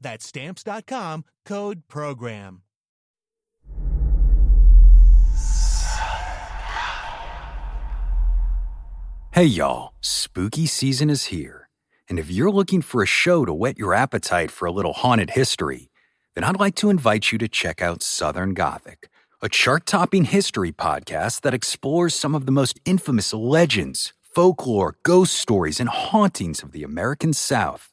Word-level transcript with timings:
That's 0.00 0.26
stamps.com 0.26 1.24
code 1.44 1.82
program. 1.88 2.62
Hey, 9.32 9.44
y'all, 9.44 9.92
spooky 10.00 10.66
season 10.66 11.10
is 11.10 11.26
here. 11.26 11.68
And 12.08 12.18
if 12.18 12.30
you're 12.30 12.50
looking 12.50 12.80
for 12.80 13.02
a 13.02 13.06
show 13.06 13.44
to 13.44 13.52
whet 13.52 13.78
your 13.78 13.92
appetite 13.92 14.50
for 14.50 14.64
a 14.64 14.72
little 14.72 14.94
haunted 14.94 15.30
history, 15.30 15.90
then 16.34 16.44
I'd 16.44 16.58
like 16.58 16.74
to 16.76 16.88
invite 16.88 17.32
you 17.32 17.38
to 17.38 17.48
check 17.48 17.82
out 17.82 18.02
Southern 18.02 18.54
Gothic, 18.54 19.08
a 19.42 19.48
chart 19.50 19.84
topping 19.84 20.24
history 20.24 20.72
podcast 20.72 21.42
that 21.42 21.52
explores 21.52 22.14
some 22.14 22.34
of 22.34 22.46
the 22.46 22.52
most 22.52 22.80
infamous 22.86 23.34
legends, 23.34 24.14
folklore, 24.22 24.96
ghost 25.02 25.34
stories, 25.34 25.80
and 25.80 25.90
hauntings 25.90 26.62
of 26.62 26.72
the 26.72 26.82
American 26.82 27.34
South. 27.34 27.92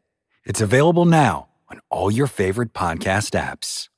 It's 0.43 0.59
available 0.59 1.05
now 1.05 1.49
on 1.69 1.81
all 1.91 2.09
your 2.09 2.25
favorite 2.25 2.73
podcast 2.73 3.39
apps. 3.39 3.89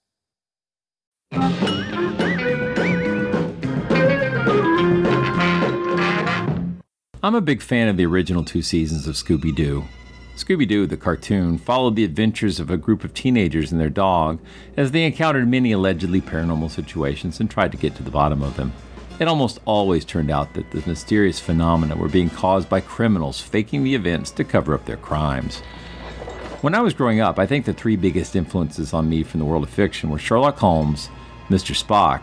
I'm 7.23 7.33
a 7.33 7.39
big 7.39 7.61
fan 7.61 7.87
of 7.87 7.95
the 7.95 8.05
original 8.05 8.43
two 8.43 8.61
seasons 8.61 9.07
of 9.07 9.15
Scooby 9.15 9.55
Doo. 9.55 9.85
Scooby 10.35 10.67
Doo, 10.67 10.85
the 10.85 10.97
cartoon, 10.97 11.57
followed 11.57 11.95
the 11.95 12.03
adventures 12.03 12.59
of 12.59 12.69
a 12.69 12.75
group 12.75 13.05
of 13.05 13.13
teenagers 13.13 13.71
and 13.71 13.79
their 13.79 13.89
dog 13.89 14.41
as 14.75 14.91
they 14.91 15.05
encountered 15.05 15.47
many 15.47 15.71
allegedly 15.71 16.19
paranormal 16.19 16.69
situations 16.69 17.39
and 17.39 17.49
tried 17.49 17.71
to 17.71 17.77
get 17.77 17.95
to 17.95 18.03
the 18.03 18.11
bottom 18.11 18.43
of 18.43 18.57
them. 18.57 18.73
It 19.17 19.29
almost 19.29 19.59
always 19.63 20.03
turned 20.03 20.29
out 20.29 20.53
that 20.55 20.71
the 20.71 20.83
mysterious 20.85 21.39
phenomena 21.39 21.95
were 21.95 22.09
being 22.09 22.29
caused 22.29 22.67
by 22.67 22.81
criminals 22.81 23.39
faking 23.39 23.85
the 23.85 23.95
events 23.95 24.29
to 24.31 24.43
cover 24.43 24.73
up 24.73 24.85
their 24.85 24.97
crimes. 24.97 25.61
When 26.63 26.75
I 26.75 26.79
was 26.79 26.93
growing 26.93 27.19
up, 27.19 27.39
I 27.39 27.45
think 27.45 27.65
the 27.65 27.73
three 27.73 27.97
biggest 27.97 28.37
influences 28.37 28.93
on 28.93 29.09
me 29.09 29.23
from 29.23 29.41
the 29.41 29.45
world 29.45 29.63
of 29.63 29.69
fiction 29.69 30.09
were 30.09 30.17
Sherlock 30.17 30.59
Holmes, 30.59 31.09
Mr. 31.49 31.75
Spock, 31.75 32.21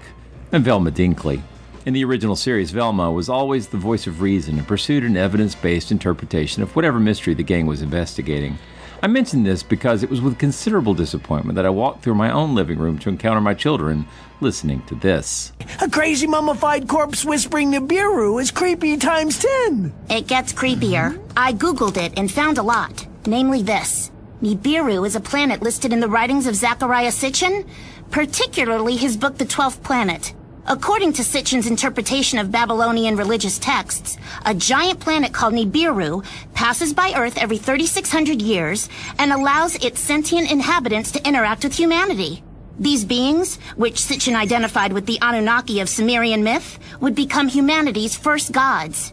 and 0.50 0.64
Velma 0.64 0.90
Dinkley. 0.90 1.42
In 1.84 1.92
the 1.92 2.06
original 2.06 2.36
series, 2.36 2.70
Velma 2.70 3.12
was 3.12 3.28
always 3.28 3.68
the 3.68 3.76
voice 3.76 4.06
of 4.06 4.22
reason 4.22 4.56
and 4.56 4.66
pursued 4.66 5.04
an 5.04 5.18
evidence 5.18 5.54
based 5.54 5.92
interpretation 5.92 6.62
of 6.62 6.74
whatever 6.74 6.98
mystery 6.98 7.34
the 7.34 7.42
gang 7.42 7.66
was 7.66 7.82
investigating. 7.82 8.58
I 9.02 9.08
mention 9.08 9.42
this 9.42 9.62
because 9.62 10.02
it 10.02 10.08
was 10.08 10.22
with 10.22 10.38
considerable 10.38 10.94
disappointment 10.94 11.56
that 11.56 11.66
I 11.66 11.70
walked 11.70 12.02
through 12.02 12.14
my 12.14 12.30
own 12.30 12.54
living 12.54 12.78
room 12.78 12.98
to 13.00 13.10
encounter 13.10 13.42
my 13.42 13.52
children 13.52 14.06
listening 14.40 14.80
to 14.86 14.94
this. 14.94 15.52
A 15.82 15.90
crazy 15.90 16.26
mummified 16.26 16.88
corpse 16.88 17.26
whispering 17.26 17.72
Nibiru 17.72 18.40
is 18.40 18.50
creepy 18.50 18.96
times 18.96 19.44
10. 19.66 19.92
It 20.08 20.26
gets 20.28 20.54
creepier. 20.54 21.22
I 21.36 21.52
googled 21.52 21.98
it 21.98 22.18
and 22.18 22.32
found 22.32 22.56
a 22.56 22.62
lot, 22.62 23.06
namely 23.26 23.62
this. 23.62 24.10
Nibiru 24.42 25.06
is 25.06 25.16
a 25.16 25.20
planet 25.20 25.60
listed 25.60 25.92
in 25.92 26.00
the 26.00 26.08
writings 26.08 26.46
of 26.46 26.54
Zecharia 26.54 27.12
Sitchin, 27.12 27.66
particularly 28.10 28.96
his 28.96 29.14
book 29.14 29.36
The 29.36 29.44
Twelfth 29.44 29.82
Planet. 29.82 30.32
According 30.66 31.12
to 31.14 31.22
Sitchin's 31.22 31.66
interpretation 31.66 32.38
of 32.38 32.50
Babylonian 32.50 33.16
religious 33.16 33.58
texts, 33.58 34.16
a 34.46 34.54
giant 34.54 34.98
planet 34.98 35.34
called 35.34 35.52
Nibiru 35.52 36.24
passes 36.54 36.94
by 36.94 37.12
Earth 37.14 37.36
every 37.36 37.58
3,600 37.58 38.40
years 38.40 38.88
and 39.18 39.30
allows 39.30 39.74
its 39.84 40.00
sentient 40.00 40.50
inhabitants 40.50 41.10
to 41.12 41.28
interact 41.28 41.64
with 41.64 41.74
humanity. 41.74 42.42
These 42.78 43.04
beings, 43.04 43.58
which 43.76 44.00
Sitchin 44.00 44.36
identified 44.36 44.94
with 44.94 45.04
the 45.04 45.18
Anunnaki 45.20 45.80
of 45.80 45.88
Sumerian 45.90 46.42
myth, 46.42 46.78
would 47.00 47.14
become 47.14 47.48
humanity's 47.48 48.16
first 48.16 48.52
gods. 48.52 49.12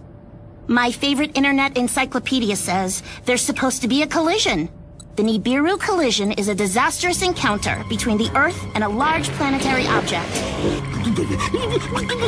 My 0.67 0.91
favorite 0.91 1.38
internet 1.38 1.75
encyclopedia 1.75 2.55
says 2.55 3.03
there's 3.25 3.41
supposed 3.41 3.81
to 3.81 3.89
be 3.89 4.03
a 4.03 4.07
collision. 4.07 4.69
The 5.17 5.23
Nibiru 5.23 5.79
collision 5.79 6.31
is 6.33 6.47
a 6.47 6.53
disastrous 6.53 7.23
encounter 7.23 7.83
between 7.89 8.19
the 8.19 8.29
Earth 8.38 8.63
and 8.75 8.83
a 8.83 8.88
large 8.88 9.28
planetary 9.29 9.88
object. 9.88 10.29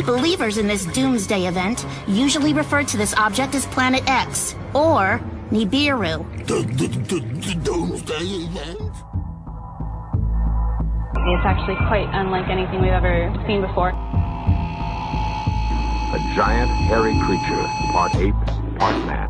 Believers 0.08 0.58
in 0.58 0.66
this 0.68 0.88
doomsday 0.88 1.46
event 1.46 1.86
usually 2.08 2.52
refer 2.52 2.82
to 2.86 2.98
this 2.98 3.14
object 3.14 3.54
as 3.54 3.68
Planet 3.68 4.02
X, 4.10 4.56
or 4.74 5.22
Nibiru. 5.52 6.26
Doomsday 6.48 8.26
event? 8.26 8.82
It's 11.14 11.46
actually 11.46 11.76
quite 11.86 12.10
unlike 12.12 12.50
anything 12.50 12.82
we've 12.82 12.90
ever 12.90 13.32
seen 13.46 13.62
before. 13.62 13.90
A 16.10 16.20
giant 16.34 16.72
hairy 16.90 17.14
creature, 17.24 17.68
part 17.94 18.16
ape, 18.16 18.34
part 18.80 18.98
man. 19.06 19.30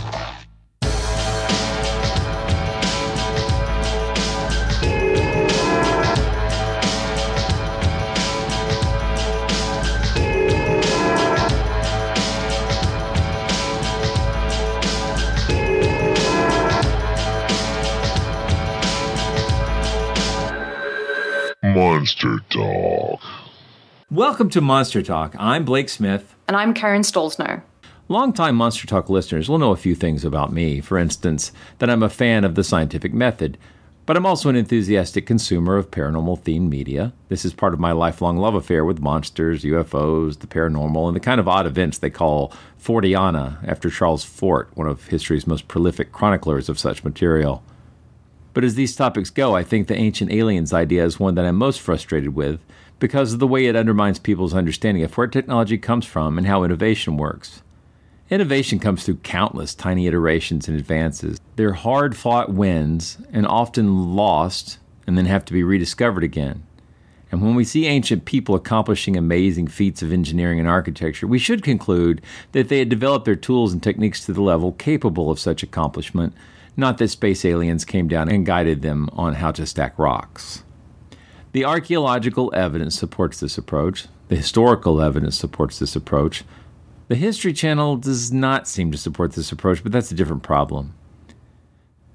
Monster 22.01 22.39
Talk. 22.49 23.21
Welcome 24.09 24.49
to 24.49 24.59
Monster 24.59 25.03
Talk. 25.03 25.35
I'm 25.37 25.63
Blake 25.63 25.87
Smith. 25.87 26.35
And 26.47 26.57
I'm 26.57 26.73
Karen 26.73 27.03
Stollznow. 27.03 27.61
Longtime 28.07 28.55
Monster 28.55 28.87
Talk 28.87 29.07
listeners 29.07 29.47
will 29.47 29.59
know 29.59 29.69
a 29.69 29.77
few 29.77 29.93
things 29.93 30.25
about 30.25 30.51
me. 30.51 30.81
For 30.81 30.97
instance, 30.97 31.51
that 31.77 31.91
I'm 31.91 32.01
a 32.01 32.09
fan 32.09 32.43
of 32.43 32.55
the 32.55 32.63
scientific 32.63 33.13
method, 33.13 33.55
but 34.07 34.17
I'm 34.17 34.25
also 34.25 34.49
an 34.49 34.55
enthusiastic 34.55 35.27
consumer 35.27 35.77
of 35.77 35.91
paranormal 35.91 36.41
themed 36.41 36.69
media. 36.69 37.13
This 37.29 37.45
is 37.45 37.53
part 37.53 37.75
of 37.75 37.79
my 37.79 37.91
lifelong 37.91 38.37
love 38.37 38.55
affair 38.55 38.83
with 38.83 38.99
monsters, 38.99 39.63
UFOs, 39.63 40.39
the 40.39 40.47
paranormal, 40.47 41.05
and 41.05 41.15
the 41.15 41.19
kind 41.19 41.39
of 41.39 41.47
odd 41.47 41.67
events 41.67 41.99
they 41.99 42.09
call 42.09 42.51
Forteana 42.81 43.59
after 43.63 43.91
Charles 43.91 44.23
Fort, 44.23 44.71
one 44.73 44.87
of 44.87 45.05
history's 45.09 45.45
most 45.45 45.67
prolific 45.67 46.11
chroniclers 46.11 46.67
of 46.67 46.79
such 46.79 47.03
material. 47.03 47.61
But 48.53 48.63
as 48.63 48.75
these 48.75 48.95
topics 48.95 49.29
go, 49.29 49.55
I 49.55 49.63
think 49.63 49.87
the 49.87 49.95
ancient 49.95 50.31
aliens 50.31 50.73
idea 50.73 51.05
is 51.05 51.19
one 51.19 51.35
that 51.35 51.45
I'm 51.45 51.55
most 51.55 51.79
frustrated 51.79 52.35
with 52.35 52.59
because 52.99 53.33
of 53.33 53.39
the 53.39 53.47
way 53.47 53.65
it 53.65 53.75
undermines 53.75 54.19
people's 54.19 54.53
understanding 54.53 55.03
of 55.03 55.15
where 55.17 55.27
technology 55.27 55.77
comes 55.77 56.05
from 56.05 56.37
and 56.37 56.45
how 56.45 56.63
innovation 56.63 57.17
works. 57.17 57.61
Innovation 58.29 58.79
comes 58.79 59.03
through 59.03 59.17
countless 59.17 59.75
tiny 59.75 60.07
iterations 60.07 60.67
and 60.67 60.77
advances. 60.77 61.39
They're 61.55 61.73
hard 61.73 62.15
fought 62.15 62.51
wins 62.51 63.17
and 63.33 63.45
often 63.45 64.15
lost 64.15 64.77
and 65.07 65.17
then 65.17 65.25
have 65.25 65.43
to 65.45 65.53
be 65.53 65.63
rediscovered 65.63 66.23
again. 66.23 66.63
And 67.31 67.41
when 67.41 67.55
we 67.55 67.63
see 67.63 67.87
ancient 67.87 68.25
people 68.25 68.55
accomplishing 68.55 69.15
amazing 69.15 69.67
feats 69.67 70.01
of 70.01 70.11
engineering 70.11 70.59
and 70.59 70.67
architecture, 70.67 71.27
we 71.27 71.39
should 71.39 71.63
conclude 71.63 72.21
that 72.51 72.67
they 72.67 72.79
had 72.79 72.89
developed 72.89 73.25
their 73.25 73.35
tools 73.35 73.71
and 73.71 73.81
techniques 73.81 74.25
to 74.25 74.33
the 74.33 74.41
level 74.41 74.73
capable 74.73 75.31
of 75.31 75.39
such 75.39 75.63
accomplishment 75.63 76.33
not 76.77 76.97
that 76.97 77.09
space 77.09 77.43
aliens 77.45 77.85
came 77.85 78.07
down 78.07 78.29
and 78.29 78.45
guided 78.45 78.81
them 78.81 79.09
on 79.13 79.35
how 79.35 79.51
to 79.51 79.65
stack 79.65 79.97
rocks. 79.99 80.63
The 81.51 81.65
archaeological 81.65 82.51
evidence 82.55 82.97
supports 82.97 83.39
this 83.39 83.57
approach, 83.57 84.07
the 84.29 84.37
historical 84.37 85.01
evidence 85.01 85.35
supports 85.35 85.79
this 85.79 85.95
approach, 85.95 86.43
The 87.09 87.15
History 87.15 87.51
Channel 87.51 87.97
does 87.97 88.31
not 88.31 88.69
seem 88.69 88.91
to 88.91 88.97
support 88.97 89.33
this 89.33 89.51
approach, 89.51 89.83
but 89.83 89.91
that's 89.91 90.11
a 90.11 90.15
different 90.15 90.43
problem. 90.43 90.93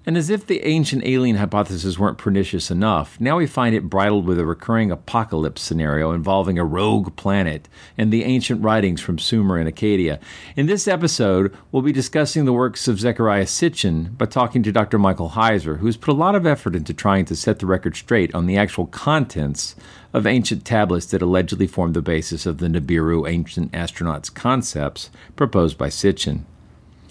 And 0.08 0.16
as 0.16 0.30
if 0.30 0.46
the 0.46 0.64
ancient 0.64 1.04
alien 1.04 1.34
hypothesis 1.34 1.98
weren't 1.98 2.16
pernicious 2.16 2.70
enough, 2.70 3.20
now 3.20 3.38
we 3.38 3.48
find 3.48 3.74
it 3.74 3.90
bridled 3.90 4.24
with 4.24 4.38
a 4.38 4.46
recurring 4.46 4.92
apocalypse 4.92 5.60
scenario 5.60 6.12
involving 6.12 6.60
a 6.60 6.64
rogue 6.64 7.16
planet 7.16 7.68
and 7.98 8.12
the 8.12 8.22
ancient 8.22 8.62
writings 8.62 9.00
from 9.00 9.18
Sumer 9.18 9.58
and 9.58 9.68
Akkadian. 9.68 10.20
In 10.54 10.66
this 10.66 10.86
episode, 10.86 11.52
we'll 11.72 11.82
be 11.82 11.90
discussing 11.90 12.44
the 12.44 12.52
works 12.52 12.86
of 12.86 12.98
Zecharia 13.00 13.46
Sitchin 13.46 14.16
by 14.16 14.26
talking 14.26 14.62
to 14.62 14.70
Dr. 14.70 14.96
Michael 14.96 15.30
Heiser, 15.30 15.80
who's 15.80 15.96
put 15.96 16.12
a 16.12 16.16
lot 16.16 16.36
of 16.36 16.46
effort 16.46 16.76
into 16.76 16.94
trying 16.94 17.24
to 17.24 17.34
set 17.34 17.58
the 17.58 17.66
record 17.66 17.96
straight 17.96 18.32
on 18.32 18.46
the 18.46 18.56
actual 18.56 18.86
contents 18.86 19.74
of 20.12 20.24
ancient 20.24 20.64
tablets 20.64 21.06
that 21.06 21.20
allegedly 21.20 21.66
formed 21.66 21.94
the 21.94 22.00
basis 22.00 22.46
of 22.46 22.58
the 22.58 22.68
Nibiru 22.68 23.28
ancient 23.28 23.72
astronauts 23.72 24.32
concepts 24.32 25.10
proposed 25.34 25.76
by 25.76 25.88
Sitchin. 25.88 26.44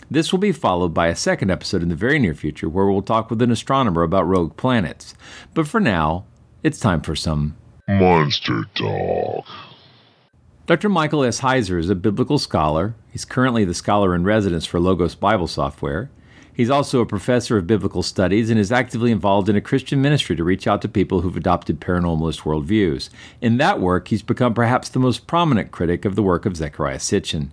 This 0.09 0.31
will 0.31 0.39
be 0.39 0.51
followed 0.51 0.93
by 0.93 1.07
a 1.07 1.15
second 1.15 1.49
episode 1.49 1.81
in 1.81 1.89
the 1.89 1.95
very 1.95 2.19
near 2.19 2.35
future 2.35 2.69
where 2.69 2.85
we'll 2.85 3.01
talk 3.01 3.29
with 3.29 3.41
an 3.41 3.49
astronomer 3.49 4.03
about 4.03 4.27
rogue 4.27 4.55
planets. 4.55 5.15
But 5.55 5.67
for 5.67 5.79
now, 5.79 6.25
it's 6.61 6.79
time 6.79 7.01
for 7.01 7.15
some 7.15 7.55
Monster 7.87 8.65
Talk. 8.75 9.45
Dr. 10.67 10.89
Michael 10.89 11.23
S. 11.23 11.41
Heiser 11.41 11.79
is 11.79 11.89
a 11.89 11.95
biblical 11.95 12.37
scholar. 12.37 12.95
He's 13.11 13.25
currently 13.25 13.65
the 13.65 13.73
scholar 13.73 14.13
in 14.13 14.23
residence 14.23 14.65
for 14.65 14.79
Logos 14.79 15.15
Bible 15.15 15.47
Software. 15.47 16.09
He's 16.53 16.69
also 16.69 17.01
a 17.01 17.05
professor 17.05 17.57
of 17.57 17.67
biblical 17.67 18.01
studies 18.01 18.49
and 18.49 18.59
is 18.59 18.71
actively 18.71 19.11
involved 19.11 19.49
in 19.49 19.55
a 19.55 19.61
Christian 19.61 20.01
ministry 20.01 20.35
to 20.35 20.43
reach 20.43 20.67
out 20.67 20.81
to 20.83 20.87
people 20.87 21.21
who've 21.21 21.35
adopted 21.35 21.81
paranormalist 21.81 22.41
worldviews. 22.41 23.09
In 23.41 23.57
that 23.57 23.81
work, 23.81 24.07
he's 24.07 24.21
become 24.21 24.53
perhaps 24.53 24.87
the 24.87 24.99
most 24.99 25.27
prominent 25.27 25.71
critic 25.71 26.05
of 26.05 26.15
the 26.15 26.23
work 26.23 26.45
of 26.45 26.53
Zecharia 26.53 26.97
Sitchin. 26.97 27.49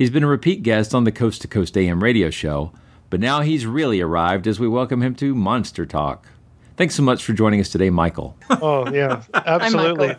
He's 0.00 0.08
been 0.08 0.24
a 0.24 0.28
repeat 0.28 0.62
guest 0.62 0.94
on 0.94 1.04
the 1.04 1.12
Coast 1.12 1.42
to 1.42 1.46
Coast 1.46 1.76
AM 1.76 2.02
radio 2.02 2.30
show, 2.30 2.72
but 3.10 3.20
now 3.20 3.42
he's 3.42 3.66
really 3.66 4.00
arrived 4.00 4.46
as 4.46 4.58
we 4.58 4.66
welcome 4.66 5.02
him 5.02 5.14
to 5.16 5.34
Monster 5.34 5.84
Talk. 5.84 6.26
Thanks 6.78 6.94
so 6.94 7.02
much 7.02 7.22
for 7.22 7.34
joining 7.34 7.60
us 7.60 7.68
today, 7.68 7.90
Michael. 7.90 8.34
Oh, 8.50 8.90
yeah, 8.90 9.24
absolutely. 9.34 10.16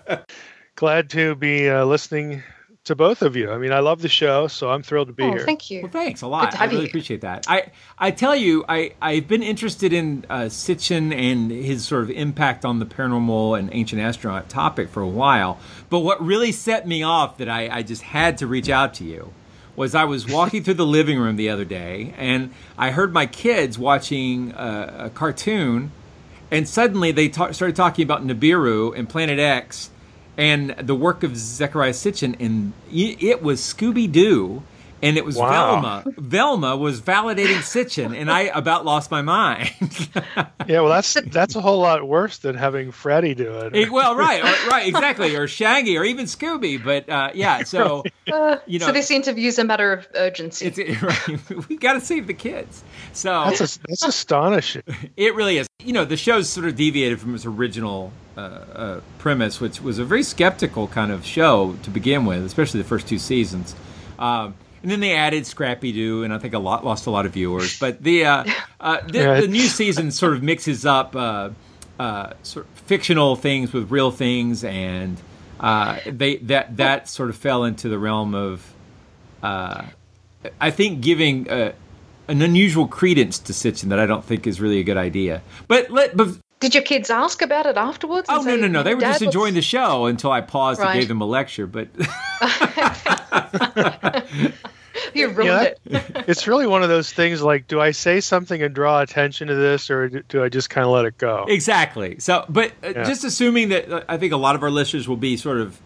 Glad 0.76 1.10
to 1.10 1.34
be 1.34 1.68
uh, 1.68 1.84
listening 1.86 2.44
to 2.84 2.96
both 2.96 3.24
of 3.24 3.36
you. 3.36 3.50
I 3.50 3.58
mean, 3.58 3.72
I 3.72 3.80
love 3.80 4.04
the 4.04 4.08
show, 4.08 4.46
so 4.48 4.70
I'm 4.70 4.84
thrilled 4.84 5.08
to 5.08 5.16
be 5.16 5.24
oh, 5.24 5.32
here. 5.32 5.46
Thank 5.46 5.72
you. 5.72 5.82
Well, 5.82 5.92
thanks 5.92 6.22
a 6.22 6.28
lot. 6.28 6.54
I 6.54 6.58
have 6.58 6.70
really 6.70 6.84
you. 6.84 6.90
appreciate 6.90 7.22
that. 7.22 7.46
I, 7.50 7.72
I 7.98 8.12
tell 8.12 8.36
you, 8.36 8.64
I, 8.70 8.92
I've 9.02 9.28
been 9.28 9.42
interested 9.42 9.94
in 9.94 10.28
uh, 10.30 10.42
Sitchin 10.42 11.12
and 11.12 11.50
his 11.50 11.88
sort 11.88 12.04
of 12.04 12.12
impact 12.12 12.66
on 12.66 12.78
the 12.78 12.86
paranormal 12.86 13.58
and 13.58 13.72
ancient 13.74 14.00
astronaut 14.00 14.48
topic 14.48 14.90
for 14.90 15.02
a 15.02 15.10
while. 15.10 15.58
But 15.90 16.02
what 16.02 16.24
really 16.24 16.52
set 16.52 16.88
me 16.88 17.02
off 17.02 17.40
that 17.40 17.50
I, 17.50 17.68
I 17.78 17.82
just 17.82 18.04
had 18.04 18.38
to 18.38 18.46
reach 18.46 18.70
out 18.70 18.94
to 18.96 19.04
you 19.04 19.34
was 19.76 19.96
I 19.96 20.04
was 20.04 20.28
walking 20.28 20.64
through 20.64 20.76
the 20.76 20.86
living 20.86 21.20
room 21.20 21.36
the 21.36 21.50
other 21.50 21.66
day 21.66 22.14
and 22.18 22.54
I 22.78 22.92
heard 22.92 23.14
my 23.14 23.26
kids 23.26 23.78
watching 23.78 24.52
a, 24.52 25.06
a 25.06 25.10
cartoon, 25.10 25.92
and 26.50 26.68
suddenly 26.68 27.12
they 27.12 27.30
ta- 27.30 27.52
started 27.52 27.76
talking 27.76 28.04
about 28.04 28.26
Nibiru 28.26 28.98
and 28.98 29.08
Planet 29.08 29.40
X 29.40 29.90
and 30.38 30.72
the 30.72 30.96
work 30.96 31.24
of 31.24 31.32
Zecharia 31.32 31.92
Sitchin, 31.92 32.36
and 32.40 32.74
it 32.92 33.44
was 33.44 33.62
Scooby 33.62 34.12
Doo. 34.12 34.64
And 35.04 35.18
it 35.18 35.26
was 35.26 35.36
Wow. 35.36 35.82
Velma. 35.82 36.04
Velma 36.18 36.78
was 36.78 37.02
validating 37.02 37.58
Sitchin, 37.64 38.16
and 38.16 38.30
I 38.32 38.42
about 38.44 38.86
lost 38.86 39.10
my 39.12 39.22
mind. 39.22 39.72
Yeah, 40.68 40.82
well, 40.82 40.90
that's 40.90 41.18
that's 41.26 41.56
a 41.56 41.62
whole 41.62 41.80
lot 41.80 42.08
worse 42.08 42.38
than 42.38 42.56
having 42.56 42.92
Freddy 42.92 43.34
do 43.34 43.52
it. 43.62 43.76
Eh, 43.76 43.90
well, 43.92 44.16
right, 44.16 44.40
or- 44.66 44.70
right, 44.70 44.88
exactly, 44.88 45.36
or 45.36 45.48
Shaggy, 45.48 45.98
or 45.98 46.04
even 46.04 46.28
Scooby. 46.28 46.82
But 46.82 47.10
uh, 47.10 47.32
yeah, 47.34 47.64
so 47.64 48.04
Uh, 48.32 48.58
you 48.68 48.78
know, 48.78 48.86
so 48.86 48.92
this 48.92 49.10
interview 49.10 49.48
is 49.48 49.58
a 49.58 49.64
matter 49.64 49.92
of 49.92 50.08
urgency. 50.14 50.68
it's 50.68 50.78
right, 51.02 51.68
we 51.68 51.78
got 51.78 51.94
to 51.94 52.00
save 52.00 52.28
the 52.28 52.34
kids. 52.36 52.84
So 53.12 53.30
That's 53.46 53.76
a, 53.76 53.80
that's 53.88 54.04
astonishing. 54.04 54.84
It 55.18 55.34
really 55.36 55.58
is. 55.58 55.68
You 55.84 55.94
know, 55.94 56.06
the 56.06 56.16
show's 56.16 56.48
sort 56.48 56.68
of 56.68 56.76
deviated 56.76 57.20
from 57.20 57.34
its 57.34 57.46
original 57.46 58.14
uh, 58.38 58.40
uh, 58.40 59.00
premise, 59.18 59.60
which 59.60 59.82
was 59.82 59.98
a 59.98 60.06
very 60.06 60.24
skeptical 60.24 60.88
kind 60.88 61.12
of 61.12 61.26
show 61.26 61.76
to 61.84 61.90
begin 61.90 62.24
with, 62.26 62.46
especially 62.46 62.82
the 62.84 62.88
first 62.88 63.08
two 63.08 63.18
seasons. 63.18 63.76
Um, 64.20 64.54
and 64.82 64.92
then 64.92 65.00
they 65.00 65.14
added 65.14 65.46
Scrappy 65.46 65.92
Doo, 65.92 66.24
and 66.24 66.34
I 66.34 66.38
think 66.38 66.54
a 66.54 66.60
lot 66.60 66.84
lost 66.86 67.06
a 67.08 67.12
lot 67.12 67.26
of 67.26 67.34
viewers. 67.34 67.80
But 67.80 68.02
the 68.04 68.26
uh, 68.26 68.46
uh, 68.80 68.98
the, 69.08 69.20
Yeah. 69.20 69.42
the 69.42 69.48
new 69.48 69.68
season 69.68 70.12
sort 70.12 70.34
of 70.34 70.42
mixes 70.44 70.86
up 70.86 71.16
uh, 71.16 71.50
uh, 72.00 72.34
sort 72.44 72.66
of 72.66 72.72
fictional 72.86 73.36
things 73.36 73.74
with 73.74 73.92
real 73.92 74.12
things, 74.12 74.64
and 74.64 75.18
uh, 75.60 76.00
they 76.06 76.38
that 76.38 76.78
that 76.78 77.08
sort 77.10 77.30
of 77.30 77.36
fell 77.36 77.64
into 77.64 77.90
the 77.90 78.00
realm 78.00 78.34
of 78.34 78.74
uh, 79.44 79.84
I 80.60 80.72
think 80.72 81.02
giving 81.02 81.50
uh, 81.50 81.74
an 82.28 82.42
unusual 82.42 82.88
credence 82.88 83.38
to 83.40 83.54
Sitchin 83.54 83.90
that 83.90 84.00
I 84.00 84.06
don't 84.06 84.24
think 84.26 84.48
is 84.48 84.60
really 84.62 84.80
a 84.80 84.84
good 84.84 84.98
idea. 84.98 85.42
But 85.68 85.92
let 85.92 86.16
but 86.18 86.30
Did 86.60 86.74
your 86.74 86.84
kids 86.84 87.10
ask 87.10 87.42
about 87.42 87.66
it 87.68 87.78
afterwards? 87.78 88.28
oh 88.30 88.38
no 88.38 88.56
say, 88.56 88.62
no 88.62 88.68
no 88.68 88.84
they 88.84 88.96
were 88.96 89.02
just 89.02 89.22
enjoying 89.22 89.54
the 89.54 89.62
show 89.62 90.06
until 90.08 90.32
I 90.32 90.42
paused 90.42 90.82
and 90.82 91.00
gave 91.00 91.08
them 91.08 91.22
a 91.22 91.26
lecture. 91.26 91.68
But 91.68 91.90
You 95.14 95.30
ruined 95.30 95.46
Yeah, 95.90 96.00
it. 96.02 96.26
It's 96.28 96.48
really 96.48 96.68
one 96.68 96.84
of 96.84 96.90
those 96.90 97.12
things 97.12 97.42
like, 97.42 97.68
do 97.68 97.80
I 97.80 97.92
say 97.92 98.20
something 98.20 98.62
and 98.62 98.76
draw 98.76 99.02
attention 99.02 99.48
to 99.48 99.56
this, 99.56 99.90
or 99.90 100.10
do, 100.10 100.22
do 100.28 100.44
I 100.44 100.50
just 100.50 100.70
kind 100.70 100.86
of 100.86 100.92
let 100.92 101.06
it 101.06 101.18
go? 101.18 101.46
exactly. 101.48 102.20
So 102.20 102.46
but 102.50 102.72
uh, 102.84 102.90
Yeah. 102.90 103.04
just 103.04 103.24
assuming 103.24 103.70
that 103.70 103.92
uh, 103.92 104.04
I 104.10 104.18
think 104.18 104.34
a 104.34 104.38
lot 104.38 104.56
of 104.56 104.64
our 104.64 104.70
listeners 104.70 105.08
will 105.08 105.18
be 105.18 105.38
sort 105.38 105.60
of 105.60 105.80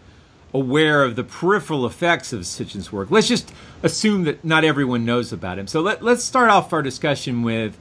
aware 0.52 1.02
of 1.04 1.16
the 1.16 1.24
peripheral 1.24 1.86
effects 1.86 2.32
of 2.32 2.40
Sitchin's 2.42 2.90
work. 2.92 3.10
Let's 3.10 3.28
just 3.28 3.52
assume 3.82 4.24
that 4.24 4.44
not 4.44 4.64
everyone 4.64 5.04
knows 5.04 5.32
about 5.32 5.58
him. 5.58 5.66
So 5.66 5.80
let, 5.80 6.02
let's 6.02 6.24
start 6.24 6.50
off 6.50 6.72
our 6.72 6.82
discussion 6.82 7.42
with 7.42 7.78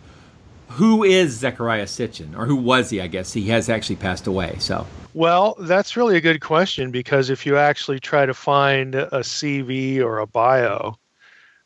who 0.70 1.04
is 1.04 1.42
Zecharia 1.42 1.84
Sitchin, 1.86 2.38
or 2.38 2.46
who 2.46 2.56
was 2.56 2.90
he? 2.92 3.02
I 3.02 3.08
guess 3.08 3.34
he 3.34 3.50
has 3.50 3.70
actually 3.70 3.96
passed 3.98 4.28
away. 4.28 4.58
So 4.60 4.86
Well, 5.16 5.56
that's 5.58 5.96
really 5.96 6.18
a 6.18 6.22
good 6.22 6.42
question 6.42 6.92
because 6.92 7.30
if 7.30 7.46
you 7.46 7.56
actually 7.56 8.02
try 8.02 8.26
to 8.26 8.34
find 8.34 8.96
a 8.96 9.22
CV 9.22 10.02
or 10.02 10.20
a 10.20 10.28
bio 10.28 10.98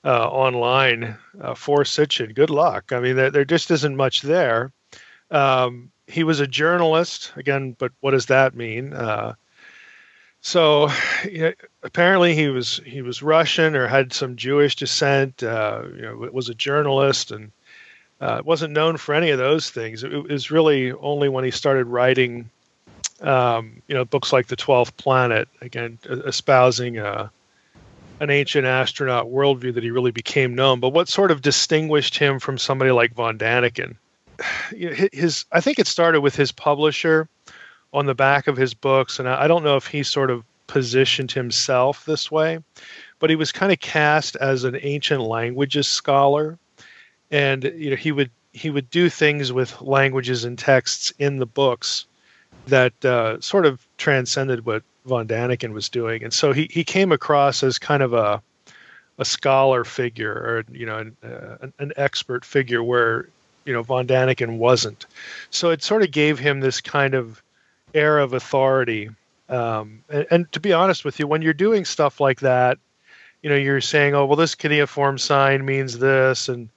uh, 0.05 0.29
online 0.29 1.17
uh, 1.41 1.55
for 1.55 1.79
Sitchin, 1.79 2.35
good 2.35 2.51
luck. 2.51 2.91
I 2.91 2.99
mean, 2.99 3.15
there, 3.15 3.31
there 3.31 3.45
just 3.45 3.71
isn't 3.71 3.95
much 3.97 4.21
there. 4.21 4.71
Um, 5.31 5.91
he 6.05 6.23
was 6.23 6.39
a 6.39 6.45
journalist, 6.45 7.33
again, 7.37 7.75
but 7.79 7.91
what 8.01 8.11
does 8.11 8.27
that 8.27 8.53
mean? 8.55 8.93
Uh, 8.93 9.33
so 10.41 10.91
know, 11.41 11.53
apparently 11.81 12.35
he 12.35 12.49
was 12.49 12.79
he 12.85 13.01
was 13.01 13.23
Russian 13.23 13.75
or 13.75 13.87
had 13.87 14.13
some 14.13 14.35
Jewish 14.35 14.75
descent. 14.75 15.41
Uh, 15.41 15.85
you 15.95 16.01
know, 16.03 16.29
was 16.31 16.49
a 16.49 16.53
journalist 16.53 17.31
and 17.31 17.51
uh, 18.21 18.43
wasn't 18.45 18.73
known 18.73 18.97
for 18.97 19.15
any 19.15 19.31
of 19.31 19.39
those 19.39 19.71
things. 19.71 20.03
It 20.03 20.29
was 20.29 20.51
really 20.51 20.91
only 20.91 21.29
when 21.29 21.45
he 21.45 21.49
started 21.49 21.87
writing 21.87 22.51
um, 23.21 23.81
you 23.87 23.95
know, 23.95 24.05
books 24.05 24.31
like 24.31 24.47
The 24.47 24.55
Twelfth 24.55 24.95
Planet, 24.97 25.47
again, 25.61 25.99
espousing 26.05 26.99
uh, 26.99 27.29
an 28.19 28.29
ancient 28.29 28.65
astronaut 28.65 29.27
worldview 29.27 29.73
that 29.73 29.83
he 29.83 29.91
really 29.91 30.11
became 30.11 30.55
known. 30.55 30.79
But 30.79 30.89
what 30.89 31.07
sort 31.07 31.31
of 31.31 31.41
distinguished 31.41 32.17
him 32.17 32.39
from 32.39 32.57
somebody 32.57 32.91
like 32.91 33.13
von 33.13 33.37
Daniken? 33.37 33.95
His, 35.11 35.45
I 35.51 35.61
think 35.61 35.79
it 35.79 35.87
started 35.87 36.21
with 36.21 36.35
his 36.35 36.51
publisher 36.51 37.27
on 37.93 38.05
the 38.05 38.15
back 38.15 38.47
of 38.47 38.55
his 38.55 38.73
books, 38.73 39.19
and 39.19 39.27
I 39.27 39.47
don't 39.47 39.63
know 39.63 39.75
if 39.75 39.87
he 39.87 40.03
sort 40.03 40.31
of 40.31 40.43
positioned 40.67 41.31
himself 41.31 42.05
this 42.05 42.29
way, 42.29 42.59
but 43.17 43.29
he 43.29 43.35
was 43.35 43.51
kind 43.51 43.71
of 43.71 43.79
cast 43.79 44.35
as 44.35 44.63
an 44.63 44.77
ancient 44.81 45.21
languages 45.21 45.87
scholar, 45.87 46.59
and 47.31 47.63
you 47.63 47.89
know, 47.89 47.95
he 47.95 48.11
would 48.11 48.29
he 48.53 48.69
would 48.69 48.89
do 48.89 49.09
things 49.09 49.51
with 49.51 49.81
languages 49.81 50.43
and 50.43 50.57
texts 50.57 51.11
in 51.19 51.37
the 51.37 51.45
books 51.45 52.05
that 52.69 53.05
uh, 53.05 53.39
sort 53.41 53.65
of 53.65 53.85
transcended 53.97 54.65
what 54.65 54.83
von 55.05 55.27
Daniken 55.27 55.73
was 55.73 55.89
doing, 55.89 56.23
and 56.23 56.33
so 56.33 56.53
he 56.53 56.67
he 56.71 56.83
came 56.83 57.11
across 57.11 57.63
as 57.63 57.77
kind 57.77 58.03
of 58.03 58.13
a 58.13 58.41
a 59.19 59.25
scholar 59.25 59.83
figure 59.83 60.33
or 60.33 60.65
you 60.71 60.85
know 60.85 60.97
an, 60.97 61.17
uh, 61.23 61.67
an, 61.79 61.91
expert 61.97 62.45
figure 62.45 62.81
where 62.81 63.27
you 63.65 63.73
know 63.73 63.83
von 63.83 64.07
Daniken 64.07 64.57
wasn't. 64.57 65.05
So 65.49 65.69
it 65.69 65.83
sort 65.83 66.03
of 66.03 66.11
gave 66.11 66.39
him 66.39 66.61
this 66.61 66.79
kind 66.79 67.13
of 67.13 67.43
air 67.93 68.17
of 68.17 68.33
authority. 68.33 69.09
Um, 69.49 70.03
and, 70.09 70.27
and 70.31 70.51
to 70.53 70.59
be 70.59 70.71
honest 70.71 71.03
with 71.03 71.19
you, 71.19 71.27
when 71.27 71.41
you're 71.41 71.53
doing 71.53 71.83
stuff 71.83 72.21
like 72.21 72.39
that, 72.39 72.77
you 73.43 73.49
know 73.49 73.57
you're 73.57 73.81
saying, 73.81 74.15
oh 74.15 74.25
well, 74.25 74.37
this 74.37 74.55
cuneiform 74.55 75.17
sign 75.17 75.65
means 75.65 75.99
this, 75.99 76.47
and 76.47 76.69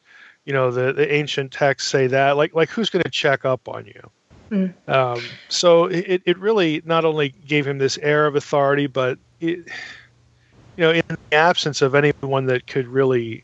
you 0.45 0.53
know 0.53 0.73
the, 0.73 0.93
the 0.93 1.15
ancient 1.15 1.53
texts 1.53 1.91
say 1.91 2.09
that. 2.09 2.37
Like 2.37 2.55
like 2.55 2.71
who's 2.71 2.91
going 2.91 3.05
to 3.05 3.11
check 3.11 3.45
up 3.45 3.69
on 3.69 3.87
you? 3.87 4.11
Mm. 4.53 4.75
Um, 4.87 5.23
so 5.49 5.87
it, 5.87 6.23
it 6.27 6.39
really 6.39 6.83
not 6.85 7.07
only 7.07 7.31
gave 7.31 7.67
him 7.67 7.79
this 7.79 7.97
air 7.99 8.27
of 8.27 8.37
authority, 8.37 8.87
but 8.87 9.19
it, 9.41 9.61
you 10.77 10.85
know, 10.85 10.91
in 10.91 11.03
the 11.09 11.37
absence 11.37 11.81
of 11.81 11.95
anyone 11.95 12.47
that 12.47 12.67
could 12.67 12.87
really 12.87 13.43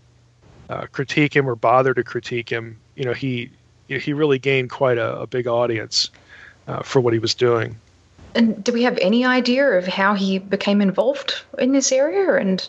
uh, 0.69 0.87
critique 0.93 1.35
him 1.35 1.49
or 1.49 1.55
bother 1.55 1.95
to 1.95 2.05
critique 2.05 2.51
him, 2.51 2.79
you 2.95 3.05
know, 3.05 3.15
he 3.15 3.51
he 3.87 4.13
really 4.13 4.39
gained 4.39 4.69
quite 4.69 4.99
a, 4.99 5.21
a 5.21 5.27
big 5.27 5.47
audience 5.47 6.11
uh, 6.67 6.83
for 6.83 7.01
what 7.01 7.15
he 7.15 7.19
was 7.19 7.35
doing. 7.35 7.75
And 8.35 8.63
do 8.63 8.73
we 8.73 8.83
have 8.83 8.99
any 9.01 9.25
idea 9.25 9.67
of 9.67 9.87
how 9.87 10.13
he 10.13 10.39
became 10.39 10.83
involved 10.83 11.41
in 11.59 11.73
this 11.73 11.91
area? 11.91 12.37
And 12.37 12.69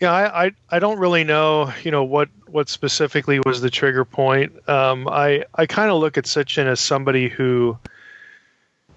Yeah, 0.00 0.12
I, 0.12 0.46
I, 0.46 0.52
I 0.70 0.78
don't 0.80 0.98
really 0.98 1.22
know, 1.22 1.72
you 1.84 1.92
know, 1.92 2.02
what, 2.02 2.28
what 2.50 2.68
specifically 2.68 3.40
was 3.44 3.60
the 3.60 3.70
trigger 3.70 4.04
point. 4.04 4.68
Um, 4.68 5.08
I, 5.08 5.44
I 5.54 5.66
kind 5.66 5.90
of 5.90 5.98
look 5.98 6.18
at 6.18 6.24
Sitchin 6.24 6.66
as 6.66 6.80
somebody 6.80 7.28
who, 7.28 7.78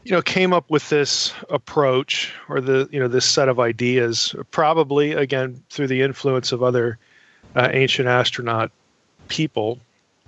you 0.03 0.11
know, 0.11 0.21
came 0.21 0.53
up 0.53 0.69
with 0.69 0.89
this 0.89 1.33
approach 1.49 2.33
or 2.49 2.61
the, 2.61 2.89
you 2.91 2.99
know, 2.99 3.07
this 3.07 3.25
set 3.25 3.49
of 3.49 3.59
ideas, 3.59 4.35
probably 4.51 5.13
again 5.13 5.63
through 5.69 5.87
the 5.87 6.01
influence 6.01 6.51
of 6.51 6.63
other 6.63 6.97
uh, 7.55 7.69
ancient 7.71 8.07
astronaut 8.07 8.71
people, 9.27 9.79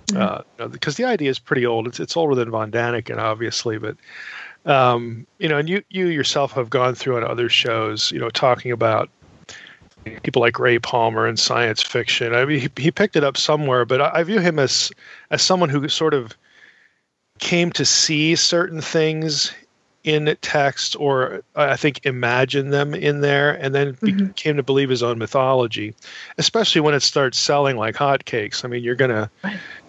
mm-hmm. 0.06 0.22
uh, 0.22 0.38
you 0.58 0.64
know, 0.64 0.68
because 0.68 0.96
the 0.96 1.04
idea 1.04 1.30
is 1.30 1.38
pretty 1.38 1.66
old. 1.66 1.86
It's 1.86 2.00
it's 2.00 2.16
older 2.16 2.34
than 2.34 2.50
von 2.50 2.70
Daniken, 2.70 3.18
obviously, 3.18 3.78
but 3.78 3.96
um, 4.66 5.26
you 5.38 5.48
know, 5.48 5.58
and 5.58 5.68
you 5.68 5.82
you 5.90 6.06
yourself 6.06 6.52
have 6.52 6.70
gone 6.70 6.94
through 6.94 7.16
on 7.16 7.24
other 7.24 7.48
shows, 7.48 8.10
you 8.10 8.18
know, 8.18 8.30
talking 8.30 8.72
about 8.72 9.10
people 10.22 10.40
like 10.40 10.58
Ray 10.58 10.78
Palmer 10.78 11.26
and 11.26 11.38
science 11.38 11.82
fiction. 11.82 12.34
I 12.34 12.44
mean, 12.44 12.60
he, 12.60 12.68
he 12.76 12.90
picked 12.90 13.16
it 13.16 13.24
up 13.24 13.36
somewhere, 13.36 13.84
but 13.84 14.00
I, 14.00 14.10
I 14.14 14.22
view 14.22 14.40
him 14.40 14.58
as 14.58 14.90
as 15.30 15.42
someone 15.42 15.68
who 15.68 15.88
sort 15.88 16.14
of 16.14 16.36
came 17.38 17.72
to 17.72 17.84
see 17.84 18.36
certain 18.36 18.80
things 18.80 19.52
in 20.04 20.36
text 20.42 20.94
or 21.00 21.42
I 21.56 21.76
think 21.76 22.04
imagine 22.04 22.70
them 22.70 22.94
in 22.94 23.22
there 23.22 23.52
and 23.52 23.74
then 23.74 23.94
mm-hmm. 23.94 24.32
came 24.32 24.56
to 24.56 24.62
believe 24.62 24.90
his 24.90 25.02
own 25.02 25.18
mythology, 25.18 25.94
especially 26.36 26.82
when 26.82 26.94
it 26.94 27.00
starts 27.00 27.38
selling 27.38 27.76
like 27.78 27.94
hotcakes. 27.94 28.64
I 28.64 28.68
mean, 28.68 28.84
you're 28.84 28.94
going 28.94 29.10
to, 29.10 29.30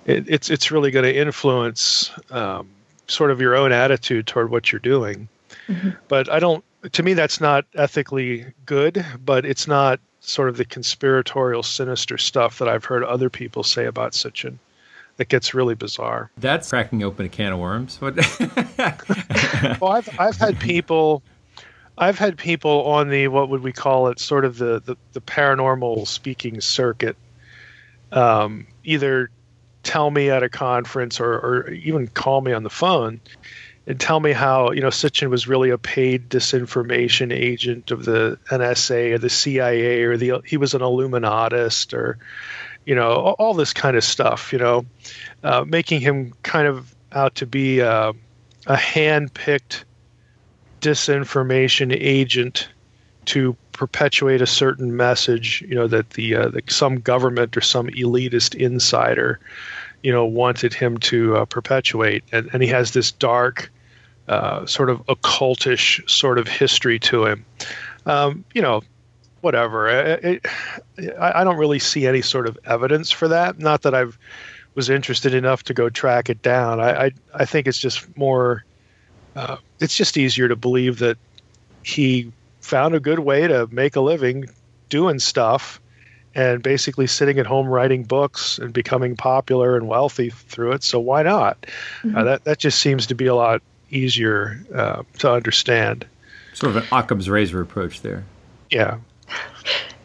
it, 0.06 0.30
it's, 0.30 0.50
it's 0.50 0.72
really 0.72 0.90
going 0.90 1.04
to 1.04 1.14
influence 1.14 2.12
um, 2.32 2.70
sort 3.08 3.30
of 3.30 3.42
your 3.42 3.56
own 3.56 3.74
attitude 3.74 4.26
toward 4.26 4.52
what 4.52 4.72
you're 4.72 4.80
doing. 4.80 5.28
Mm-hmm. 5.68 5.90
But 6.08 6.30
I 6.32 6.40
don't, 6.40 6.64
to 6.92 7.04
me, 7.04 7.14
that's 7.14 7.42
not 7.42 7.66
ethically 7.76 8.46
good, 8.66 9.06
but 9.24 9.46
it's 9.46 9.68
not 9.68 10.00
sort 10.20 10.50
of 10.50 10.58
the 10.58 10.66
conspiratorial, 10.66 11.64
sinister 11.64 12.18
stuff 12.18 12.60
that 12.60 12.68
I've 12.68 12.86
heard 12.86 13.04
other 13.04 13.30
people 13.30 13.64
say 13.64 13.86
about 13.86 14.14
Sitchin 14.14 14.58
that 15.18 15.30
gets 15.30 15.54
really 15.54 15.76
bizarre. 15.76 16.30
That's 16.38 16.70
cracking 16.70 17.04
open 17.04 17.26
a 17.26 17.30
can 17.30 17.54
of 17.54 17.60
worms. 17.60 18.00
well, 18.02 18.14
I've 19.92 20.20
I've 20.20 20.36
had 20.36 20.60
people, 20.60 21.24
I've 21.98 22.20
had 22.20 22.38
people 22.38 22.86
on 22.86 23.10
the 23.10 23.28
what 23.30 23.50
would 23.50 23.62
we 23.62 23.72
call 23.72 24.08
it, 24.08 24.20
sort 24.20 24.46
of 24.46 24.58
the 24.58 24.82
the, 24.84 24.98
the 25.14 25.22
paranormal 25.22 26.08
speaking 26.08 26.60
circuit, 26.60 27.16
um, 28.12 28.68
either 28.84 29.30
tell 29.84 30.10
me 30.10 30.32
at 30.32 30.44
a 30.44 30.50
conference 30.50 31.20
or, 31.20 31.34
or 31.34 31.70
even 31.70 32.08
call 32.08 32.42
me 32.42 32.52
on 32.52 32.64
the 32.64 32.70
phone 32.70 33.22
and 33.88 34.00
tell 34.00 34.20
me 34.20 34.32
how 34.32 34.72
you 34.72 34.82
know 34.82 34.90
Sitchin 34.90 35.30
was 35.30 35.48
really 35.48 35.70
a 35.70 35.78
paid 35.78 36.30
disinformation 36.30 37.32
agent 37.32 37.92
of 37.92 38.06
the 38.06 38.38
NSA 38.50 39.14
or 39.14 39.18
the 39.18 39.30
CIA 39.30 40.04
or 40.04 40.18
the 40.18 40.42
he 40.46 40.58
was 40.58 40.74
an 40.74 40.82
Illuminatist 40.82 41.94
or 41.94 42.18
you 42.86 42.96
know 42.96 43.12
all, 43.12 43.54
this 43.54 43.74
kind 43.74 43.96
of 43.98 44.04
stuff 44.04 44.52
you 44.52 44.60
know 44.60 44.86
uh, 45.44 45.64
making 45.68 46.02
him 46.02 46.34
kind 46.44 46.68
of 46.68 46.94
out 47.12 47.36
to 47.36 47.46
be 47.46 47.82
uh, 47.82 48.12
a 48.68 48.76
hand-picked 48.76 49.86
disinformation 50.82 51.96
agent 51.98 52.70
to 53.26 53.56
perpetuate 53.72 54.42
a 54.42 54.48
certain 54.48 54.96
message 54.96 55.64
you 55.68 55.76
know 55.76 55.88
that 55.88 56.12
the, 56.12 56.36
uh, 56.36 56.48
the 56.50 56.62
some 56.68 57.00
government 57.00 57.56
or 57.58 57.62
some 57.62 57.88
elitist 57.88 58.56
insider 58.56 59.40
you 60.06 60.12
know 60.12 60.26
wanted 60.26 60.72
him 60.72 61.00
to 61.00 61.38
uh, 61.38 61.46
perpetuate 61.46 62.24
and, 62.32 62.48
and 62.54 62.62
he 62.62 62.70
has 62.70 62.92
this 62.92 63.12
dark 63.12 63.72
uh, 64.28 64.66
sort 64.68 64.92
of 64.92 65.04
occultish 65.08 66.08
sort 66.10 66.38
of 66.38 66.48
history 66.48 67.00
to 67.00 67.26
him. 67.26 67.46
Um, 68.06 68.46
you 68.54 68.62
know, 68.62 68.82
whatever. 69.42 69.88
It, 69.88 70.46
I 71.20 71.44
don't 71.44 71.58
really 71.58 71.80
see 71.80 72.06
any 72.06 72.22
sort 72.22 72.48
of 72.48 72.58
evidence 72.66 73.12
for 73.12 73.28
that. 73.30 73.60
Not 73.60 73.84
that 73.84 73.96
I've 73.96 74.18
was 74.76 74.90
interested 74.90 75.34
enough 75.34 75.64
to 75.64 75.74
go 75.74 75.90
track 75.90 76.30
it 76.30 76.42
down. 76.42 76.80
I 76.80 77.06
I, 77.06 77.12
I 77.34 77.46
think 77.46 77.68
it's 77.68 77.80
just 77.80 78.16
more. 78.18 78.64
Uh, 79.36 79.58
it's 79.80 79.98
just 79.98 80.18
easier 80.18 80.48
to 80.48 80.56
believe 80.56 81.00
that 81.00 81.18
he 81.84 82.32
found 82.62 82.96
a 82.96 83.00
good 83.00 83.20
way 83.20 83.48
to 83.48 83.68
make 83.72 83.96
a 83.96 84.02
living 84.02 84.46
doing 84.90 85.20
stuff 85.20 85.82
and 86.36 86.62
basically 86.62 87.08
sitting 87.08 87.40
at 87.40 87.46
home 87.46 87.68
writing 87.68 88.04
books 88.04 88.60
and 88.60 88.74
becoming 88.74 89.16
popular 89.16 89.78
and 89.78 89.88
wealthy 89.88 90.30
through 90.30 90.74
it. 90.74 90.84
So 90.84 91.00
why 91.00 91.24
not? 91.24 91.66
Mm-hmm. 92.04 92.18
Uh, 92.18 92.24
that 92.26 92.44
that 92.44 92.60
just 92.60 92.80
seems 92.80 93.08
to 93.08 93.16
be 93.16 93.26
a 93.26 93.36
lot 93.36 93.62
easier 93.90 94.60
uh, 94.74 95.04
to 95.20 95.32
understand. 95.32 96.06
Sort 96.54 96.76
of 96.76 96.84
an 96.84 96.88
Occam's 96.92 97.30
razor 97.30 97.62
approach 97.62 98.02
there. 98.02 98.24
Yeah. 98.70 98.98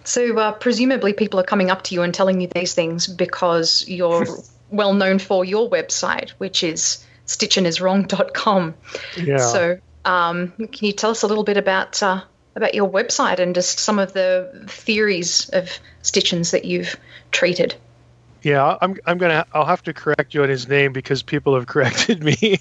So 0.03 0.37
uh, 0.39 0.53
presumably 0.53 1.13
people 1.13 1.39
are 1.39 1.45
coming 1.45 1.71
up 1.71 1.83
to 1.85 1.95
you 1.95 2.03
and 2.03 2.13
telling 2.13 2.41
you 2.41 2.49
these 2.49 2.75
things 2.75 3.07
because 3.07 3.87
you're 3.87 4.27
well 4.71 4.93
known 4.93 5.21
for 5.21 5.45
your 5.45 5.71
website, 5.71 6.31
which 6.31 6.65
is 6.65 7.05
stitchiniswrong.com. 7.27 8.75
Yeah. 9.17 9.37
So 9.37 9.79
um, 10.05 10.53
can 10.57 10.87
you 10.87 10.93
tell 10.93 11.11
us 11.11 11.23
a 11.23 11.29
little 11.29 11.45
bit 11.45 11.57
about 11.57 12.03
uh, 12.03 12.23
about 12.55 12.75
your 12.75 12.89
website 12.89 13.39
and 13.39 13.55
just 13.55 13.79
some 13.79 13.99
of 13.99 14.13
the 14.13 14.67
theories 14.69 15.49
of 15.51 15.79
Stitchins 16.03 16.51
that 16.53 16.65
you've 16.65 16.97
treated? 17.31 17.75
Yeah, 18.43 18.79
I'm 18.81 18.97
I'm 19.07 19.19
gonna 19.19 19.47
I'll 19.53 19.67
have 19.67 19.83
to 19.85 19.93
correct 19.93 20.35
you 20.35 20.43
on 20.43 20.49
his 20.49 20.67
name 20.67 20.93
because 20.93 21.23
people 21.23 21.55
have 21.55 21.67
corrected 21.67 22.23
me. 22.23 22.59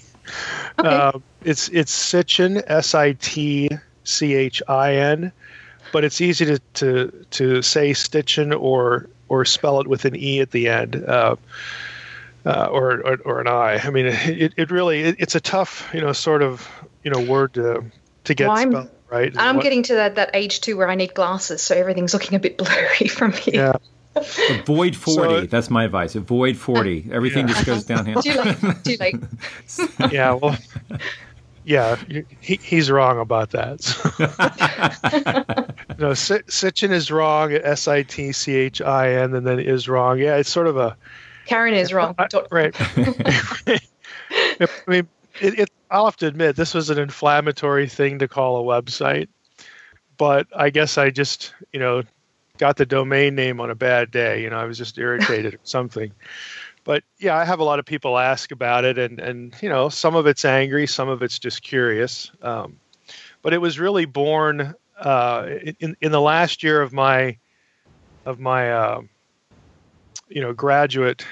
Okay. 0.78 0.88
Uh, 0.88 1.12
it's 1.42 1.68
it's 1.68 1.92
Sitchin 1.92 2.62
S 2.66 2.94
I 2.94 3.12
T 3.12 3.70
C 4.04 4.34
H 4.34 4.62
I 4.68 4.94
N, 4.94 5.32
but 5.92 6.04
it's 6.04 6.20
easy 6.20 6.44
to, 6.46 6.58
to 6.74 7.26
to 7.30 7.62
say 7.62 7.92
Stitchin 7.92 8.58
or 8.58 9.08
or 9.28 9.44
spell 9.44 9.80
it 9.80 9.86
with 9.86 10.04
an 10.04 10.14
e 10.16 10.40
at 10.40 10.50
the 10.50 10.68
end. 10.68 10.96
Uh, 10.96 11.36
uh, 12.46 12.68
or, 12.72 13.06
or, 13.06 13.18
or 13.26 13.40
an 13.42 13.46
I. 13.46 13.78
I 13.84 13.90
mean, 13.90 14.06
it, 14.06 14.54
it 14.56 14.70
really 14.70 15.02
it, 15.02 15.16
it's 15.18 15.34
a 15.34 15.40
tough 15.40 15.90
you 15.92 16.00
know 16.00 16.12
sort 16.12 16.42
of 16.42 16.66
you 17.04 17.10
know 17.10 17.20
word 17.20 17.54
to 17.54 17.84
to 18.24 18.34
get 18.34 18.48
well, 18.48 18.56
spelled 18.56 18.90
right. 19.10 19.32
I'm 19.36 19.56
what, 19.56 19.62
getting 19.62 19.82
to 19.84 19.94
that 19.94 20.14
that 20.16 20.30
age 20.34 20.60
too 20.60 20.76
where 20.76 20.88
I 20.88 20.94
need 20.94 21.14
glasses, 21.14 21.62
so 21.62 21.74
everything's 21.74 22.14
looking 22.14 22.34
a 22.36 22.40
bit 22.40 22.58
blurry 22.58 23.08
from 23.08 23.32
here. 23.32 23.54
Yeah. 23.54 23.72
Avoid 24.50 24.96
40. 24.96 25.14
So, 25.14 25.46
That's 25.46 25.70
my 25.70 25.84
advice. 25.84 26.16
Avoid 26.16 26.56
40. 26.56 27.08
Everything 27.12 27.46
yeah. 27.46 27.54
just 27.54 27.66
goes 27.66 27.84
downhill. 27.84 28.22
too 28.22 28.32
late. 28.32 28.56
Too 28.84 28.96
late. 28.98 29.16
yeah, 30.12 30.32
well, 30.32 30.56
yeah, 31.64 31.96
he, 32.40 32.58
he's 32.62 32.90
wrong 32.90 33.20
about 33.20 33.50
that. 33.50 33.78
no, 35.98 36.10
Sitchin 36.12 36.90
is 36.90 37.10
wrong. 37.10 37.52
S 37.52 37.86
I 37.86 38.02
T 38.02 38.32
C 38.32 38.54
H 38.54 38.80
I 38.80 39.12
N, 39.12 39.34
and 39.34 39.46
then 39.46 39.60
is 39.60 39.88
wrong. 39.88 40.18
Yeah, 40.18 40.36
it's 40.36 40.50
sort 40.50 40.66
of 40.66 40.76
a. 40.76 40.96
Karen 41.46 41.74
is 41.74 41.92
wrong. 41.92 42.14
I, 42.18 42.28
right. 42.50 42.74
I 42.78 44.68
mean, 44.86 45.08
it, 45.40 45.58
it, 45.58 45.70
I'll 45.90 46.04
have 46.04 46.16
to 46.18 46.26
admit, 46.26 46.56
this 46.56 46.74
was 46.74 46.90
an 46.90 46.98
inflammatory 46.98 47.88
thing 47.88 48.18
to 48.20 48.28
call 48.28 48.58
a 48.58 48.82
website. 48.82 49.28
But 50.16 50.46
I 50.54 50.70
guess 50.70 50.98
I 50.98 51.10
just, 51.10 51.54
you 51.72 51.80
know, 51.80 52.02
got 52.58 52.76
the 52.76 52.86
domain 52.86 53.34
name 53.34 53.60
on 53.60 53.70
a 53.70 53.74
bad 53.74 54.10
day. 54.10 54.42
You 54.42 54.50
know, 54.50 54.58
I 54.58 54.64
was 54.64 54.76
just 54.78 54.98
irritated 54.98 55.54
or 55.54 55.60
something. 55.64 56.12
But 56.84 57.04
yeah, 57.18 57.36
I 57.36 57.44
have 57.44 57.60
a 57.60 57.64
lot 57.64 57.78
of 57.78 57.86
people 57.86 58.18
ask 58.18 58.52
about 58.52 58.84
it, 58.84 58.98
and 58.98 59.18
and 59.20 59.54
you 59.62 59.68
know, 59.68 59.88
some 59.88 60.14
of 60.14 60.26
it's 60.26 60.44
angry, 60.44 60.86
some 60.86 61.08
of 61.08 61.22
it's 61.22 61.38
just 61.38 61.62
curious. 61.62 62.30
Um, 62.42 62.78
but 63.42 63.52
it 63.52 63.58
was 63.58 63.78
really 63.78 64.06
born 64.06 64.74
uh, 64.98 65.48
in 65.78 65.96
in 66.00 66.12
the 66.12 66.20
last 66.20 66.62
year 66.62 66.80
of 66.80 66.92
my 66.92 67.38
of 68.24 68.38
my 68.38 68.72
uh, 68.72 69.00
you 70.28 70.40
know 70.40 70.52
graduate 70.52 71.24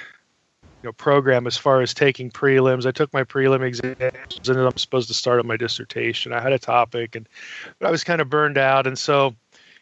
know 0.85 0.93
program 0.93 1.47
as 1.47 1.57
far 1.57 1.81
as 1.81 1.93
taking 1.93 2.31
prelims. 2.31 2.87
I 2.87 2.93
took 2.93 3.13
my 3.13 3.25
prelim 3.25 3.63
exams 3.63 4.49
and 4.49 4.59
I'm 4.59 4.77
supposed 4.77 5.09
to 5.09 5.15
start 5.15 5.41
on 5.41 5.47
my 5.47 5.57
dissertation. 5.57 6.33
I 6.33 6.41
had 6.41 6.53
a 6.53 6.59
topic 6.59 7.17
and 7.17 7.29
but 7.79 7.89
I 7.89 7.91
was 7.91 8.05
kind 8.05 8.21
of 8.21 8.31
burned 8.31 8.59
out 8.59 8.87
and 8.87 8.99
so 8.99 9.35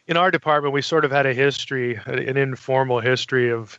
in 0.07 0.15
our 0.15 0.31
department, 0.31 0.73
we 0.73 0.81
sort 0.81 1.05
of 1.05 1.11
had 1.11 1.25
a 1.25 1.33
history, 1.33 1.99
an 2.05 2.37
informal 2.37 3.01
history 3.01 3.51
of 3.51 3.77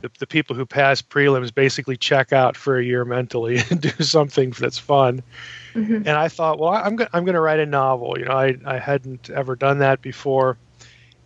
the, 0.00 0.10
the 0.18 0.26
people 0.26 0.56
who 0.56 0.64
pass 0.64 1.02
prelims 1.02 1.54
basically 1.54 1.96
check 1.96 2.32
out 2.32 2.56
for 2.56 2.78
a 2.78 2.84
year 2.84 3.04
mentally 3.04 3.58
and 3.70 3.80
do 3.80 3.90
something 4.02 4.50
that's 4.50 4.78
fun. 4.78 5.22
Mm-hmm. 5.74 5.94
And 5.94 6.10
I 6.10 6.28
thought, 6.28 6.58
well, 6.58 6.70
I'm 6.70 6.96
go- 6.96 7.08
I'm 7.12 7.24
going 7.24 7.34
to 7.34 7.40
write 7.40 7.60
a 7.60 7.66
novel. 7.66 8.18
You 8.18 8.24
know, 8.24 8.32
I 8.32 8.56
I 8.64 8.78
hadn't 8.78 9.28
ever 9.30 9.56
done 9.56 9.78
that 9.78 10.00
before, 10.00 10.56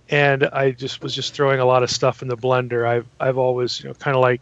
and 0.08 0.44
I 0.44 0.72
just 0.72 1.02
was 1.02 1.14
just 1.14 1.34
throwing 1.34 1.60
a 1.60 1.64
lot 1.64 1.82
of 1.82 1.90
stuff 1.90 2.22
in 2.22 2.28
the 2.28 2.36
blender. 2.36 2.86
I've 2.86 3.06
I've 3.20 3.38
always 3.38 3.80
you 3.80 3.88
know 3.88 3.94
kind 3.94 4.16
of 4.16 4.20
like 4.20 4.40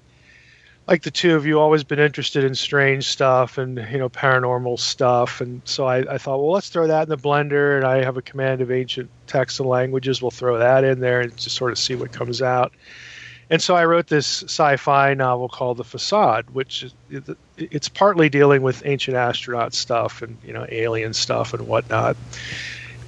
like 0.90 1.02
the 1.02 1.10
two 1.10 1.36
of 1.36 1.46
you 1.46 1.60
always 1.60 1.84
been 1.84 2.00
interested 2.00 2.42
in 2.42 2.52
strange 2.56 3.06
stuff 3.06 3.58
and 3.58 3.78
you 3.92 3.98
know 3.98 4.08
paranormal 4.08 4.76
stuff. 4.78 5.40
And 5.40 5.62
so 5.64 5.86
I, 5.86 5.98
I, 5.98 6.18
thought 6.18 6.38
well 6.38 6.50
let's 6.50 6.68
throw 6.68 6.88
that 6.88 7.04
in 7.04 7.08
the 7.08 7.16
blender 7.16 7.76
and 7.76 7.86
i 7.86 8.02
have 8.02 8.16
a 8.16 8.22
command 8.22 8.60
of 8.60 8.72
ancient 8.72 9.08
texts 9.28 9.60
and 9.60 9.68
languages. 9.68 10.20
We'll 10.20 10.32
throw 10.32 10.58
that 10.58 10.82
in 10.82 10.98
there 10.98 11.20
and 11.20 11.34
just 11.36 11.56
sort 11.56 11.70
of 11.70 11.78
see 11.78 11.94
what 11.94 12.12
comes 12.12 12.42
out. 12.42 12.72
And 13.50 13.62
so 13.62 13.76
i 13.76 13.84
wrote 13.84 14.08
this 14.08 14.42
sci-fi 14.42 15.14
novel 15.14 15.48
called 15.48 15.76
the 15.76 15.84
facade 15.84 16.50
which 16.50 16.82
is 16.82 16.94
it's 17.56 17.88
partly 17.88 18.28
dealing 18.28 18.62
with 18.62 18.82
ancient 18.84 19.16
astronaut 19.16 19.72
stuff 19.74 20.22
and 20.22 20.36
you 20.44 20.52
know 20.52 20.66
alien 20.68 21.14
stuff 21.14 21.54
and 21.54 21.68
whatnot. 21.68 22.16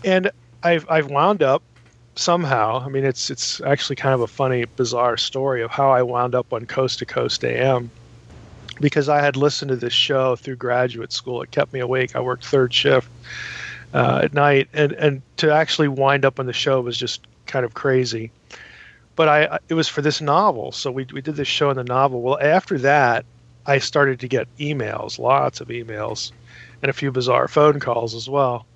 And 0.04 0.30
i've, 0.62 0.88
I've 0.88 1.10
wound 1.10 1.42
up 1.42 1.64
somehow, 2.14 2.80
I 2.84 2.88
mean, 2.88 3.04
it's 3.04 3.30
it's 3.30 3.60
actually 3.60 3.96
kind 3.96 4.14
of 4.14 4.20
a 4.20 4.26
funny, 4.26 4.64
bizarre 4.64 5.16
story 5.16 5.62
of 5.62 5.70
how 5.70 5.90
I 5.90 6.02
wound 6.02 6.34
up 6.34 6.52
on 6.52 6.66
Coast 6.66 6.98
to 7.00 7.06
Coast 7.06 7.44
AM 7.44 7.90
because 8.80 9.08
I 9.08 9.20
had 9.20 9.36
listened 9.36 9.70
to 9.70 9.76
this 9.76 9.92
show 9.92 10.36
through 10.36 10.56
graduate 10.56 11.12
school. 11.12 11.42
It 11.42 11.50
kept 11.50 11.72
me 11.72 11.80
awake. 11.80 12.16
I 12.16 12.20
worked 12.20 12.44
third 12.44 12.72
shift 12.72 13.08
uh, 13.94 14.20
at 14.24 14.34
night, 14.34 14.68
and 14.72 14.92
and 14.92 15.22
to 15.38 15.52
actually 15.52 15.88
wind 15.88 16.24
up 16.24 16.38
on 16.38 16.46
the 16.46 16.52
show 16.52 16.80
was 16.80 16.98
just 16.98 17.26
kind 17.46 17.64
of 17.64 17.74
crazy. 17.74 18.30
But 19.16 19.28
I 19.28 19.58
it 19.68 19.74
was 19.74 19.88
for 19.88 20.02
this 20.02 20.20
novel, 20.20 20.72
so 20.72 20.90
we 20.90 21.06
we 21.12 21.20
did 21.20 21.36
this 21.36 21.48
show 21.48 21.70
in 21.70 21.76
the 21.76 21.84
novel. 21.84 22.22
Well, 22.22 22.38
after 22.40 22.78
that, 22.78 23.24
I 23.66 23.78
started 23.78 24.20
to 24.20 24.28
get 24.28 24.54
emails, 24.58 25.18
lots 25.18 25.60
of 25.60 25.68
emails, 25.68 26.32
and 26.82 26.90
a 26.90 26.94
few 26.94 27.12
bizarre 27.12 27.48
phone 27.48 27.80
calls 27.80 28.14
as 28.14 28.28
well 28.28 28.66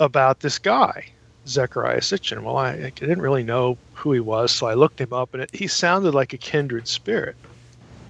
about 0.00 0.40
this 0.40 0.58
guy, 0.58 1.06
Zecharia 1.46 1.98
Sitchin. 1.98 2.42
Well, 2.42 2.56
I, 2.56 2.72
I 2.72 2.90
didn't 2.90 3.22
really 3.22 3.42
know 3.42 3.76
who 3.94 4.12
he 4.12 4.20
was, 4.20 4.52
so 4.52 4.66
I 4.66 4.74
looked 4.74 5.00
him 5.00 5.12
up, 5.12 5.34
and 5.34 5.42
it, 5.42 5.54
he 5.54 5.66
sounded 5.66 6.14
like 6.14 6.32
a 6.32 6.38
kindred 6.38 6.88
spirit. 6.88 7.36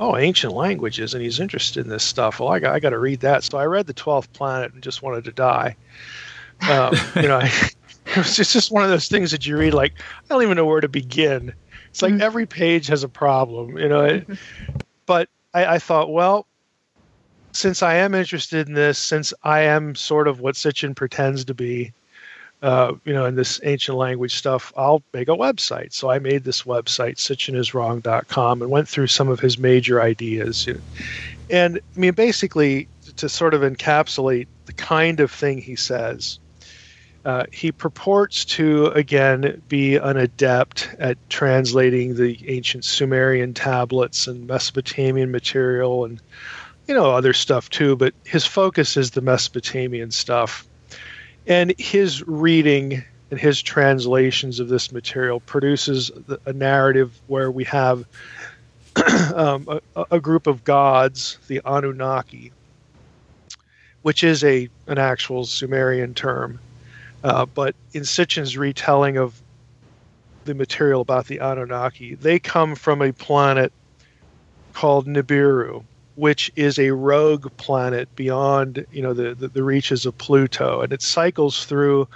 Oh, 0.01 0.17
ancient 0.17 0.53
languages, 0.53 1.15
and 1.15 1.23
he's 1.23 1.41
interested 1.41 1.85
in 1.85 1.91
this 1.91 2.03
stuff. 2.03 2.41
Well, 2.41 2.49
I 2.49 2.59
got, 2.59 2.75
I 2.75 2.81
got 2.81 2.91
to 2.91 2.99
read 2.99 3.21
that. 3.21 3.45
So 3.45 3.59
I 3.59 3.67
read 3.67 3.87
the 3.87 3.93
Twelfth 3.93 4.33
Planet 4.33 4.73
and 4.73 4.83
just 4.83 5.03
wanted 5.03 5.25
to 5.25 5.33
die. 5.33 5.77
Um, 6.69 6.95
you 7.17 7.29
know, 7.29 7.39
I, 7.39 7.51
it 8.07 8.17
was 8.17 8.37
just, 8.37 8.53
just 8.53 8.73
one 8.73 8.83
of 8.83 8.91
those 8.91 9.09
things 9.09 9.31
that 9.31 9.47
you 9.47 9.57
read 9.57 9.75
like 9.75 9.95
I 9.99 10.27
don't 10.29 10.43
even 10.43 10.57
know 10.57 10.67
where 10.67 10.81
to 10.81 10.89
begin. 10.89 11.55
It's 11.91 12.03
like 12.03 12.13
mm-hmm. 12.13 12.23
every 12.23 12.47
page 12.47 12.89
has 12.89 13.05
a 13.05 13.09
problem, 13.09 13.79
you 13.79 13.89
know. 13.89 14.09
Mm-hmm. 14.09 14.35
But 15.07 15.29
I, 15.53 15.67
I 15.67 15.79
thought, 15.79 16.13
well, 16.13 16.47
since 17.53 17.83
I 17.83 17.95
am 17.97 18.15
interested 18.15 18.67
in 18.67 18.75
this, 18.75 18.99
since 18.99 19.33
I 19.45 19.61
am 19.61 19.95
sort 19.95 20.27
of 20.27 20.41
what 20.41 20.57
Sitchin 20.57 20.97
pretends 20.97 21.45
to 21.45 21.55
be, 21.55 21.93
uh, 22.65 22.95
you 23.05 23.13
know, 23.13 23.27
in 23.27 23.35
this 23.35 23.61
ancient 23.63 23.99
language 23.99 24.35
stuff, 24.35 24.73
I'll 24.75 25.03
make 25.13 25.29
a 25.29 25.37
website. 25.37 25.93
So 25.93 26.09
I 26.09 26.19
made 26.19 26.45
this 26.45 26.63
website, 26.63 27.17
sitchiniswrong.com, 27.17 28.63
and 28.63 28.71
went 28.71 28.89
through 28.89 29.09
some 29.09 29.29
of 29.29 29.39
his 29.39 29.59
major 29.59 30.01
ideas. 30.01 30.67
And 31.51 31.77
I 31.77 31.99
mean, 31.99 32.15
basically, 32.15 32.89
to 33.17 33.29
sort 33.29 33.53
of 33.53 33.61
encapsulate 33.61 34.47
the 34.65 34.73
kind 34.73 35.21
of 35.21 35.31
thing 35.31 35.59
he 35.59 35.77
says, 35.77 36.39
uh, 37.27 37.45
he 37.53 37.71
purports 37.71 38.47
to 38.47 38.87
again 38.89 39.63
be 39.69 39.97
an 39.97 40.17
adept 40.17 40.89
at 40.99 41.19
translating 41.29 42.17
the 42.17 42.49
ancient 42.49 42.87
Sumerian 42.87 43.53
tablets 43.53 44.27
and 44.27 44.47
Mesopotamian 44.47 45.31
material 45.31 46.07
and 46.07 46.19
you 46.87 46.95
know 46.95 47.11
other 47.11 47.33
stuff 47.33 47.71
too 47.71 47.97
but 47.97 48.13
his 48.27 48.45
focus 48.45 48.99
is 48.99 49.13
the 49.13 49.23
Mesopotamian 49.23 50.11
stuff 50.11 50.67
and 51.47 51.75
his 51.79 52.27
reading 52.27 53.03
and 53.31 53.41
his 53.41 53.61
translations 53.61 54.61
of 54.61 54.69
this 54.69 54.93
material 54.93 55.41
produces 55.41 56.11
a 56.47 56.53
narrative 56.53 57.21
where 57.27 57.51
we 57.51 57.65
have 57.65 58.05
um, 59.35 59.81
a, 59.97 60.05
a 60.13 60.21
group 60.21 60.47
of 60.47 60.65
gods 60.65 61.39
the 61.49 61.61
Anunnaki 61.65 62.53
which 64.05 64.23
is 64.23 64.45
a 64.45 64.69
an 64.87 64.99
actual 64.99 65.47
Sumerian 65.47 66.13
term. 66.13 66.61
Uh, 67.25 67.47
but 67.47 67.75
in 67.95 68.03
Sitchin's 68.03 68.55
retelling 68.55 69.17
of 69.17 69.41
the 70.45 70.53
material 70.53 71.01
about 71.01 71.27
the 71.27 71.39
Anunnaki, 71.39 72.15
they 72.15 72.39
come 72.39 72.75
from 72.75 73.01
a 73.01 73.15
planet 73.15 73.73
called 74.75 75.07
Nibiru, 75.07 75.85
which 76.17 76.51
is 76.57 76.79
a 76.79 76.91
rogue 76.91 77.55
planet 77.57 78.15
beyond 78.15 78.87
you 78.93 79.03
know 79.03 79.13
the, 79.13 79.35
the, 79.35 79.49
the 79.49 79.63
reaches 79.63 80.07
of 80.07 80.17
Pluto, 80.19 80.81
and 80.81 80.93
it 80.93 81.03
cycles 81.03 81.65
through 81.65 82.09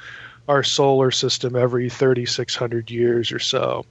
our 0.49 0.63
solar 0.63 1.11
system 1.11 1.55
every 1.55 1.91
3,600 1.91 2.91
years 2.91 3.33
or 3.33 3.39
so. 3.39 3.85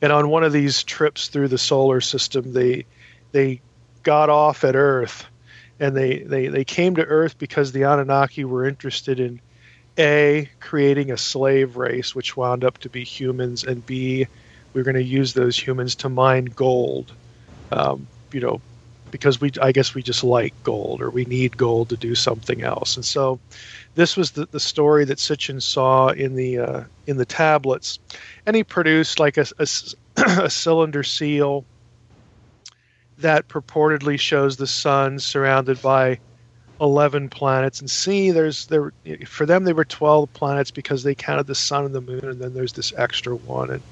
And 0.00 0.12
on 0.12 0.28
one 0.28 0.44
of 0.44 0.52
these 0.52 0.84
trips 0.84 1.26
through 1.26 1.48
the 1.48 1.58
solar 1.58 2.00
system, 2.00 2.52
they 2.52 2.84
they 3.32 3.60
got 4.02 4.30
off 4.30 4.62
at 4.64 4.76
Earth, 4.76 5.26
and 5.80 5.96
they 5.96 6.18
they, 6.18 6.48
they 6.48 6.64
came 6.64 6.96
to 6.96 7.04
Earth 7.04 7.38
because 7.38 7.72
the 7.72 7.82
Anunnaki 7.82 8.44
were 8.44 8.66
interested 8.66 9.18
in 9.18 9.40
a, 9.98 10.48
creating 10.60 11.10
a 11.10 11.16
slave 11.16 11.76
race, 11.76 12.14
which 12.14 12.36
wound 12.36 12.64
up 12.64 12.78
to 12.78 12.88
be 12.88 13.04
humans, 13.04 13.64
and 13.64 13.84
B, 13.84 14.26
we're 14.72 14.82
going 14.82 14.96
to 14.96 15.02
use 15.02 15.34
those 15.34 15.56
humans 15.56 15.94
to 15.96 16.08
mine 16.08 16.46
gold. 16.46 17.12
Um, 17.70 18.06
you 18.32 18.40
know, 18.40 18.60
because 19.14 19.40
we, 19.40 19.52
I 19.62 19.70
guess 19.70 19.94
we 19.94 20.02
just 20.02 20.24
like 20.24 20.52
gold, 20.64 21.00
or 21.00 21.08
we 21.08 21.24
need 21.24 21.56
gold 21.56 21.90
to 21.90 21.96
do 21.96 22.16
something 22.16 22.62
else. 22.62 22.96
And 22.96 23.04
so, 23.04 23.38
this 23.94 24.16
was 24.16 24.32
the, 24.32 24.46
the 24.46 24.58
story 24.58 25.04
that 25.04 25.18
Sitchin 25.18 25.62
saw 25.62 26.08
in 26.08 26.34
the 26.34 26.58
uh, 26.58 26.84
in 27.06 27.16
the 27.16 27.24
tablets, 27.24 28.00
and 28.44 28.56
he 28.56 28.64
produced 28.64 29.20
like 29.20 29.36
a, 29.36 29.46
a, 29.60 29.68
a 30.16 30.50
cylinder 30.50 31.04
seal 31.04 31.64
that 33.18 33.46
purportedly 33.46 34.18
shows 34.18 34.56
the 34.56 34.66
sun 34.66 35.20
surrounded 35.20 35.80
by 35.80 36.18
11 36.80 37.28
planets. 37.28 37.78
And 37.78 37.88
see 37.88 38.32
there's 38.32 38.66
there 38.66 38.92
for 39.28 39.46
them 39.46 39.62
they 39.62 39.72
were 39.72 39.84
12 39.84 40.32
planets 40.32 40.72
because 40.72 41.04
they 41.04 41.14
counted 41.14 41.46
the 41.46 41.54
sun 41.54 41.84
and 41.84 41.94
the 41.94 42.00
moon 42.00 42.24
and 42.24 42.40
then 42.40 42.52
there's 42.52 42.72
this 42.72 42.92
extra 42.96 43.36
one. 43.36 43.70
And 43.70 43.82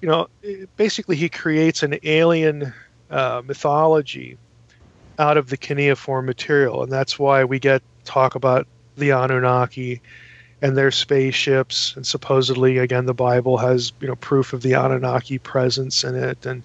you 0.00 0.08
know 0.08 0.28
basically 0.76 1.16
he 1.16 1.28
creates 1.28 1.82
an 1.82 1.98
alien 2.04 2.72
uh, 3.10 3.42
mythology 3.44 4.38
out 5.18 5.36
of 5.36 5.48
the 5.48 5.56
cuneiform 5.56 6.26
material. 6.26 6.82
And 6.82 6.92
that's 6.92 7.18
why 7.18 7.44
we 7.44 7.58
get 7.58 7.82
talk 8.04 8.34
about 8.34 8.66
the 8.96 9.10
anunnaki 9.10 10.00
and 10.62 10.76
their 10.76 10.90
spaceships. 10.90 11.94
And 11.96 12.06
supposedly 12.06 12.78
again 12.78 13.06
the 13.06 13.14
bible 13.14 13.58
has 13.58 13.92
you 14.00 14.08
know 14.08 14.16
proof 14.16 14.52
of 14.52 14.62
the 14.62 14.74
anunnaki 14.74 15.38
presence 15.38 16.04
in 16.04 16.14
it. 16.14 16.46
And 16.46 16.62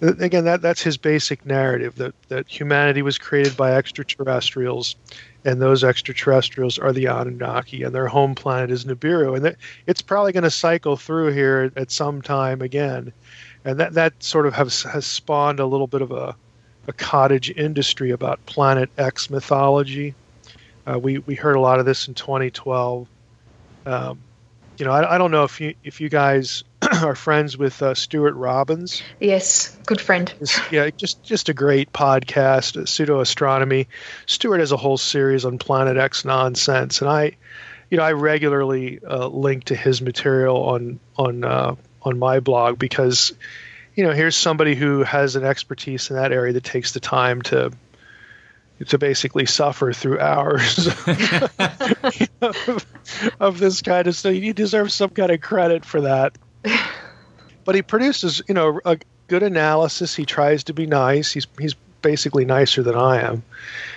again 0.00 0.44
that 0.44 0.62
that's 0.62 0.82
his 0.82 0.96
basic 0.96 1.44
narrative 1.44 1.96
that 1.96 2.14
that 2.28 2.48
humanity 2.48 3.02
was 3.02 3.18
created 3.18 3.56
by 3.56 3.72
extraterrestrials 3.72 4.96
and 5.44 5.62
those 5.62 5.84
extraterrestrials 5.84 6.78
are 6.78 6.92
the 6.92 7.06
Anunnaki 7.06 7.82
and 7.82 7.94
their 7.94 8.08
home 8.08 8.34
planet 8.34 8.70
is 8.70 8.84
Nibiru. 8.84 9.36
And 9.36 9.56
it's 9.86 10.02
probably 10.02 10.32
going 10.32 10.44
to 10.44 10.50
cycle 10.50 10.96
through 10.96 11.32
here 11.32 11.72
at 11.76 11.90
some 11.90 12.22
time 12.22 12.60
again 12.60 13.12
and 13.64 13.80
that 13.80 13.94
that 13.94 14.22
sort 14.22 14.46
of 14.46 14.54
has 14.54 14.82
has 14.82 15.06
spawned 15.06 15.60
a 15.60 15.66
little 15.66 15.86
bit 15.86 16.02
of 16.02 16.12
a 16.12 16.36
a 16.86 16.92
cottage 16.92 17.50
industry 17.50 18.10
about 18.10 18.44
planet 18.46 18.90
X 18.96 19.30
mythology 19.30 20.14
uh, 20.86 20.98
we 20.98 21.18
we 21.18 21.34
heard 21.34 21.56
a 21.56 21.60
lot 21.60 21.78
of 21.78 21.86
this 21.86 22.08
in 22.08 22.14
2012 22.14 23.06
um, 23.86 24.18
you 24.78 24.84
know 24.84 24.92
I, 24.92 25.14
I 25.14 25.18
don't 25.18 25.30
know 25.30 25.44
if 25.44 25.60
you 25.60 25.74
if 25.84 26.00
you 26.00 26.08
guys 26.08 26.64
are 27.02 27.14
friends 27.14 27.56
with 27.56 27.82
uh, 27.82 27.94
Stuart 27.94 28.34
Robbins. 28.34 29.02
Yes, 29.20 29.76
good 29.86 30.00
friend. 30.00 30.32
yeah, 30.70 30.90
just 30.90 31.22
just 31.22 31.48
a 31.48 31.54
great 31.54 31.92
podcast, 31.92 32.80
uh, 32.80 32.86
pseudo 32.86 33.20
astronomy. 33.20 33.88
Stuart 34.26 34.60
has 34.60 34.72
a 34.72 34.76
whole 34.76 34.96
series 34.96 35.44
on 35.44 35.58
Planet 35.58 35.96
X 35.96 36.24
nonsense, 36.24 37.00
and 37.00 37.10
I, 37.10 37.36
you 37.90 37.98
know, 37.98 38.04
I 38.04 38.12
regularly 38.12 39.00
uh, 39.04 39.26
link 39.26 39.64
to 39.64 39.76
his 39.76 40.00
material 40.00 40.56
on 40.56 41.00
on 41.16 41.44
uh, 41.44 41.74
on 42.08 42.18
my 42.18 42.40
blog 42.40 42.78
because, 42.78 43.32
you 43.94 44.04
know, 44.04 44.12
here's 44.12 44.36
somebody 44.36 44.74
who 44.74 45.02
has 45.02 45.36
an 45.36 45.44
expertise 45.44 46.10
in 46.10 46.16
that 46.16 46.32
area 46.32 46.52
that 46.52 46.64
takes 46.64 46.92
the 46.92 47.00
time 47.00 47.42
to 47.42 47.72
to 48.86 48.96
basically 48.96 49.44
suffer 49.44 49.92
through 49.92 50.20
hours 50.20 50.86
of, 52.40 52.86
of 53.40 53.58
this 53.58 53.82
kind 53.82 54.06
of 54.06 54.14
stuff. 54.14 54.34
You 54.34 54.52
deserve 54.52 54.92
some 54.92 55.10
kind 55.10 55.32
of 55.32 55.40
credit 55.40 55.84
for 55.84 56.02
that. 56.02 56.38
but 57.64 57.74
he 57.74 57.82
produces, 57.82 58.42
you 58.48 58.54
know, 58.54 58.80
a 58.84 58.98
good 59.26 59.42
analysis. 59.42 60.14
He 60.14 60.24
tries 60.24 60.64
to 60.64 60.74
be 60.74 60.86
nice. 60.86 61.32
He's 61.32 61.46
he's 61.58 61.74
basically 62.02 62.44
nicer 62.44 62.82
than 62.82 62.94
I 62.94 63.22
am, 63.22 63.42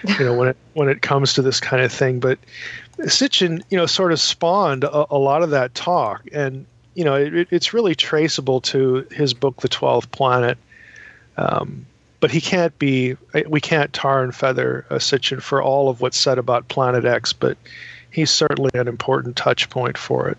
you 0.03 0.25
know, 0.25 0.33
when 0.33 0.49
it 0.49 0.57
when 0.73 0.89
it 0.89 1.01
comes 1.01 1.33
to 1.33 1.41
this 1.41 1.59
kind 1.59 1.83
of 1.83 1.91
thing. 1.91 2.19
But 2.19 2.39
Sitchin, 2.99 3.63
you 3.69 3.77
know, 3.77 3.85
sort 3.85 4.11
of 4.11 4.19
spawned 4.19 4.83
a, 4.83 5.13
a 5.13 5.17
lot 5.17 5.43
of 5.43 5.51
that 5.51 5.73
talk, 5.73 6.27
and 6.31 6.65
you 6.93 7.03
know, 7.03 7.15
it, 7.15 7.47
it's 7.51 7.73
really 7.73 7.95
traceable 7.95 8.61
to 8.61 9.07
his 9.11 9.33
book, 9.33 9.61
The 9.61 9.69
Twelfth 9.69 10.11
Planet. 10.11 10.57
Um, 11.37 11.85
but 12.19 12.31
he 12.31 12.39
can't 12.39 12.77
be. 12.77 13.17
We 13.47 13.59
can't 13.59 13.91
tar 13.91 14.23
and 14.23 14.33
feather 14.33 14.85
a 14.89 14.95
Sitchin 14.95 15.41
for 15.41 15.61
all 15.61 15.89
of 15.89 16.01
what's 16.01 16.17
said 16.17 16.37
about 16.37 16.67
Planet 16.67 17.03
X, 17.03 17.33
but 17.33 17.57
he's 18.11 18.29
certainly 18.29 18.69
an 18.75 18.87
important 18.87 19.35
touch 19.35 19.69
point 19.69 19.97
for 19.97 20.29
it. 20.29 20.37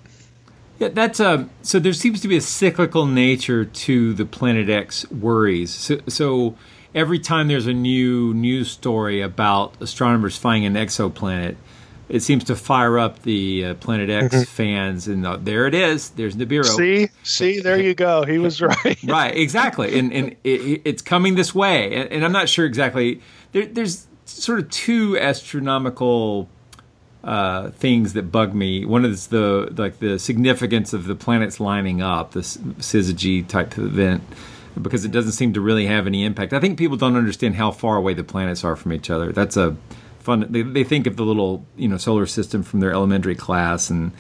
Yeah, 0.79 0.89
that's 0.89 1.21
um. 1.21 1.51
So 1.63 1.81
there 1.81 1.93
seems 1.93 2.21
to 2.21 2.29
be 2.29 2.37
a 2.37 2.41
cyclical 2.41 3.07
nature 3.07 3.65
to 3.65 4.15
the 4.15 4.25
Planet 4.25 4.71
X 4.71 5.11
worries. 5.11 5.73
So, 5.73 6.01
so 6.07 6.57
every 6.95 7.19
time 7.19 7.49
there's 7.49 7.67
a 7.67 7.73
new 7.73 8.33
news 8.33 8.71
story 8.71 9.21
about 9.21 9.75
astronomers 9.81 10.37
finding 10.37 10.77
an 10.77 10.87
exoplanet, 10.87 11.57
it 12.13 12.23
seems 12.23 12.45
to 12.45 12.55
fire 12.55 12.99
up 12.99 13.23
the 13.23 13.65
uh, 13.65 13.75
Planet 13.75 14.11
X 14.11 14.35
mm-hmm. 14.35 14.45
fans, 14.45 15.09
and 15.09 15.27
uh, 15.27 15.39
there 15.39 15.67
it 15.67 15.73
is. 15.73 16.11
There's 16.11 16.37
Nibiru. 16.37 16.67
See, 16.67 17.09
see, 17.23 17.61
there 17.63 17.81
you 17.81 17.95
go. 17.95 18.25
He 18.25 18.39
was 18.39 18.61
right. 18.61 19.03
right, 19.05 19.35
exactly, 19.35 19.99
and 19.99 20.13
and 20.13 20.37
it, 20.45 20.83
it's 20.85 21.01
coming 21.01 21.37
this 21.37 21.55
way, 21.55 21.95
and, 21.95 22.13
and 22.13 22.25
I'm 22.25 22.33
not 22.33 22.51
sure 22.51 22.67
exactly. 22.67 23.23
There, 23.53 23.65
there's 23.65 24.07
sort 24.27 24.59
of 24.59 24.71
two 24.71 25.19
astronomical 25.19 26.51
uh, 27.25 27.71
things 27.71 28.13
that 28.13 28.31
bug 28.31 28.53
me. 28.55 28.85
One 28.85 29.07
is 29.07 29.29
the 29.29 29.73
like 29.79 29.99
the 29.99 30.19
significance 30.19 30.93
of 30.93 31.07
the 31.07 31.15
planets 31.15 31.61
lining 31.61 32.03
up, 32.03 32.33
this 32.33 32.59
syzygy 32.59 33.49
type 33.49 33.79
event, 33.79 34.23
because 34.81 35.07
it 35.07 35.13
doesn't 35.13 35.33
seem 35.33 35.55
to 35.55 35.63
really 35.63 35.87
have 35.87 36.07
any 36.07 36.25
impact. 36.25 36.53
I 36.53 36.61
think 36.61 36.77
people 36.77 36.99
don't 36.99 37.17
understand 37.17 37.55
how 37.55 37.71
far 37.71 37.97
away 37.97 38.13
the 38.13 38.23
planets 38.23 38.65
are 38.65 38.77
from 38.77 38.93
each 38.93 39.09
other. 39.09 39.33
That's 39.33 39.57
a 39.57 39.79
fun. 40.23 40.47
They, 40.49 40.63
they 40.63 40.85
think 40.85 41.07
of 41.07 41.17
the 41.17 41.25
little 41.25 41.65
you 41.77 41.89
know 41.89 41.97
solar 41.97 42.27
system 42.27 42.63
from 42.63 42.81
their 42.81 42.93
elementary 42.93 43.35
class 43.35 43.91
and 43.91 44.13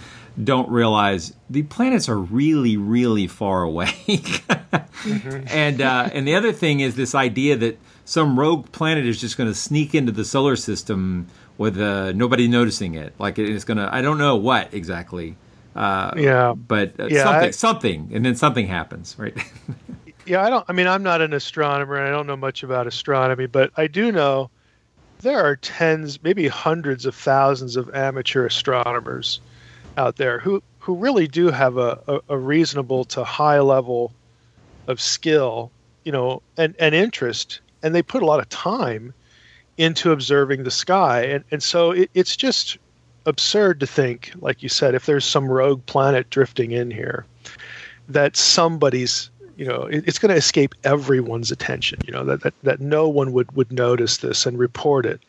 don't 0.42 0.68
realize 0.70 1.34
the 1.50 1.62
planets 1.64 2.08
are 2.08 2.18
really 2.18 2.76
really 2.76 3.26
far 3.26 3.62
away. 3.62 3.86
mm-hmm. 4.06 5.44
And 5.48 5.80
uh, 5.80 6.10
and 6.12 6.26
the 6.26 6.34
other 6.34 6.52
thing 6.52 6.80
is 6.80 6.96
this 6.96 7.14
idea 7.14 7.56
that 7.56 7.78
some 8.04 8.38
rogue 8.38 8.70
planet 8.72 9.06
is 9.06 9.20
just 9.20 9.36
going 9.36 9.48
to 9.48 9.54
sneak 9.54 9.94
into 9.94 10.12
the 10.12 10.24
solar 10.24 10.56
system 10.56 11.28
with 11.58 11.80
uh, 11.80 12.12
nobody 12.12 12.48
noticing 12.48 12.94
it. 12.94 13.14
Like 13.18 13.38
it's 13.38 13.64
gonna, 13.64 13.88
I 13.90 14.02
don't 14.02 14.18
know 14.18 14.36
what 14.36 14.72
exactly. 14.74 15.36
Uh, 15.74 16.12
yeah, 16.16 16.52
but 16.52 16.98
uh, 17.00 17.06
yeah, 17.06 17.24
something, 17.24 17.48
I, 17.48 17.50
something, 17.50 18.10
and 18.12 18.26
then 18.26 18.36
something 18.36 18.66
happens, 18.66 19.16
right? 19.18 19.34
yeah, 20.26 20.42
I 20.42 20.50
don't. 20.50 20.64
I 20.68 20.72
mean, 20.72 20.86
I'm 20.86 21.02
not 21.02 21.22
an 21.22 21.32
astronomer, 21.32 21.96
and 21.96 22.06
I 22.06 22.10
don't 22.10 22.26
know 22.26 22.36
much 22.36 22.62
about 22.62 22.86
astronomy, 22.86 23.46
but 23.46 23.70
I 23.76 23.86
do 23.86 24.12
know 24.12 24.50
there 25.22 25.44
are 25.44 25.56
tens, 25.56 26.22
maybe 26.22 26.48
hundreds 26.48 27.06
of 27.06 27.14
thousands 27.14 27.76
of 27.76 27.94
amateur 27.94 28.46
astronomers 28.46 29.40
out 29.96 30.16
there 30.16 30.38
who 30.38 30.62
who 30.78 30.96
really 30.96 31.28
do 31.28 31.50
have 31.50 31.76
a, 31.76 31.98
a, 32.08 32.20
a 32.30 32.38
reasonable 32.38 33.04
to 33.04 33.22
high 33.22 33.60
level 33.60 34.12
of 34.88 35.00
skill, 35.00 35.70
you 36.02 36.10
know, 36.10 36.42
and, 36.56 36.74
and 36.80 36.92
interest, 36.92 37.60
and 37.84 37.94
they 37.94 38.02
put 38.02 38.22
a 38.22 38.26
lot 38.26 38.40
of 38.40 38.48
time 38.48 39.14
into 39.78 40.10
observing 40.10 40.64
the 40.64 40.72
sky. 40.72 41.22
And, 41.22 41.44
and 41.52 41.62
so 41.62 41.92
it, 41.92 42.10
it's 42.14 42.36
just 42.36 42.78
absurd 43.26 43.78
to 43.78 43.86
think, 43.86 44.32
like 44.40 44.62
you 44.62 44.68
said, 44.68 44.96
if 44.96 45.06
there's 45.06 45.24
some 45.24 45.48
rogue 45.48 45.86
planet 45.86 46.28
drifting 46.30 46.72
in 46.72 46.90
here, 46.90 47.24
that 48.08 48.36
somebody's, 48.36 49.30
you 49.56 49.66
know, 49.66 49.82
it, 49.82 50.04
it's 50.06 50.18
going 50.18 50.30
to 50.30 50.36
escape 50.36 50.74
everyone's 50.84 51.50
attention, 51.50 52.00
you 52.06 52.12
know, 52.12 52.24
that, 52.24 52.42
that, 52.42 52.54
that 52.62 52.80
no 52.80 53.08
one 53.08 53.32
would, 53.32 53.54
would 53.56 53.72
notice 53.72 54.18
this 54.18 54.46
and 54.46 54.58
report 54.58 55.06
it. 55.06 55.20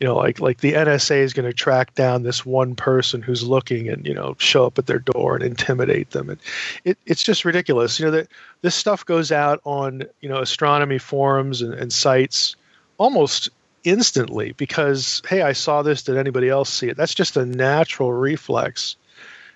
You 0.00 0.08
know, 0.08 0.16
like 0.16 0.40
like 0.40 0.58
the 0.58 0.72
NSA 0.72 1.18
is 1.18 1.32
going 1.32 1.48
to 1.48 1.52
track 1.52 1.94
down 1.94 2.24
this 2.24 2.44
one 2.44 2.74
person 2.74 3.22
who's 3.22 3.44
looking 3.44 3.88
and 3.88 4.04
you 4.04 4.12
know 4.12 4.34
show 4.36 4.66
up 4.66 4.76
at 4.76 4.86
their 4.86 4.98
door 4.98 5.36
and 5.36 5.44
intimidate 5.44 6.10
them, 6.10 6.28
and 6.28 6.40
it, 6.82 6.98
it's 7.06 7.22
just 7.22 7.44
ridiculous. 7.44 8.00
You 8.00 8.06
know 8.06 8.10
that 8.10 8.28
this 8.62 8.74
stuff 8.74 9.06
goes 9.06 9.30
out 9.30 9.60
on 9.62 10.02
you 10.20 10.28
know 10.28 10.38
astronomy 10.38 10.98
forums 10.98 11.62
and, 11.62 11.72
and 11.72 11.92
sites 11.92 12.56
almost 12.98 13.48
instantly 13.84 14.52
because 14.52 15.22
hey 15.28 15.42
i 15.42 15.52
saw 15.52 15.82
this 15.82 16.02
did 16.02 16.16
anybody 16.16 16.48
else 16.48 16.70
see 16.70 16.88
it 16.88 16.96
that's 16.96 17.14
just 17.14 17.36
a 17.36 17.44
natural 17.44 18.12
reflex 18.12 18.94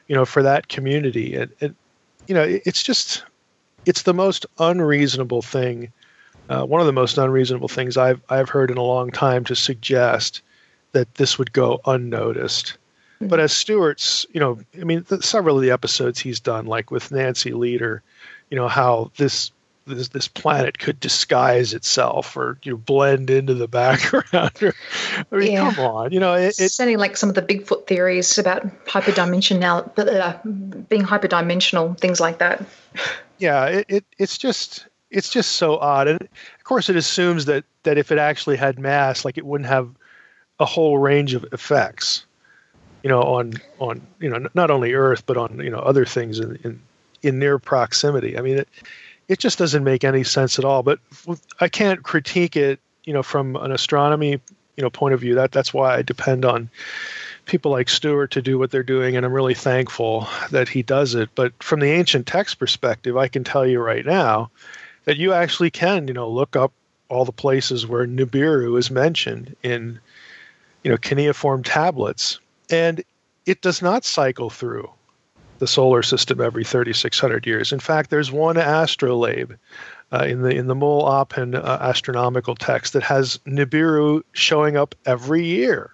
you 0.08 0.16
know 0.16 0.24
for 0.24 0.42
that 0.42 0.66
community 0.66 1.36
and, 1.36 1.52
and 1.60 1.76
you 2.26 2.34
know 2.34 2.42
it's 2.42 2.82
just 2.82 3.22
it's 3.86 4.02
the 4.02 4.14
most 4.14 4.44
unreasonable 4.58 5.42
thing 5.42 5.92
uh, 6.48 6.64
one 6.64 6.80
of 6.80 6.86
the 6.86 6.92
most 6.92 7.16
unreasonable 7.16 7.68
things 7.68 7.96
i've 7.96 8.20
i've 8.28 8.48
heard 8.48 8.70
in 8.70 8.76
a 8.76 8.82
long 8.82 9.10
time 9.10 9.44
to 9.44 9.56
suggest 9.56 10.42
that 10.92 11.14
this 11.14 11.38
would 11.38 11.52
go 11.52 11.80
unnoticed 11.86 12.76
mm-hmm. 13.16 13.28
but 13.28 13.40
as 13.40 13.52
Stuart's 13.52 14.26
you 14.32 14.40
know 14.40 14.58
i 14.80 14.84
mean 14.84 15.04
the, 15.08 15.22
several 15.22 15.56
of 15.56 15.62
the 15.62 15.70
episodes 15.70 16.18
he's 16.18 16.40
done 16.40 16.66
like 16.66 16.90
with 16.90 17.10
nancy 17.10 17.52
Lieder, 17.52 18.02
you 18.50 18.56
know 18.56 18.68
how 18.68 19.10
this 19.16 19.50
this 19.86 20.08
this 20.08 20.28
planet 20.28 20.78
could 20.78 20.98
disguise 21.00 21.72
itself 21.72 22.36
or 22.36 22.58
you 22.62 22.72
know 22.72 22.78
blend 22.78 23.30
into 23.30 23.54
the 23.54 23.68
background. 23.82 24.52
I 25.32 25.36
mean, 25.36 25.52
yeah. 25.52 25.72
come 25.72 25.84
on, 25.84 26.12
you 26.12 26.20
know, 26.20 26.34
it, 26.34 26.58
it 26.58 26.70
sounding 26.70 26.98
like 26.98 27.16
some 27.16 27.28
of 27.28 27.34
the 27.34 27.42
Bigfoot 27.42 27.86
theories 27.86 28.36
about 28.38 28.66
hyperdimensional, 28.86 29.96
uh, 29.98 30.82
being 30.88 31.02
hyperdimensional, 31.02 31.98
things 31.98 32.20
like 32.20 32.38
that. 32.38 32.64
Yeah, 33.38 33.66
it, 33.66 33.86
it 33.88 34.04
it's 34.18 34.38
just 34.38 34.86
it's 35.10 35.30
just 35.30 35.52
so 35.52 35.78
odd, 35.78 36.08
and 36.08 36.20
of 36.20 36.64
course, 36.64 36.88
it 36.88 36.96
assumes 36.96 37.44
that 37.46 37.64
that 37.82 37.98
if 37.98 38.10
it 38.10 38.18
actually 38.18 38.56
had 38.56 38.78
mass, 38.78 39.24
like 39.24 39.38
it 39.38 39.46
wouldn't 39.46 39.68
have 39.68 39.90
a 40.58 40.64
whole 40.64 40.98
range 40.98 41.34
of 41.34 41.44
effects, 41.52 42.24
you 43.02 43.10
know, 43.10 43.22
on 43.22 43.54
on 43.78 44.00
you 44.20 44.28
know 44.28 44.46
not 44.54 44.70
only 44.70 44.94
Earth 44.94 45.24
but 45.26 45.36
on 45.36 45.60
you 45.60 45.70
know 45.70 45.78
other 45.78 46.04
things 46.04 46.38
in 46.38 46.58
in, 46.64 46.80
in 47.22 47.38
near 47.38 47.58
proximity. 47.58 48.38
I 48.38 48.40
mean, 48.40 48.58
it, 48.58 48.68
it 49.28 49.38
just 49.38 49.58
doesn't 49.58 49.84
make 49.84 50.04
any 50.04 50.24
sense 50.24 50.58
at 50.58 50.64
all. 50.64 50.82
But 50.82 50.98
I 51.60 51.68
can't 51.68 52.02
critique 52.02 52.56
it, 52.56 52.80
you 53.04 53.12
know, 53.12 53.22
from 53.22 53.56
an 53.56 53.72
astronomy, 53.72 54.40
you 54.76 54.82
know, 54.82 54.90
point 54.90 55.14
of 55.14 55.20
view. 55.20 55.34
That 55.34 55.52
that's 55.52 55.74
why 55.74 55.96
I 55.96 56.02
depend 56.02 56.44
on 56.44 56.70
people 57.46 57.70
like 57.70 57.88
Stuart 57.88 58.32
to 58.32 58.42
do 58.42 58.58
what 58.58 58.70
they're 58.70 58.82
doing, 58.82 59.16
and 59.16 59.24
I'm 59.24 59.32
really 59.32 59.54
thankful 59.54 60.28
that 60.50 60.68
he 60.68 60.82
does 60.82 61.14
it. 61.14 61.30
But 61.34 61.62
from 61.62 61.80
the 61.80 61.90
ancient 61.90 62.26
text 62.26 62.58
perspective, 62.58 63.16
I 63.16 63.28
can 63.28 63.44
tell 63.44 63.66
you 63.66 63.80
right 63.80 64.04
now 64.04 64.50
that 65.04 65.16
you 65.16 65.32
actually 65.32 65.70
can, 65.70 66.08
you 66.08 66.14
know, 66.14 66.28
look 66.28 66.56
up 66.56 66.72
all 67.08 67.24
the 67.24 67.32
places 67.32 67.86
where 67.86 68.06
Nibiru 68.06 68.76
is 68.78 68.90
mentioned 68.90 69.56
in, 69.62 70.00
you 70.82 70.90
know, 70.90 70.98
cuneiform 70.98 71.62
tablets, 71.62 72.40
and 72.68 73.02
it 73.46 73.62
does 73.62 73.80
not 73.80 74.04
cycle 74.04 74.50
through 74.50 74.90
the 75.58 75.66
solar 75.66 76.02
system 76.02 76.40
every 76.40 76.64
3,600 76.64 77.46
years. 77.46 77.72
In 77.72 77.80
fact, 77.80 78.10
there's 78.10 78.30
one 78.30 78.56
astrolabe 78.56 79.52
uh, 80.12 80.24
in 80.24 80.42
the 80.42 80.50
in 80.50 80.66
the 80.66 80.74
Mul 80.74 81.08
Apin 81.08 81.54
uh, 81.54 81.78
astronomical 81.80 82.54
text 82.54 82.92
that 82.92 83.02
has 83.04 83.38
Nibiru 83.46 84.22
showing 84.32 84.76
up 84.76 84.94
every 85.06 85.44
year. 85.44 85.90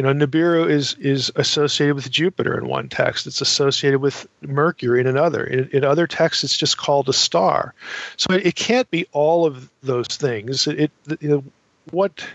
You 0.00 0.06
know, 0.06 0.26
Nibiru 0.26 0.66
is 0.66 0.96
is 0.98 1.30
associated 1.36 1.94
with 1.94 2.10
Jupiter 2.10 2.56
in 2.56 2.66
one 2.66 2.88
text. 2.88 3.26
It's 3.26 3.42
associated 3.42 4.00
with 4.00 4.26
Mercury 4.40 4.98
in 4.98 5.06
another. 5.06 5.44
In, 5.44 5.68
in 5.74 5.84
other 5.84 6.06
texts, 6.06 6.42
it's 6.42 6.56
just 6.56 6.78
called 6.78 7.10
a 7.10 7.12
star. 7.12 7.74
So 8.16 8.32
it, 8.32 8.46
it 8.46 8.54
can't 8.54 8.90
be 8.90 9.06
all 9.12 9.44
of 9.44 9.68
those 9.82 10.06
things. 10.06 10.66
It, 10.66 10.90
it 11.06 11.20
you 11.20 11.28
know, 11.28 11.44
what 11.90 12.26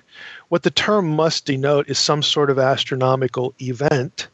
what 0.50 0.62
the 0.62 0.70
term 0.70 1.10
must 1.16 1.46
denote 1.48 1.90
is 1.90 1.98
some 1.98 2.22
sort 2.22 2.52
of 2.52 2.60
astronomical 2.60 3.56
event 3.60 4.28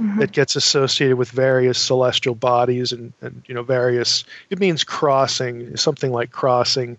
mm-hmm. 0.00 0.18
that 0.18 0.32
gets 0.32 0.56
associated 0.56 1.16
with 1.16 1.30
various 1.30 1.78
celestial 1.78 2.34
bodies 2.34 2.90
and, 2.90 3.12
and 3.20 3.44
you 3.46 3.54
know 3.54 3.62
various 3.62 4.24
it 4.50 4.58
means 4.58 4.82
crossing 4.82 5.76
something 5.76 6.10
like 6.10 6.32
crossing 6.32 6.98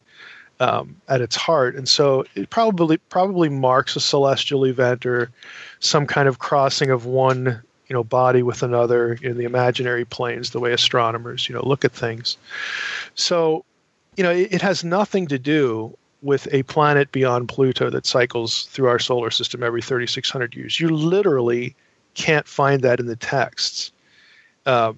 um, 0.63 0.95
at 1.07 1.21
its 1.21 1.35
heart 1.35 1.75
and 1.75 1.87
so 1.87 2.23
it 2.35 2.49
probably 2.49 2.97
probably 3.09 3.49
marks 3.49 3.95
a 3.95 3.99
celestial 3.99 4.65
event 4.65 5.05
or 5.05 5.29
some 5.79 6.05
kind 6.07 6.27
of 6.27 6.39
crossing 6.39 6.89
of 6.89 7.05
one 7.05 7.61
you 7.87 7.93
know 7.93 8.03
body 8.03 8.43
with 8.43 8.63
another 8.63 9.13
in 9.21 9.37
the 9.37 9.43
imaginary 9.43 10.05
planes 10.05 10.51
the 10.51 10.59
way 10.59 10.71
astronomers 10.71 11.49
you 11.49 11.55
know 11.55 11.65
look 11.65 11.83
at 11.83 11.91
things 11.91 12.37
so 13.15 13.65
you 14.15 14.23
know 14.23 14.31
it, 14.31 14.53
it 14.53 14.61
has 14.61 14.83
nothing 14.83 15.27
to 15.27 15.37
do 15.37 15.95
with 16.23 16.47
a 16.53 16.63
planet 16.63 17.11
beyond 17.11 17.49
Pluto 17.49 17.89
that 17.89 18.05
cycles 18.05 18.63
through 18.67 18.87
our 18.87 18.97
solar 18.97 19.29
system 19.29 19.61
every 19.61 19.81
3,600 19.81 20.55
years. 20.55 20.79
You 20.79 20.89
literally 20.89 21.75
can't 22.13 22.47
find 22.47 22.81
that 22.81 22.99
in 23.01 23.07
the 23.07 23.17
texts. 23.17 23.91
Uh, 24.65 24.93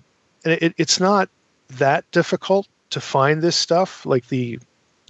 and 0.45 0.53
it, 0.61 0.75
it's 0.77 0.99
not 0.99 1.27
that 1.69 2.09
difficult 2.11 2.67
to 2.91 3.01
find 3.01 3.41
this 3.41 3.55
stuff, 3.55 4.05
like 4.05 4.27
the, 4.27 4.59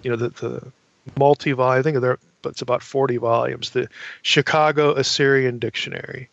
you 0.05 0.11
know, 0.11 0.17
the, 0.17 0.29
the 0.29 0.71
multi-volume, 1.17 1.79
I 1.79 1.81
think 1.81 1.99
there, 1.99 2.19
but 2.43 2.49
it's 2.49 2.61
about 2.61 2.83
40 2.83 3.17
volumes, 3.17 3.71
the 3.71 3.89
Chicago 4.21 4.93
Assyrian 4.93 5.57
Dictionary. 5.57 6.29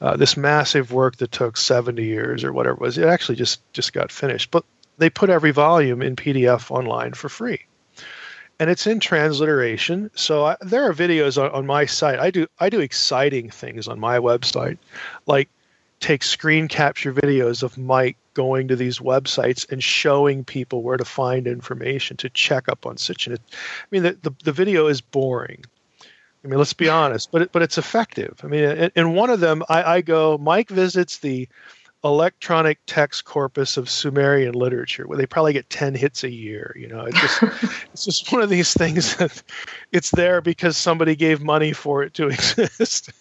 Uh, 0.00 0.16
this 0.16 0.36
massive 0.36 0.92
work 0.92 1.16
that 1.16 1.32
took 1.32 1.56
70 1.56 2.04
years 2.04 2.44
or 2.44 2.52
whatever 2.52 2.76
it 2.76 2.80
was, 2.80 2.98
it 2.98 3.06
actually 3.06 3.36
just, 3.36 3.60
just 3.72 3.92
got 3.92 4.12
finished. 4.12 4.50
But 4.52 4.64
they 4.98 5.10
put 5.10 5.30
every 5.30 5.50
volume 5.50 6.00
in 6.00 6.16
PDF 6.16 6.70
online 6.70 7.12
for 7.12 7.28
free 7.28 7.66
and 8.60 8.70
it's 8.70 8.86
in 8.86 9.00
transliteration. 9.00 10.10
So 10.14 10.44
I, 10.46 10.56
there 10.60 10.88
are 10.88 10.94
videos 10.94 11.42
on, 11.42 11.50
on 11.50 11.66
my 11.66 11.86
site. 11.86 12.20
I 12.20 12.30
do 12.30 12.46
I 12.60 12.70
do 12.70 12.78
exciting 12.78 13.50
things 13.50 13.88
on 13.88 13.98
my 13.98 14.18
website, 14.18 14.78
like 15.26 15.48
take 15.98 16.22
screen 16.22 16.68
capture 16.68 17.12
videos 17.12 17.64
of 17.64 17.76
Mike 17.76 18.16
going 18.34 18.68
to 18.68 18.76
these 18.76 18.98
websites 18.98 19.70
and 19.70 19.82
showing 19.82 20.44
people 20.44 20.82
where 20.82 20.96
to 20.96 21.04
find 21.04 21.46
information 21.46 22.16
to 22.18 22.30
check 22.30 22.68
up 22.68 22.86
on 22.86 22.96
Sitchin. 22.96 23.34
I 23.36 23.86
mean, 23.90 24.02
the, 24.02 24.18
the, 24.22 24.32
the 24.44 24.52
video 24.52 24.86
is 24.86 25.00
boring. 25.00 25.64
I 26.44 26.48
mean, 26.48 26.58
let's 26.58 26.72
be 26.72 26.88
honest, 26.88 27.30
but 27.30 27.42
it, 27.42 27.52
but 27.52 27.62
it's 27.62 27.78
effective. 27.78 28.40
I 28.42 28.46
mean, 28.46 28.64
in, 28.64 28.90
in 28.94 29.14
one 29.14 29.30
of 29.30 29.40
them, 29.40 29.62
I, 29.68 29.82
I 29.82 30.00
go. 30.00 30.38
Mike 30.38 30.70
visits 30.70 31.18
the 31.18 31.48
electronic 32.04 32.80
text 32.86 33.24
corpus 33.24 33.76
of 33.76 33.88
Sumerian 33.88 34.54
literature 34.54 35.06
where 35.06 35.16
they 35.16 35.26
probably 35.26 35.52
get 35.52 35.70
10 35.70 35.94
hits 35.94 36.24
a 36.24 36.30
year. 36.30 36.74
You 36.76 36.88
know, 36.88 37.04
it's 37.04 37.20
just, 37.20 37.42
it's 37.92 38.04
just 38.04 38.32
one 38.32 38.42
of 38.42 38.50
these 38.50 38.74
things 38.74 39.16
that 39.16 39.42
it's 39.92 40.10
there 40.10 40.40
because 40.40 40.76
somebody 40.76 41.14
gave 41.14 41.40
money 41.40 41.72
for 41.72 42.02
it 42.02 42.14
to 42.14 42.26
exist. 42.28 43.12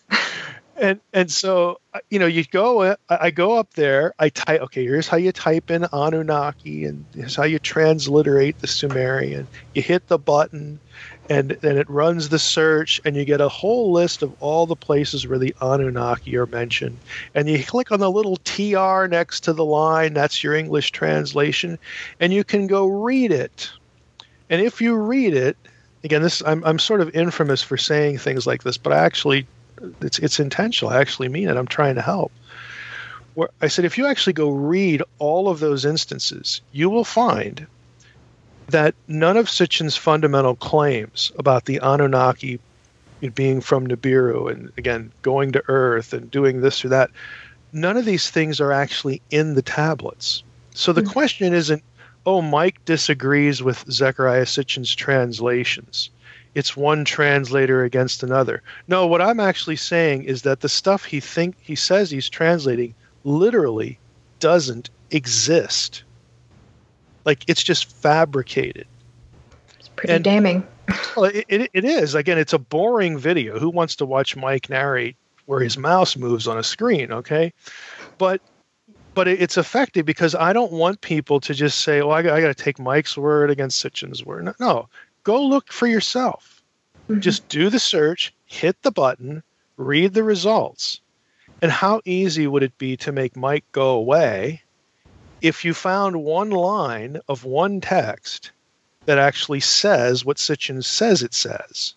And 0.82 1.00
and 1.14 1.32
so 1.32 1.80
uh, 1.94 2.00
you 2.10 2.18
know 2.18 2.26
you 2.26 2.44
go 2.44 2.82
uh, 2.82 2.96
I 3.08 3.30
go 3.30 3.56
up 3.58 3.76
there 3.76 4.14
I 4.20 4.30
type 4.30 4.62
okay 4.62 4.84
here's 4.84 5.08
how 5.08 5.18
you 5.18 5.32
type 5.32 5.70
in 5.70 5.86
Anunnaki 5.94 6.86
and 6.86 7.06
here's 7.16 7.36
how 7.36 7.44
you 7.44 7.60
transliterate 7.60 8.60
the 8.60 8.68
Sumerian. 8.68 9.48
You 9.76 9.84
hit 9.84 10.08
the 10.08 10.18
button 10.18 10.80
and 11.30 11.52
then 11.62 11.78
it 11.78 11.90
runs 11.90 12.30
the 12.30 12.40
search 12.40 13.00
and 13.06 13.16
you 13.16 13.24
get 13.24 13.40
a 13.40 13.48
whole 13.48 13.92
list 13.92 14.24
of 14.24 14.34
all 14.42 14.66
the 14.66 14.76
places 14.76 15.28
where 15.28 15.38
the 15.38 15.56
Anunnaki 15.62 16.36
are 16.36 16.48
mentioned. 16.48 16.98
And 17.36 17.48
you 17.48 17.64
click 17.64 17.92
on 17.92 18.00
the 18.00 18.12
little 18.12 18.38
TR 18.38 19.06
next 19.08 19.42
to 19.42 19.54
the 19.54 19.64
line 19.64 20.14
that's 20.16 20.44
your 20.44 20.56
English 20.56 20.92
translation 20.92 21.78
and 22.20 22.34
you 22.34 22.44
can 22.44 22.66
go 22.66 22.88
read 22.88 23.32
it. 23.32 23.70
And 24.50 24.62
if 24.62 24.82
you 24.82 24.96
read 24.96 25.36
it 25.36 25.56
again 26.04 26.24
this 26.24 26.42
I'm 26.44 26.64
I'm 26.66 26.80
sort 26.80 27.02
of 27.02 27.16
infamous 27.16 27.62
for 27.62 27.78
saying 27.78 28.18
things 28.18 28.48
like 28.48 28.64
this 28.64 28.78
but 28.78 28.94
I 28.94 28.98
actually 28.98 29.46
it's 30.02 30.20
it's 30.20 30.40
intentional. 30.40 30.92
I 30.92 31.00
actually 31.00 31.30
mean 31.30 31.50
it. 31.50 31.58
I'm 31.58 31.68
trying 31.68 31.96
to 31.96 32.02
help. 32.02 32.32
Where 33.34 33.50
I 33.62 33.68
said, 33.68 33.86
if 33.86 33.98
you 33.98 34.08
actually 34.08 34.34
go 34.34 34.50
read 34.50 35.02
all 35.20 35.48
of 35.48 35.60
those 35.60 35.86
instances, 35.86 36.62
you 36.72 36.90
will 36.90 37.06
find 37.06 37.66
that 38.68 38.96
none 39.08 39.38
of 39.38 39.50
Sitchin's 39.50 39.96
fundamental 39.98 40.56
claims 40.56 41.32
about 41.38 41.66
the 41.66 41.80
Anunnaki 41.82 42.60
being 43.36 43.62
from 43.62 43.88
Nibiru 43.88 44.52
and 44.52 44.72
again 44.78 45.12
going 45.22 45.52
to 45.52 45.64
Earth 45.68 46.14
and 46.14 46.32
doing 46.32 46.62
this 46.62 46.84
or 46.84 46.90
that, 46.90 47.12
none 47.72 47.98
of 47.98 48.06
these 48.06 48.30
things 48.30 48.60
are 48.60 48.72
actually 48.72 49.22
in 49.30 49.54
the 49.54 49.62
tablets. 49.62 50.44
So 50.74 50.94
the 50.94 51.02
mm-hmm. 51.02 51.12
question 51.12 51.54
isn't, 51.54 51.84
oh, 52.26 52.42
Mike 52.42 52.84
disagrees 52.86 53.62
with 53.62 53.86
Zecharia 53.86 54.48
Sitchin's 54.48 54.94
translations 54.94 56.10
it's 56.56 56.76
one 56.76 57.06
translator 57.06 57.84
against 57.84 58.24
another. 58.24 58.62
No, 58.88 59.08
what 59.08 59.22
I'm 59.22 59.40
actually 59.40 59.78
saying 59.78 60.24
is 60.24 60.42
that 60.42 60.62
the 60.62 60.70
stuff 60.70 61.06
he 61.06 61.20
think 61.20 61.56
he 61.62 61.76
says 61.76 62.12
he's 62.12 62.30
translating 62.30 62.94
literally 63.24 63.98
doesn't 64.40 64.90
exist. 65.12 66.04
Like 67.26 67.44
it's 67.48 67.64
just 67.64 67.92
fabricated. 67.92 68.88
It's 69.80 69.90
pretty 69.90 70.14
and, 70.14 70.24
damning. 70.24 70.68
well, 71.16 71.26
it, 71.26 71.46
it, 71.48 71.70
it 71.74 71.86
is. 71.86 72.16
Again, 72.16 72.38
it's 72.38 72.54
a 72.54 72.60
boring 72.60 73.18
video. 73.18 73.60
Who 73.60 73.70
wants 73.70 73.96
to 73.98 74.06
watch 74.06 74.36
Mike 74.36 74.70
narrate 74.70 75.16
where 75.46 75.62
his 75.62 75.78
mouse 75.78 76.18
moves 76.18 76.48
on 76.48 76.58
a 76.58 76.64
screen? 76.64 77.12
Okay, 77.12 77.54
but 78.18 78.42
but 79.14 79.28
it's 79.28 79.58
effective 79.58 80.06
because 80.06 80.36
I 80.36 80.54
don't 80.54 80.72
want 80.72 81.02
people 81.02 81.40
to 81.42 81.54
just 81.54 81.82
say, 81.82 82.02
"Oh, 82.02 82.10
I 82.10 82.20
I 82.20 82.42
got 82.42 82.48
to 82.48 82.54
take 82.54 82.80
Mike's 82.80 83.18
word 83.18 83.52
against 83.52 83.84
Sitchin's 83.84 84.26
word." 84.26 84.54
No, 84.60 84.90
go 85.24 85.44
look 85.44 85.72
for 85.72 85.88
yourself. 85.88 86.62
Mm-hmm. 87.10 87.22
Just 87.22 87.48
do 87.50 87.70
the 87.70 87.80
search, 87.80 88.34
hit 88.46 88.82
the 88.82 88.92
button, 88.92 89.44
read 89.78 90.14
the 90.14 90.24
results. 90.24 91.02
And 91.62 91.72
how 91.72 92.02
easy 92.06 92.48
would 92.48 92.64
it 92.64 92.78
be 92.78 92.98
to 92.98 93.12
make 93.12 93.36
Mike 93.36 93.66
go 93.72 93.90
away 93.92 94.64
if 95.42 95.64
you 95.64 95.74
found 95.74 96.24
one 96.24 96.50
line 96.50 97.20
of 97.28 97.46
one 97.46 97.82
text 97.82 98.52
that 99.06 99.18
actually 99.18 99.60
says 99.60 100.26
what 100.26 100.38
Sitchin 100.38 100.84
says 100.84 101.22
it 101.22 101.34
says? 101.34 101.94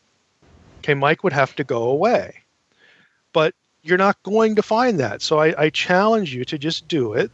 Okay, 0.80 0.94
Mike 0.94 1.24
would 1.24 1.32
have 1.32 1.56
to 1.56 1.64
go 1.64 1.84
away. 1.84 2.42
But 3.32 3.54
you're 3.82 3.98
not 3.98 4.22
going 4.22 4.56
to 4.56 4.62
find 4.62 5.00
that. 5.00 5.22
So 5.22 5.38
I, 5.38 5.64
I 5.64 5.70
challenge 5.70 6.34
you 6.34 6.44
to 6.46 6.58
just 6.58 6.88
do 6.88 7.14
it, 7.14 7.30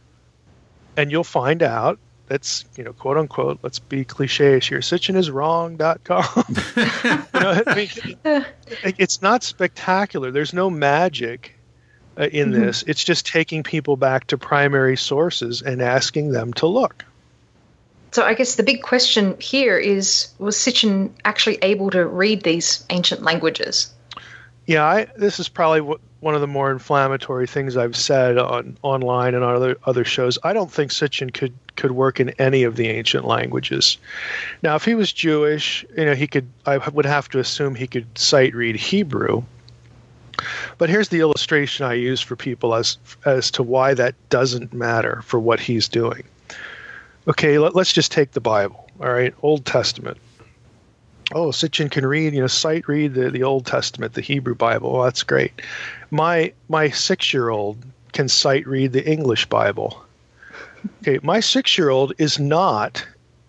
and 0.95 1.11
you'll 1.11 1.23
find 1.23 1.61
out 1.61 1.99
that's 2.31 2.63
you 2.77 2.83
know 2.85 2.93
quote 2.93 3.17
unquote 3.17 3.59
let's 3.61 3.79
be 3.79 4.05
cliche 4.05 4.57
here. 4.61 4.79
Sitchiniswrong.com 4.79 6.45
you 7.33 7.39
know, 7.41 7.63
I 7.67 7.75
mean, 7.75 8.45
it's 8.97 9.21
not 9.21 9.43
spectacular. 9.43 10.31
There's 10.31 10.53
no 10.53 10.69
magic 10.69 11.59
uh, 12.17 12.23
in 12.23 12.51
mm-hmm. 12.51 12.61
this. 12.61 12.85
It's 12.87 13.03
just 13.03 13.25
taking 13.25 13.63
people 13.63 13.97
back 13.97 14.27
to 14.27 14.37
primary 14.37 14.95
sources 14.95 15.61
and 15.61 15.81
asking 15.81 16.31
them 16.31 16.53
to 16.53 16.67
look. 16.67 17.03
So 18.13 18.23
I 18.23 18.33
guess 18.33 18.55
the 18.55 18.63
big 18.63 18.81
question 18.81 19.35
here 19.41 19.77
is 19.77 20.29
was 20.39 20.55
Sitchin 20.55 21.11
actually 21.25 21.57
able 21.61 21.89
to 21.89 22.05
read 22.05 22.43
these 22.43 22.85
ancient 22.89 23.23
languages? 23.23 23.91
Yeah, 24.71 24.85
I, 24.85 25.07
this 25.17 25.37
is 25.37 25.49
probably 25.49 25.81
what, 25.81 25.99
one 26.21 26.33
of 26.33 26.39
the 26.39 26.47
more 26.47 26.71
inflammatory 26.71 27.45
things 27.45 27.75
I've 27.75 27.97
said 27.97 28.37
on 28.37 28.77
online 28.83 29.35
and 29.35 29.43
on 29.43 29.53
other 29.53 29.75
other 29.83 30.05
shows. 30.05 30.39
I 30.45 30.53
don't 30.53 30.71
think 30.71 30.91
Sitchin 30.91 31.33
could 31.33 31.51
could 31.75 31.91
work 31.91 32.21
in 32.21 32.29
any 32.39 32.63
of 32.63 32.77
the 32.77 32.87
ancient 32.87 33.25
languages. 33.25 33.97
Now, 34.63 34.77
if 34.77 34.85
he 34.85 34.95
was 34.95 35.11
Jewish, 35.11 35.85
you 35.97 36.05
know, 36.05 36.15
he 36.15 36.25
could. 36.25 36.47
I 36.65 36.77
would 36.77 37.03
have 37.03 37.27
to 37.31 37.39
assume 37.39 37.75
he 37.75 37.85
could 37.85 38.17
sight 38.17 38.55
read 38.55 38.77
Hebrew. 38.77 39.43
But 40.77 40.89
here's 40.89 41.09
the 41.09 41.19
illustration 41.19 41.85
I 41.85 41.95
use 41.95 42.21
for 42.21 42.37
people 42.37 42.73
as 42.73 42.97
as 43.25 43.51
to 43.51 43.63
why 43.63 43.93
that 43.95 44.15
doesn't 44.29 44.71
matter 44.71 45.21
for 45.23 45.37
what 45.37 45.59
he's 45.59 45.89
doing. 45.89 46.23
Okay, 47.27 47.59
let, 47.59 47.75
let's 47.75 47.91
just 47.91 48.13
take 48.13 48.31
the 48.31 48.39
Bible. 48.39 48.89
All 49.01 49.11
right, 49.11 49.33
Old 49.41 49.65
Testament 49.65 50.17
oh, 51.33 51.49
Sitchin 51.49 51.89
can 51.89 52.05
read, 52.05 52.33
you 52.33 52.41
know, 52.41 52.47
sight 52.47 52.87
read 52.87 53.13
the, 53.13 53.29
the 53.29 53.43
Old 53.43 53.65
Testament, 53.65 54.13
the 54.13 54.21
Hebrew 54.21 54.55
Bible. 54.55 54.93
Well, 54.93 55.03
that's 55.03 55.23
great. 55.23 55.61
My 56.09 56.53
my 56.69 56.89
six 56.89 57.33
year 57.33 57.49
old 57.49 57.77
can 58.13 58.27
sight 58.27 58.67
read 58.67 58.93
the 58.93 59.07
English 59.09 59.45
Bible. 59.47 60.03
Okay, 61.01 61.19
my 61.23 61.39
six 61.39 61.77
year 61.77 61.89
old 61.89 62.13
is 62.17 62.39
not 62.39 63.05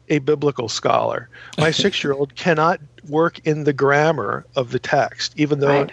a 0.08 0.18
biblical 0.18 0.68
scholar. 0.68 1.28
My 1.58 1.70
six 1.82 2.02
year 2.04 2.12
old 2.12 2.34
cannot 2.34 2.80
work 3.08 3.40
in 3.44 3.64
the 3.64 3.72
grammar 3.72 4.44
of 4.56 4.70
the 4.70 4.78
text, 4.78 5.32
even 5.36 5.60
though 5.60 5.82
right. 5.82 5.92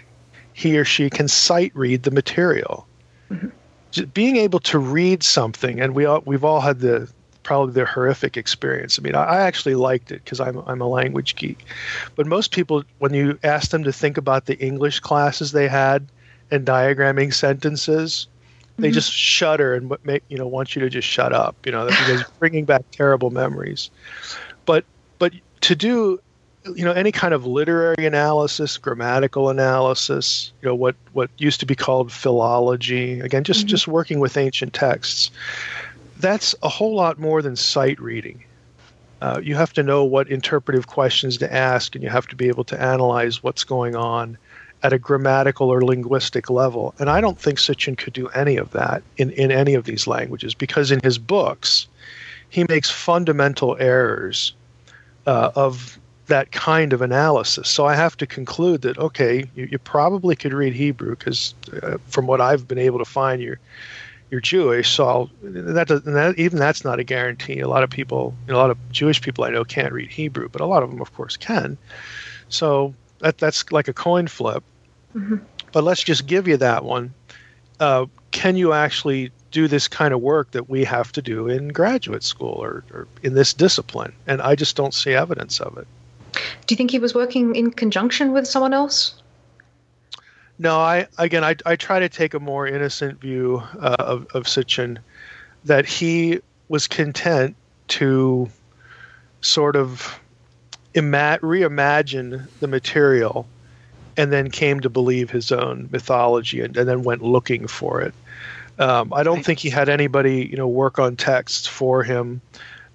he 0.53 0.77
or 0.77 0.85
she 0.85 1.09
can 1.09 1.27
sight 1.27 1.71
read 1.75 2.03
the 2.03 2.11
material. 2.11 2.87
Mm-hmm. 3.31 4.03
Being 4.13 4.37
able 4.37 4.59
to 4.59 4.77
read 4.77 5.23
something, 5.23 5.81
and 5.81 5.95
we 5.95 6.05
all, 6.05 6.21
we've 6.25 6.43
all 6.43 6.61
had 6.61 6.79
the 6.79 7.09
probably 7.43 7.73
the 7.73 7.85
horrific 7.85 8.37
experience. 8.37 8.99
I 8.99 9.01
mean, 9.01 9.15
I, 9.15 9.41
actually 9.41 9.75
liked 9.75 10.11
it 10.11 10.23
because 10.23 10.39
I'm 10.39 10.57
I'm 10.67 10.81
a 10.81 10.87
language 10.87 11.35
geek, 11.35 11.65
but 12.15 12.27
most 12.27 12.51
people, 12.51 12.83
when 12.99 13.13
you 13.13 13.39
ask 13.43 13.71
them 13.71 13.83
to 13.83 13.91
think 13.91 14.17
about 14.17 14.45
the 14.45 14.57
English 14.59 14.99
classes 14.99 15.51
they 15.51 15.67
had 15.67 16.07
and 16.51 16.65
diagramming 16.65 17.33
sentences, 17.33 18.27
they 18.77 18.87
mm-hmm. 18.87 18.93
just 18.93 19.11
shudder 19.11 19.75
and 19.75 19.95
make 20.03 20.23
you 20.29 20.37
know 20.37 20.47
want 20.47 20.75
you 20.75 20.81
to 20.81 20.89
just 20.89 21.07
shut 21.07 21.33
up. 21.33 21.55
You 21.65 21.71
know, 21.71 21.87
because 21.87 22.23
bringing 22.39 22.65
back 22.65 22.83
terrible 22.91 23.29
memories. 23.29 23.89
But 24.65 24.85
but 25.17 25.33
to 25.61 25.75
do 25.75 26.19
you 26.75 26.83
know 26.83 26.91
any 26.91 27.11
kind 27.11 27.33
of 27.33 27.45
literary 27.45 28.05
analysis 28.05 28.77
grammatical 28.77 29.49
analysis 29.49 30.51
you 30.61 30.67
know 30.67 30.75
what 30.75 30.95
what 31.13 31.29
used 31.37 31.59
to 31.59 31.65
be 31.65 31.75
called 31.75 32.11
philology 32.11 33.19
again 33.21 33.43
just 33.43 33.61
mm-hmm. 33.61 33.67
just 33.67 33.87
working 33.87 34.19
with 34.19 34.35
ancient 34.37 34.73
texts 34.73 35.31
that's 36.19 36.53
a 36.61 36.69
whole 36.69 36.95
lot 36.95 37.17
more 37.17 37.41
than 37.41 37.55
sight 37.55 37.99
reading. 37.99 38.43
Uh, 39.21 39.39
you 39.43 39.55
have 39.55 39.73
to 39.73 39.83
know 39.83 40.03
what 40.03 40.29
interpretive 40.29 40.87
questions 40.87 41.37
to 41.37 41.53
ask, 41.53 41.95
and 41.95 42.03
you 42.03 42.09
have 42.09 42.27
to 42.27 42.35
be 42.35 42.47
able 42.47 42.63
to 42.65 42.81
analyze 42.81 43.43
what's 43.43 43.63
going 43.63 43.95
on 43.95 44.37
at 44.81 44.93
a 44.93 44.99
grammatical 44.99 45.69
or 45.69 45.83
linguistic 45.83 46.49
level. 46.49 46.93
And 46.99 47.09
I 47.09 47.19
don't 47.19 47.39
think 47.39 47.57
Sitchin 47.57 47.97
could 47.97 48.13
do 48.13 48.27
any 48.29 48.55
of 48.55 48.71
that 48.71 49.03
in, 49.17 49.31
in 49.31 49.51
any 49.51 49.73
of 49.73 49.83
these 49.83 50.07
languages 50.07 50.55
because 50.55 50.89
in 50.91 51.01
his 51.03 51.17
books, 51.17 51.87
he 52.49 52.65
makes 52.69 52.89
fundamental 52.89 53.75
errors 53.79 54.53
uh, 55.27 55.51
of 55.55 55.99
that 56.27 56.51
kind 56.51 56.93
of 56.93 57.01
analysis. 57.01 57.67
So 57.67 57.85
I 57.85 57.95
have 57.95 58.15
to 58.17 58.27
conclude 58.27 58.83
that, 58.83 58.97
okay, 58.97 59.49
you, 59.55 59.67
you 59.71 59.79
probably 59.79 60.35
could 60.35 60.53
read 60.53 60.73
Hebrew 60.73 61.15
because 61.15 61.53
uh, 61.83 61.97
from 62.07 62.25
what 62.25 62.39
I've 62.39 62.67
been 62.67 62.77
able 62.77 62.99
to 62.99 63.05
find, 63.05 63.41
you're 63.41 63.59
you're 64.31 64.41
Jewish, 64.41 64.89
so 64.91 65.07
I'll, 65.07 65.29
that, 65.41 65.87
does, 65.87 66.03
that 66.03 66.37
even 66.37 66.59
that's 66.59 66.83
not 66.83 66.99
a 66.99 67.03
guarantee. 67.03 67.59
A 67.59 67.67
lot 67.67 67.83
of 67.83 67.89
people, 67.89 68.35
you 68.45 68.53
know, 68.53 68.59
a 68.59 68.61
lot 68.61 68.69
of 68.69 68.77
Jewish 68.91 69.21
people 69.21 69.43
I 69.43 69.49
know 69.49 69.63
can't 69.63 69.91
read 69.91 70.09
Hebrew, 70.09 70.49
but 70.49 70.61
a 70.61 70.65
lot 70.65 70.83
of 70.83 70.89
them, 70.89 71.01
of 71.01 71.13
course, 71.13 71.37
can. 71.37 71.77
So 72.49 72.93
that 73.19 73.37
that's 73.37 73.71
like 73.71 73.87
a 73.87 73.93
coin 73.93 74.27
flip. 74.27 74.63
Mm-hmm. 75.15 75.37
But 75.71 75.83
let's 75.83 76.03
just 76.03 76.27
give 76.27 76.47
you 76.47 76.57
that 76.57 76.83
one. 76.83 77.13
Uh, 77.79 78.05
can 78.31 78.55
you 78.55 78.73
actually 78.73 79.31
do 79.51 79.67
this 79.67 79.87
kind 79.87 80.13
of 80.13 80.21
work 80.21 80.51
that 80.51 80.69
we 80.69 80.83
have 80.83 81.11
to 81.13 81.21
do 81.21 81.47
in 81.47 81.69
graduate 81.69 82.23
school 82.23 82.55
or, 82.61 82.83
or 82.91 83.07
in 83.23 83.33
this 83.33 83.53
discipline? 83.53 84.13
And 84.27 84.41
I 84.41 84.55
just 84.55 84.75
don't 84.75 84.93
see 84.93 85.13
evidence 85.13 85.59
of 85.59 85.77
it. 85.77 85.87
Do 86.67 86.73
you 86.73 86.77
think 86.77 86.91
he 86.91 86.99
was 86.99 87.15
working 87.15 87.55
in 87.55 87.71
conjunction 87.71 88.31
with 88.31 88.47
someone 88.47 88.73
else? 88.73 89.15
No, 90.59 90.77
I 90.77 91.07
again, 91.17 91.43
I, 91.43 91.55
I 91.65 91.77
try 91.77 91.99
to 91.99 92.09
take 92.09 92.33
a 92.33 92.39
more 92.39 92.67
innocent 92.67 93.21
view 93.21 93.63
uh, 93.79 93.95
of 93.97 94.27
of 94.35 94.43
Sitchin, 94.43 94.97
that 95.63 95.85
he 95.85 96.41
was 96.67 96.85
content 96.87 97.55
to 97.87 98.49
sort 99.41 99.77
of 99.77 100.19
ima- 100.93 101.39
reimagine 101.41 102.45
the 102.59 102.67
material, 102.67 103.47
and 104.17 104.33
then 104.33 104.51
came 104.51 104.81
to 104.81 104.89
believe 104.89 105.31
his 105.31 105.51
own 105.53 105.87
mythology, 105.91 106.59
and, 106.59 106.75
and 106.75 106.87
then 106.87 107.03
went 107.03 107.21
looking 107.21 107.65
for 107.65 108.01
it. 108.01 108.13
Um, 108.77 109.13
I 109.13 109.23
don't 109.23 109.43
think 109.43 109.59
he 109.59 109.69
had 109.69 109.87
anybody, 109.87 110.45
you 110.45 110.57
know, 110.57 110.67
work 110.67 110.99
on 110.99 111.15
texts 111.15 111.67
for 111.67 112.03
him. 112.03 112.41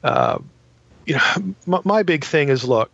Uh, 0.02 0.38
you 1.06 1.14
know, 1.14 1.54
my, 1.66 1.80
my 1.84 2.02
big 2.02 2.24
thing 2.24 2.50
is 2.50 2.64
look 2.64 2.90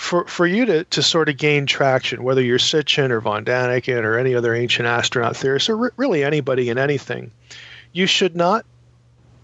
for 0.00 0.24
for 0.24 0.46
you 0.46 0.64
to 0.64 0.82
to 0.84 1.02
sort 1.02 1.28
of 1.28 1.36
gain 1.36 1.66
traction, 1.66 2.24
whether 2.24 2.40
you're 2.40 2.58
Sitchin 2.58 3.10
or 3.10 3.20
von 3.20 3.44
Daniken 3.44 4.02
or 4.02 4.18
any 4.18 4.34
other 4.34 4.54
ancient 4.54 4.88
astronaut 4.88 5.36
theorist, 5.36 5.68
or 5.68 5.76
re- 5.76 5.90
really 5.98 6.24
anybody 6.24 6.70
in 6.70 6.78
anything, 6.78 7.30
you 7.92 8.06
should 8.06 8.34
not 8.34 8.64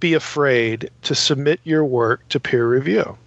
be 0.00 0.14
afraid 0.14 0.90
to 1.02 1.14
submit 1.14 1.60
your 1.64 1.84
work 1.84 2.26
to 2.30 2.40
peer 2.40 2.66
review. 2.66 3.18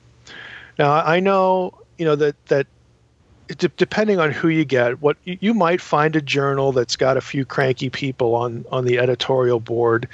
Now, 0.79 0.91
I 0.91 1.19
know 1.19 1.77
you 1.99 2.05
know 2.05 2.15
that 2.15 2.35
that 2.47 2.65
depending 3.77 4.19
on 4.19 4.31
who 4.31 4.47
you 4.47 4.65
get, 4.65 4.99
what 4.99 5.15
you 5.23 5.53
might 5.53 5.81
find 5.81 6.15
a 6.15 6.21
journal 6.21 6.71
that's 6.71 6.95
got 6.95 7.15
a 7.15 7.21
few 7.21 7.45
cranky 7.45 7.91
people 7.91 8.33
on 8.33 8.65
on 8.71 8.85
the 8.85 8.97
editorial 8.97 9.59
board, 9.59 10.09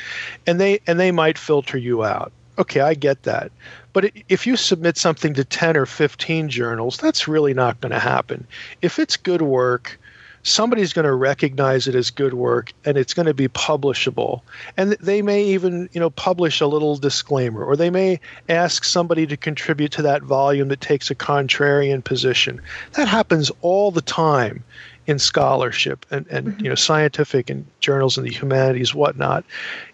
and 0.45 0.59
they 0.59 0.81
and 0.85 0.99
they 0.99 1.11
might 1.11 1.37
filter 1.37 1.77
you 1.77 2.03
out. 2.03 2.33
Okay, 2.57 2.81
I 2.81 2.93
get 2.93 3.23
that. 3.23 3.51
But 3.93 4.11
if 4.29 4.47
you 4.47 4.55
submit 4.55 4.97
something 4.97 5.33
to 5.33 5.43
10 5.43 5.77
or 5.77 5.85
15 5.85 6.49
journals, 6.49 6.97
that's 6.97 7.27
really 7.27 7.53
not 7.53 7.79
going 7.81 7.91
to 7.91 7.99
happen. 7.99 8.47
If 8.81 8.99
it's 8.99 9.17
good 9.17 9.41
work, 9.41 9.99
somebody's 10.45 10.93
going 10.93 11.05
to 11.05 11.13
recognize 11.13 11.87
it 11.87 11.95
as 11.95 12.11
good 12.11 12.35
work 12.35 12.71
and 12.85 12.97
it's 12.97 13.15
going 13.15 13.25
to 13.25 13.33
be 13.33 13.47
publishable 13.47 14.41
and 14.77 14.91
they 15.01 15.23
may 15.23 15.43
even 15.43 15.89
you 15.91 15.99
know 15.99 16.11
publish 16.11 16.61
a 16.61 16.67
little 16.67 16.95
disclaimer 16.97 17.65
or 17.65 17.75
they 17.75 17.89
may 17.89 18.19
ask 18.47 18.83
somebody 18.83 19.25
to 19.25 19.35
contribute 19.35 19.91
to 19.91 20.03
that 20.03 20.21
volume 20.21 20.67
that 20.67 20.79
takes 20.79 21.09
a 21.09 21.15
contrarian 21.15 22.03
position 22.03 22.61
that 22.93 23.07
happens 23.07 23.51
all 23.61 23.89
the 23.89 24.03
time 24.03 24.63
in 25.07 25.17
scholarship 25.17 26.05
and, 26.11 26.27
and 26.27 26.47
mm-hmm. 26.47 26.63
you 26.63 26.69
know 26.69 26.75
scientific 26.75 27.49
and 27.49 27.65
journals 27.79 28.15
in 28.15 28.23
the 28.23 28.31
humanities 28.31 28.93
whatnot 28.93 29.43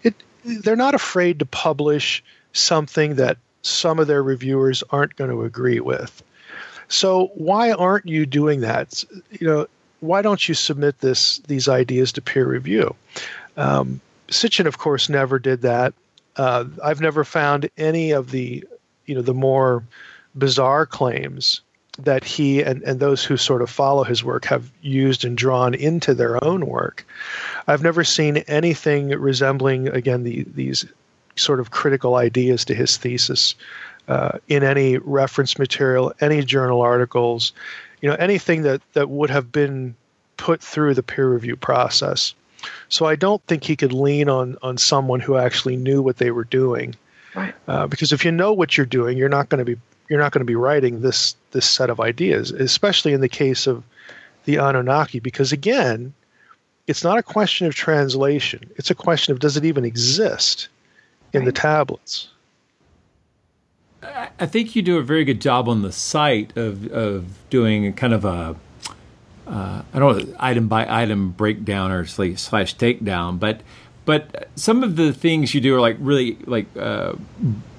it 0.02 0.14
they're 0.44 0.76
not 0.76 0.94
afraid 0.94 1.38
to 1.38 1.46
publish 1.46 2.22
something 2.52 3.16
that 3.16 3.38
some 3.62 3.98
of 3.98 4.06
their 4.06 4.22
reviewers 4.22 4.82
aren't 4.90 5.16
going 5.16 5.30
to 5.30 5.42
agree 5.42 5.80
with 5.80 6.22
so 6.88 7.30
why 7.34 7.72
aren't 7.72 8.06
you 8.06 8.26
doing 8.26 8.60
that 8.60 9.04
you 9.30 9.46
know 9.46 9.66
why 10.02 10.20
don't 10.20 10.48
you 10.48 10.54
submit 10.54 10.98
this 10.98 11.38
these 11.46 11.68
ideas 11.68 12.12
to 12.12 12.20
peer 12.20 12.46
review? 12.46 12.94
Um, 13.56 14.00
Sitchin, 14.28 14.66
of 14.66 14.76
course, 14.76 15.08
never 15.08 15.38
did 15.38 15.62
that. 15.62 15.94
Uh, 16.36 16.64
I've 16.84 17.00
never 17.00 17.24
found 17.24 17.70
any 17.78 18.10
of 18.10 18.30
the 18.30 18.64
you 19.06 19.14
know 19.14 19.22
the 19.22 19.34
more 19.34 19.84
bizarre 20.36 20.86
claims 20.86 21.60
that 21.98 22.24
he 22.24 22.62
and, 22.62 22.82
and 22.82 22.98
those 22.98 23.24
who 23.24 23.36
sort 23.36 23.62
of 23.62 23.70
follow 23.70 24.02
his 24.02 24.24
work 24.24 24.46
have 24.46 24.72
used 24.80 25.24
and 25.24 25.36
drawn 25.36 25.74
into 25.74 26.14
their 26.14 26.42
own 26.42 26.66
work. 26.66 27.06
I've 27.68 27.82
never 27.82 28.02
seen 28.02 28.38
anything 28.38 29.10
resembling 29.10 29.88
again 29.88 30.24
the, 30.24 30.44
these 30.54 30.84
sort 31.36 31.60
of 31.60 31.70
critical 31.70 32.16
ideas 32.16 32.64
to 32.66 32.74
his 32.74 32.96
thesis 32.96 33.54
uh, 34.08 34.38
in 34.48 34.62
any 34.62 34.98
reference 34.98 35.58
material, 35.58 36.12
any 36.20 36.44
journal 36.44 36.80
articles, 36.80 37.52
you 38.00 38.08
know 38.08 38.16
anything 38.16 38.62
that 38.62 38.82
that 38.94 39.08
would 39.08 39.30
have 39.30 39.52
been 39.52 39.94
put 40.36 40.60
through 40.60 40.94
the 40.94 41.02
peer 41.02 41.32
review 41.32 41.56
process. 41.56 42.34
So 42.88 43.06
I 43.06 43.16
don't 43.16 43.42
think 43.46 43.64
he 43.64 43.76
could 43.76 43.92
lean 43.92 44.28
on 44.28 44.56
on 44.62 44.76
someone 44.76 45.20
who 45.20 45.36
actually 45.36 45.76
knew 45.76 46.02
what 46.02 46.16
they 46.16 46.30
were 46.30 46.44
doing. 46.44 46.94
Right. 47.34 47.54
Uh, 47.66 47.86
because 47.86 48.12
if 48.12 48.24
you 48.24 48.32
know 48.32 48.52
what 48.52 48.76
you're 48.76 48.86
doing, 48.86 49.16
you're 49.16 49.28
not 49.28 49.48
going 49.48 49.64
to 49.64 49.64
be 49.64 49.80
you're 50.10 50.20
not 50.20 50.32
going 50.32 50.40
to 50.40 50.50
be 50.50 50.56
writing 50.56 51.00
this 51.00 51.36
this 51.52 51.68
set 51.68 51.90
of 51.90 52.00
ideas, 52.00 52.50
especially 52.50 53.12
in 53.12 53.20
the 53.20 53.28
case 53.28 53.66
of 53.66 53.84
the 54.44 54.56
Anunnaki. 54.56 55.20
Because 55.20 55.52
again, 55.52 56.12
it's 56.86 57.04
not 57.04 57.18
a 57.18 57.22
question 57.22 57.66
of 57.66 57.74
translation; 57.74 58.68
it's 58.76 58.90
a 58.90 58.94
question 58.94 59.32
of 59.32 59.38
does 59.38 59.56
it 59.56 59.64
even 59.64 59.84
exist 59.84 60.68
in 61.32 61.44
the 61.44 61.52
tablets. 61.52 62.28
I 64.02 64.46
think 64.46 64.74
you 64.74 64.82
do 64.82 64.98
a 64.98 65.02
very 65.02 65.24
good 65.24 65.40
job 65.40 65.68
on 65.68 65.82
the 65.82 65.92
site 65.92 66.56
of 66.56 66.90
of 66.92 67.26
doing 67.50 67.92
kind 67.92 68.12
of 68.12 68.24
a 68.24 68.56
uh, 69.46 69.82
I 69.92 69.98
don't 69.98 70.28
know 70.28 70.36
item 70.40 70.68
by 70.68 70.86
item 70.88 71.30
breakdown 71.30 71.90
or 71.92 72.04
slash, 72.04 72.40
slash 72.40 72.76
takedown, 72.76 73.38
but 73.38 73.60
but 74.04 74.48
some 74.56 74.82
of 74.82 74.96
the 74.96 75.12
things 75.12 75.54
you 75.54 75.60
do 75.60 75.76
are 75.76 75.80
like 75.80 75.96
really 76.00 76.36
like 76.46 76.66
uh, 76.76 77.12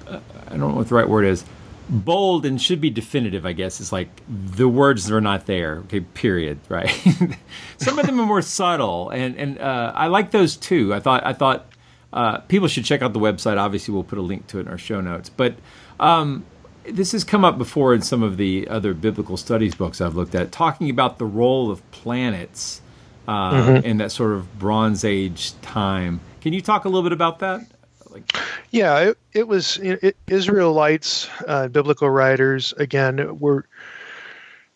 I 0.08 0.50
don't 0.50 0.60
know 0.60 0.68
what 0.68 0.88
the 0.88 0.94
right 0.94 1.08
word 1.08 1.24
is 1.24 1.44
bold 1.88 2.46
and 2.46 2.60
should 2.60 2.80
be 2.80 2.88
definitive. 2.88 3.44
I 3.44 3.52
guess 3.52 3.80
it's 3.80 3.92
like 3.92 4.08
the 4.28 4.68
words 4.68 5.10
are 5.10 5.20
not 5.20 5.46
there. 5.46 5.78
Okay, 5.86 6.00
period. 6.00 6.58
Right. 6.68 6.90
some 7.76 7.98
of 7.98 8.06
them 8.06 8.18
are 8.20 8.26
more 8.26 8.42
subtle, 8.42 9.10
and 9.10 9.36
and 9.36 9.58
uh, 9.58 9.92
I 9.94 10.06
like 10.06 10.30
those 10.30 10.56
too. 10.56 10.94
I 10.94 11.00
thought 11.00 11.26
I 11.26 11.32
thought 11.34 11.66
uh, 12.14 12.38
people 12.38 12.68
should 12.68 12.84
check 12.84 13.02
out 13.02 13.12
the 13.12 13.20
website. 13.20 13.58
Obviously, 13.58 13.92
we'll 13.92 14.04
put 14.04 14.18
a 14.18 14.22
link 14.22 14.46
to 14.46 14.58
it 14.58 14.62
in 14.62 14.68
our 14.68 14.78
show 14.78 15.00
notes, 15.00 15.28
but. 15.28 15.54
Um, 16.00 16.44
this 16.86 17.12
has 17.12 17.24
come 17.24 17.46
up 17.46 17.56
before 17.56 17.94
in 17.94 18.02
some 18.02 18.22
of 18.22 18.36
the 18.36 18.68
other 18.68 18.92
biblical 18.92 19.38
studies 19.38 19.74
books 19.74 20.02
I've 20.02 20.16
looked 20.16 20.34
at, 20.34 20.52
talking 20.52 20.90
about 20.90 21.16
the 21.16 21.24
role 21.24 21.70
of 21.70 21.90
planets 21.92 22.82
uh, 23.26 23.52
mm-hmm. 23.52 23.86
in 23.86 23.96
that 23.98 24.12
sort 24.12 24.32
of 24.32 24.58
Bronze 24.58 25.04
Age 25.04 25.58
time. 25.62 26.20
Can 26.40 26.52
you 26.52 26.60
talk 26.60 26.84
a 26.84 26.88
little 26.88 27.02
bit 27.02 27.12
about 27.12 27.38
that? 27.38 27.62
Like, 28.10 28.30
yeah, 28.70 28.98
it, 28.98 29.18
it 29.32 29.48
was 29.48 29.78
it, 29.78 30.16
Israelites, 30.26 31.28
uh, 31.48 31.68
biblical 31.68 32.10
writers. 32.10 32.74
Again, 32.76 33.38
were 33.38 33.66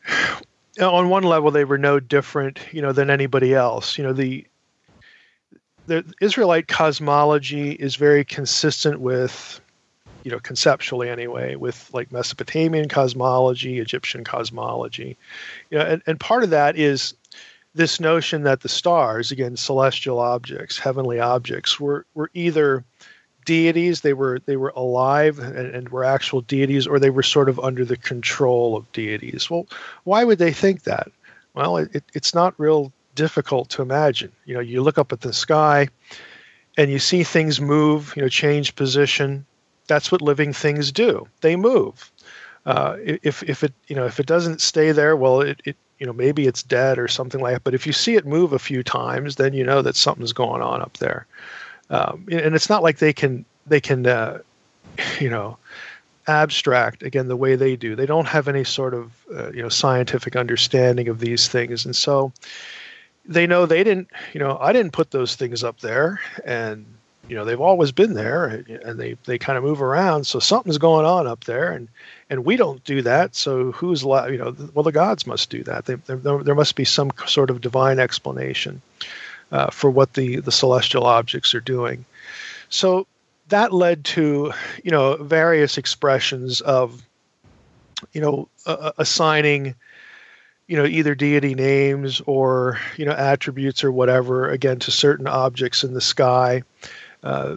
on 0.81 1.09
one 1.09 1.25
level 1.25 1.51
they 1.51 1.65
were 1.65 1.79
no 1.79 2.01
different, 2.01 2.61
you 2.73 2.83
know, 2.83 2.93
than 2.93 3.11
anybody 3.11 3.55
else. 3.55 3.99
You 3.99 4.05
know, 4.05 4.13
the 4.13 4.47
the 5.89 6.05
Israelite 6.21 6.69
cosmology 6.69 7.73
is 7.73 7.97
very 7.97 8.25
consistent 8.25 9.01
with, 9.01 9.61
you 10.23 10.31
know, 10.31 10.39
conceptually 10.39 11.09
anyway, 11.09 11.57
with 11.57 11.91
like 11.93 12.13
Mesopotamian 12.13 12.89
cosmology, 12.89 13.79
Egyptian 13.79 14.23
cosmology. 14.23 15.17
You 15.71 15.79
know, 15.79 15.85
and, 15.85 16.03
and 16.07 16.21
part 16.21 16.45
of 16.45 16.51
that 16.51 16.77
is 16.77 17.15
this 17.75 18.01
notion 18.01 18.43
that 18.43 18.61
the 18.61 18.69
stars, 18.69 19.31
again, 19.31 19.57
celestial 19.57 20.19
objects, 20.19 20.79
heavenly 20.79 21.21
objects, 21.21 21.81
were 21.81 22.05
were 22.15 22.31
either 22.35 22.85
deities, 23.47 24.03
they 24.03 24.13
were 24.13 24.41
they 24.45 24.57
were 24.57 24.73
alive 24.77 25.39
and, 25.39 25.57
and 25.57 25.89
were 25.89 26.05
actual 26.05 26.43
deities, 26.43 26.87
or 26.87 26.99
they 26.99 27.11
were 27.11 27.23
sort 27.23 27.49
of 27.49 27.59
under 27.61 27.85
the 27.85 27.97
control 27.97 28.77
of 28.77 28.91
deities. 28.93 29.49
Well, 29.49 29.67
why 30.05 30.25
would 30.25 30.39
they 30.39 30.53
think 30.53 30.83
that? 30.83 31.11
Well, 31.55 31.79
it, 31.79 32.05
it's 32.13 32.35
not 32.35 32.55
real 32.59 32.93
difficult 33.19 33.69
to 33.71 33.83
imagine. 33.83 34.31
You 34.47 34.55
know, 34.55 34.61
you 34.61 34.81
look 34.81 34.97
up 34.97 35.13
at 35.13 35.23
the 35.23 35.33
sky 35.33 35.89
and 36.77 36.89
you 36.89 37.01
see 37.01 37.25
things 37.25 37.61
move, 37.61 38.15
you 38.15 38.23
know, 38.23 38.29
change 38.29 38.77
position. 38.77 39.45
That's 39.89 40.13
what 40.13 40.23
living 40.23 40.53
things 40.53 40.93
do. 40.93 41.27
They 41.41 41.57
move. 41.57 42.13
Uh, 42.65 42.97
if 43.01 43.43
if 43.43 43.65
it 43.65 43.73
you 43.89 43.97
know 43.97 44.07
if 44.07 44.21
it 44.21 44.27
doesn't 44.27 44.61
stay 44.61 44.93
there, 44.93 45.17
well, 45.17 45.41
it, 45.41 45.61
it 45.65 45.77
you 45.99 46.07
know 46.07 46.13
maybe 46.13 46.47
it's 46.47 46.63
dead 46.63 46.99
or 46.99 47.09
something 47.09 47.41
like 47.41 47.55
that. 47.55 47.65
But 47.65 47.75
if 47.75 47.87
you 47.87 47.93
see 47.93 48.15
it 48.15 48.25
move 48.25 48.53
a 48.53 48.59
few 48.59 48.83
times, 48.83 49.37
then 49.37 49.53
you 49.53 49.65
know 49.65 49.83
that 49.83 49.97
something's 49.97 50.33
going 50.33 50.63
on 50.63 50.81
up 50.81 50.99
there. 50.99 51.27
Um, 51.91 52.27
and 52.31 52.55
it's 52.55 52.69
not 52.69 52.83
like 52.83 52.99
they 52.99 53.13
can 53.13 53.45
they 53.67 53.81
can 53.81 54.07
uh, 54.07 54.39
you 55.21 55.31
know 55.31 55.59
abstract 56.29 57.03
again 57.03 57.27
the 57.27 57.37
way 57.37 57.57
they 57.57 57.75
do. 57.75 57.97
They 57.97 58.07
don't 58.07 58.29
have 58.29 58.47
any 58.47 58.65
sort 58.65 58.95
of 58.95 59.11
uh, 59.35 59.51
you 59.51 59.63
know 59.63 59.71
scientific 59.71 60.37
understanding 60.37 61.09
of 61.09 61.19
these 61.19 61.49
things, 61.49 61.85
and 61.85 61.97
so 61.97 62.33
they 63.29 63.47
know 63.47 63.67
they 63.67 63.85
didn't, 63.85 64.09
you 64.33 64.41
know, 64.41 64.59
I 64.59 64.73
didn't 64.73 64.93
put 64.93 65.11
those 65.11 65.37
things 65.37 65.63
up 65.63 65.81
there, 65.81 66.21
and 66.45 66.87
you 67.29 67.37
know 67.37 67.45
they've 67.45 67.61
always 67.61 67.93
been 67.93 68.15
there, 68.15 68.47
and 68.47 68.99
they 68.99 69.17
they 69.27 69.39
kind 69.39 69.59
of 69.59 69.63
move 69.63 69.83
around. 69.83 70.25
So 70.25 70.39
something's 70.39 70.79
going 70.79 71.05
on 71.05 71.27
up 71.27 71.45
there, 71.45 71.71
and 71.71 71.89
and 72.31 72.45
we 72.45 72.57
don't 72.57 72.83
do 72.85 73.03
that. 73.03 73.37
So 73.37 73.73
who's 73.73 74.03
you 74.03 74.39
know? 74.39 74.57
Well, 74.73 74.83
the 74.83 74.93
gods 74.93 75.27
must 75.27 75.51
do 75.51 75.63
that. 75.65 75.85
They, 75.85 75.95
there, 75.95 76.43
there 76.43 76.55
must 76.55 76.75
be 76.75 76.87
some 76.87 77.11
sort 77.27 77.51
of 77.51 77.61
divine 77.61 77.99
explanation 77.99 78.81
uh, 79.53 79.71
for 79.71 79.91
what 79.91 80.15
the 80.15 80.41
the 80.41 80.53
celestial 80.53 81.05
objects 81.05 81.55
are 81.55 81.61
doing. 81.61 82.07
So 82.71 83.07
that 83.49 83.73
led 83.75 84.05
to 84.05 84.53
you 84.83 84.91
know 84.91 85.17
various 85.17 85.77
expressions 85.77 86.63
of 86.63 87.03
you 88.15 88.23
know 88.23 88.49
uh, 88.65 88.93
assigning 88.97 89.75
you 90.69 90.77
know 90.77 90.85
either 90.85 91.15
deity 91.15 91.55
names 91.55 92.23
or 92.27 92.79
you 92.97 93.05
know 93.05 93.13
attributes 93.13 93.83
or 93.83 93.91
whatever 93.91 94.49
again 94.49 94.79
to 94.79 94.91
certain 94.93 95.27
objects 95.27 95.83
in 95.83 95.95
the 95.95 96.01
sky. 96.01 96.63
Uh, 97.25 97.57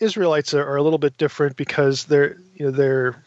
israelites 0.00 0.52
are, 0.52 0.76
a 0.76 0.82
little 0.82 0.98
bit 0.98 1.16
different 1.16 1.56
because 1.56 2.04
they're 2.04 2.36
you 2.56 2.66
know 2.66 2.70
they're 2.70 3.24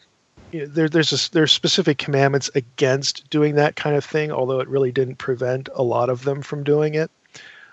you 0.51 0.59
know, 0.59 0.65
there, 0.67 0.89
there's 0.89 1.13
a, 1.13 1.31
there's 1.31 1.51
specific 1.51 1.97
commandments 1.97 2.51
against 2.53 3.27
doing 3.29 3.55
that 3.55 3.75
kind 3.75 3.95
of 3.95 4.05
thing 4.05 4.31
although 4.31 4.59
it 4.59 4.67
really 4.67 4.91
didn't 4.91 5.15
prevent 5.15 5.69
a 5.73 5.81
lot 5.81 6.09
of 6.09 6.23
them 6.23 6.41
from 6.41 6.63
doing 6.63 6.93
it. 6.93 7.09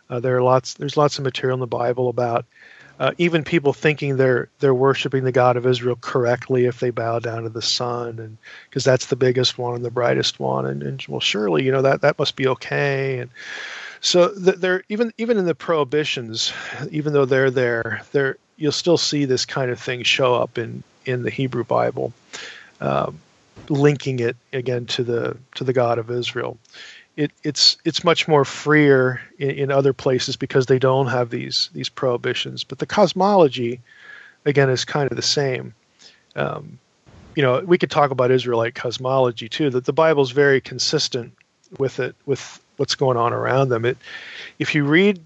Uh, 0.09 0.21
there 0.21 0.37
are 0.37 0.43
lots 0.43 0.75
there's 0.75 0.97
lots 0.97 1.19
of 1.19 1.25
material 1.25 1.55
in 1.55 1.61
the 1.61 1.67
bible 1.67 2.09
about 2.09 2.47
uh, 2.99 3.13
even 3.19 3.45
people 3.45 3.73
thinking 3.73 4.17
they're 4.17 4.49
they're 4.59 4.75
worshiping 4.75 5.25
the 5.25 5.33
God 5.33 5.57
of 5.57 5.67
Israel 5.67 5.97
correctly 6.01 6.65
if 6.65 6.81
they 6.81 6.91
bow 6.91 7.19
down 7.21 7.45
to 7.45 7.49
the 7.49 7.63
sun, 7.63 8.19
and 8.19 8.37
because 8.69 8.85
that's 8.85 9.07
the 9.07 9.17
biggest 9.17 9.59
one 9.59 9.75
and 9.75 9.85
the 9.85 9.91
brightest 9.91 10.41
one, 10.41 10.67
and, 10.67 10.83
and 10.83 11.05
well, 11.09 11.21
surely 11.21 11.65
you 11.65 11.71
know 11.71 11.83
that 11.83 12.01
that 12.01 12.19
must 12.19 12.35
be 12.35 12.49
okay. 12.49 13.21
And 13.21 13.31
so 14.01 14.29
they're 14.29 14.83
even 14.89 15.13
even 15.19 15.39
in 15.39 15.45
the 15.45 15.55
prohibitions, 15.55 16.53
even 16.91 17.13
though 17.13 17.25
they're 17.25 17.51
there, 17.51 18.03
there 18.13 18.37
you'll 18.57 18.73
still 18.73 18.99
see 18.99 19.25
this 19.25 19.45
kind 19.45 19.71
of 19.71 19.81
thing 19.81 20.03
show 20.03 20.35
up 20.35 20.59
in 20.59 20.83
in 21.05 21.23
the 21.23 21.31
Hebrew 21.31 21.65
Bible. 21.65 22.13
Um, 22.81 23.19
linking 23.71 24.19
it 24.21 24.37
again 24.53 24.87
to 24.87 25.05
the 25.05 25.37
to 25.55 25.65
the 25.65 25.73
God 25.73 25.99
of 25.99 26.11
Israel. 26.11 26.57
It, 27.19 27.33
it's 27.43 27.79
it's 27.85 28.05
much 28.05 28.29
more 28.29 28.45
freer 28.45 29.21
in, 29.41 29.51
in, 29.51 29.71
other 29.73 29.93
places 29.93 30.37
because 30.37 30.67
they 30.67 30.79
don't 30.79 31.09
have 31.09 31.31
these 31.31 31.69
these 31.73 31.89
prohibitions. 31.89 32.63
But 32.63 32.79
the 32.79 32.87
cosmology, 32.87 33.81
again, 34.45 34.71
is 34.71 34.85
kind 34.85 35.11
of 35.11 35.17
the 35.17 35.23
same. 35.23 35.75
Um, 36.37 36.79
you 37.35 37.43
know, 37.43 37.59
we 37.59 37.77
could 37.77 37.91
talk 37.91 38.13
about 38.13 38.31
Israelite 38.31 38.77
cosmology 38.77 39.49
too. 39.49 39.69
That 39.69 39.85
the 39.85 39.93
Bible 39.93 40.23
is 40.23 40.31
very 40.31 40.61
consistent 40.61 41.35
with 41.77 41.99
it, 41.99 42.15
with 42.25 42.61
what's 42.77 42.95
going 42.95 43.17
on 43.17 43.33
around 43.33 43.71
them. 43.71 43.85
It, 43.85 43.99
if 44.61 44.77
you 44.77 44.85
read 44.85 45.19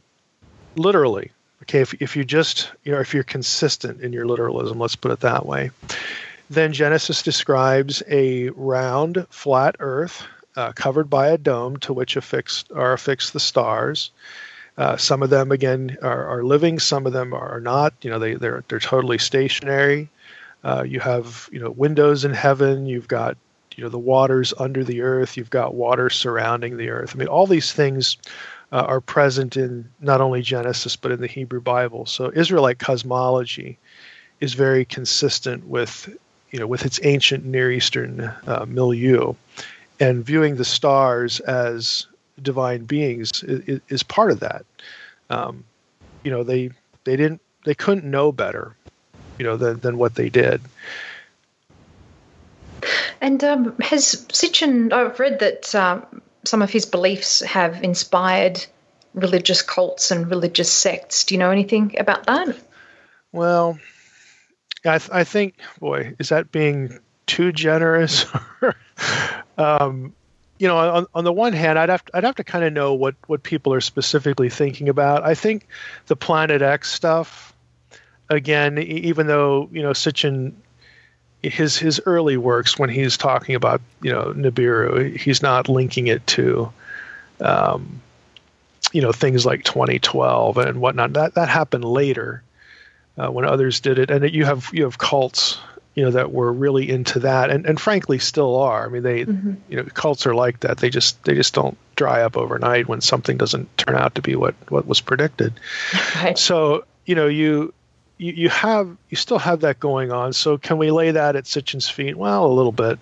literally, 0.77 1.31
okay, 1.65 1.83
if 1.83 1.93
if 2.01 2.17
you 2.17 2.25
just 2.25 2.73
you 2.85 2.93
know 2.93 3.01
if 3.01 3.13
you're 3.13 3.23
consistent 3.23 4.01
in 4.01 4.15
your 4.15 4.25
literalism, 4.25 4.79
let's 4.79 4.97
put 4.97 5.11
it 5.11 5.21
that 5.21 5.45
way, 5.45 5.73
then 6.49 6.73
Genesis 6.73 7.23
describes 7.23 8.03
a 8.09 8.49
round, 8.49 9.27
flat 9.29 9.77
Earth 9.79 10.27
uh, 10.57 10.73
covered 10.73 11.09
by 11.09 11.29
a 11.29 11.39
dome 11.39 11.77
to 11.79 11.93
which 11.93 12.17
affixed, 12.17 12.71
are 12.73 12.93
affixed 12.93 13.33
the 13.33 13.41
stars. 13.41 14.11
Uh, 14.77 14.97
some 14.97 15.23
of 15.23 15.31
them, 15.31 15.53
again, 15.53 15.97
are, 16.03 16.27
are, 16.27 16.45
living. 16.45 16.79
Some 16.79 17.07
of 17.07 17.13
them 17.13 17.35
are 17.35 17.61
not. 17.61 17.93
You 18.03 18.11
know, 18.11 18.19
they 18.19 18.35
they're 18.35 18.65
they're 18.69 18.81
totally 18.81 19.19
stationary. 19.19 20.09
Uh, 20.65 20.85
you 20.87 21.01
have 21.01 21.49
you 21.53 21.61
know 21.61 21.71
windows 21.71 22.25
in 22.25 22.33
heaven. 22.33 22.87
You've 22.87 23.09
got 23.09 23.37
you 23.77 23.85
know 23.85 23.91
the 23.91 23.99
waters 23.99 24.55
under 24.59 24.83
the 24.83 25.03
earth. 25.03 25.37
You've 25.37 25.51
got 25.51 25.75
water 25.75 26.09
surrounding 26.09 26.79
the 26.79 26.89
earth. 26.89 27.13
I 27.15 27.19
mean, 27.19 27.29
all 27.29 27.47
these 27.47 27.73
things 27.73 28.17
uh, 28.73 28.85
are 28.89 29.01
present 29.01 29.57
in 29.57 29.89
not 30.01 30.21
only 30.21 30.41
Genesis 30.41 30.97
but 30.97 31.13
in 31.13 31.21
the 31.21 31.27
Hebrew 31.27 31.61
Bible. 31.61 32.07
So 32.07 32.33
Israelite 32.35 32.79
cosmology 32.79 33.79
is 34.41 34.55
very 34.55 34.85
consistent 34.85 35.67
with 35.67 36.09
you 36.51 36.59
know 36.59 36.67
with 36.67 36.87
its 36.87 36.99
ancient 37.03 37.45
Near 37.45 37.71
Eastern 37.71 38.21
uh, 38.47 38.65
milieu 38.67 39.35
and 40.03 40.25
viewing 40.27 40.57
the 40.57 40.65
stars 40.65 41.39
as 41.39 42.09
divine 42.43 42.85
beings 42.85 43.43
is, 43.45 43.81
is 43.89 44.03
part 44.03 44.33
of 44.33 44.41
that. 44.41 44.67
Um, 45.31 45.65
you 46.25 46.31
know, 46.33 46.43
they 46.43 46.71
they 47.05 47.17
didn't 47.17 47.41
they 47.65 47.75
couldn't 47.75 48.05
know 48.05 48.33
better, 48.33 48.77
you 49.39 49.45
know, 49.45 49.57
than 49.57 49.79
than 49.79 49.97
what 49.97 50.17
they 50.17 50.29
did. 50.29 50.61
And 53.21 53.43
um, 53.45 53.77
has 53.81 54.27
Sitchin? 54.33 54.93
I've 54.93 55.21
read 55.21 55.39
that 55.39 55.73
um, 55.77 56.21
some 56.45 56.63
of 56.63 56.71
his 56.71 56.85
beliefs 56.85 57.41
have 57.41 57.85
inspired 57.85 58.67
religious 59.15 59.63
cults 59.63 60.11
and 60.11 60.29
religious 60.29 60.73
sects. 60.73 61.25
Do 61.25 61.37
you 61.37 61.39
know 61.39 61.53
anything 61.53 61.95
about 62.01 62.27
that? 62.27 62.57
Well, 63.31 63.79
I, 64.85 64.99
th- 64.99 65.11
I 65.13 65.23
think, 65.23 65.55
boy, 65.79 66.17
is 66.19 66.31
that 66.31 66.51
being 66.51 66.99
too 67.27 67.53
generous? 67.53 68.27
um, 69.59 70.13
you 70.63 70.69
know, 70.69 70.77
on, 70.77 71.07
on 71.13 71.25
the 71.25 71.33
one 71.33 71.55
hand, 71.55 71.77
I'd 71.77 71.89
have 71.89 72.05
to, 72.05 72.17
I'd 72.17 72.23
have 72.23 72.37
to 72.37 72.45
kind 72.45 72.65
of 72.65 72.73
know 72.73 72.95
what 72.95 73.17
what 73.27 73.43
people 73.43 73.75
are 73.75 73.81
specifically 73.81 74.49
thinking 74.49 74.89
about. 74.89 75.25
I 75.25 75.35
think 75.35 75.67
the 76.07 76.15
Planet 76.15 76.63
X 76.63 76.89
stuff, 76.89 77.53
again, 78.31 78.79
even 78.79 79.27
though 79.27 79.69
you 79.73 79.83
know 79.83 79.91
Sitchin, 79.91 80.53
his 81.43 81.77
his 81.77 82.01
early 82.07 82.37
works 82.37 82.79
when 82.79 82.91
he's 82.91 83.17
talking 83.17 83.57
about 83.57 83.81
you 84.03 84.13
know 84.13 84.33
Nibiru, 84.37 85.17
he's 85.19 85.43
not 85.43 85.69
linking 85.69 86.07
it 86.07 86.25
to, 86.29 86.73
um, 87.41 88.01
you 88.93 89.03
know, 89.03 89.11
things 89.11 89.45
like 89.45 89.65
2012 89.65 90.59
and 90.59 90.81
whatnot. 90.81 91.15
That 91.15 91.35
that 91.35 91.49
happened 91.49 91.85
later. 91.85 92.45
Uh, 93.19 93.29
when 93.31 93.45
others 93.45 93.81
did 93.81 93.99
it, 93.99 94.11
and 94.11 94.33
you 94.33 94.45
have 94.47 94.71
you 94.73 94.85
have 94.85 94.97
cults 94.97 95.59
you 95.95 96.03
know 96.05 96.11
that 96.11 96.33
were 96.33 96.53
really 96.53 96.89
into 96.89 97.21
that 97.21 97.51
and, 97.51 97.67
and 97.67 97.81
frankly 97.81 98.19
still 98.19 98.57
are. 98.57 98.87
I 98.87 98.89
mean 98.89 99.03
they 99.03 99.25
mm-hmm. 99.25 99.55
you 99.69 99.77
know 99.77 99.85
cults 99.85 100.27
are 100.27 100.35
like 100.35 100.61
that. 100.61 100.79
They 100.79 100.91
just 100.91 101.23
they 101.25 101.35
just 101.35 101.55
don't 101.55 101.77
dry 101.97 102.23
up 102.23 102.37
overnight 102.37 102.89
when 102.89 103.01
something 103.01 103.37
doesn't 103.37 103.77
turn 103.77 103.97
out 103.97 104.15
to 104.15 104.23
be 104.23 104.37
what 104.37 104.55
what 104.71 104.87
was 104.87 105.01
predicted. 105.01 105.55
Right. 106.17 106.39
so 106.39 106.85
you 107.05 107.15
know 107.15 107.27
you, 107.27 107.75
you 108.17 108.33
you 108.33 108.49
have 108.49 108.97
you 109.11 109.17
still 109.17 109.39
have 109.39 109.61
that 109.61 109.81
going 109.81 110.13
on. 110.13 110.33
So 110.33 110.57
can 110.57 110.79
we 110.79 110.91
lay 110.91 111.11
that 111.11 111.37
at 111.37 111.45
sitchin's 111.45 111.89
feet? 111.89 112.17
Well 112.17 112.47
a 112.47 112.55
little 112.55 112.73
bit. 112.73 112.99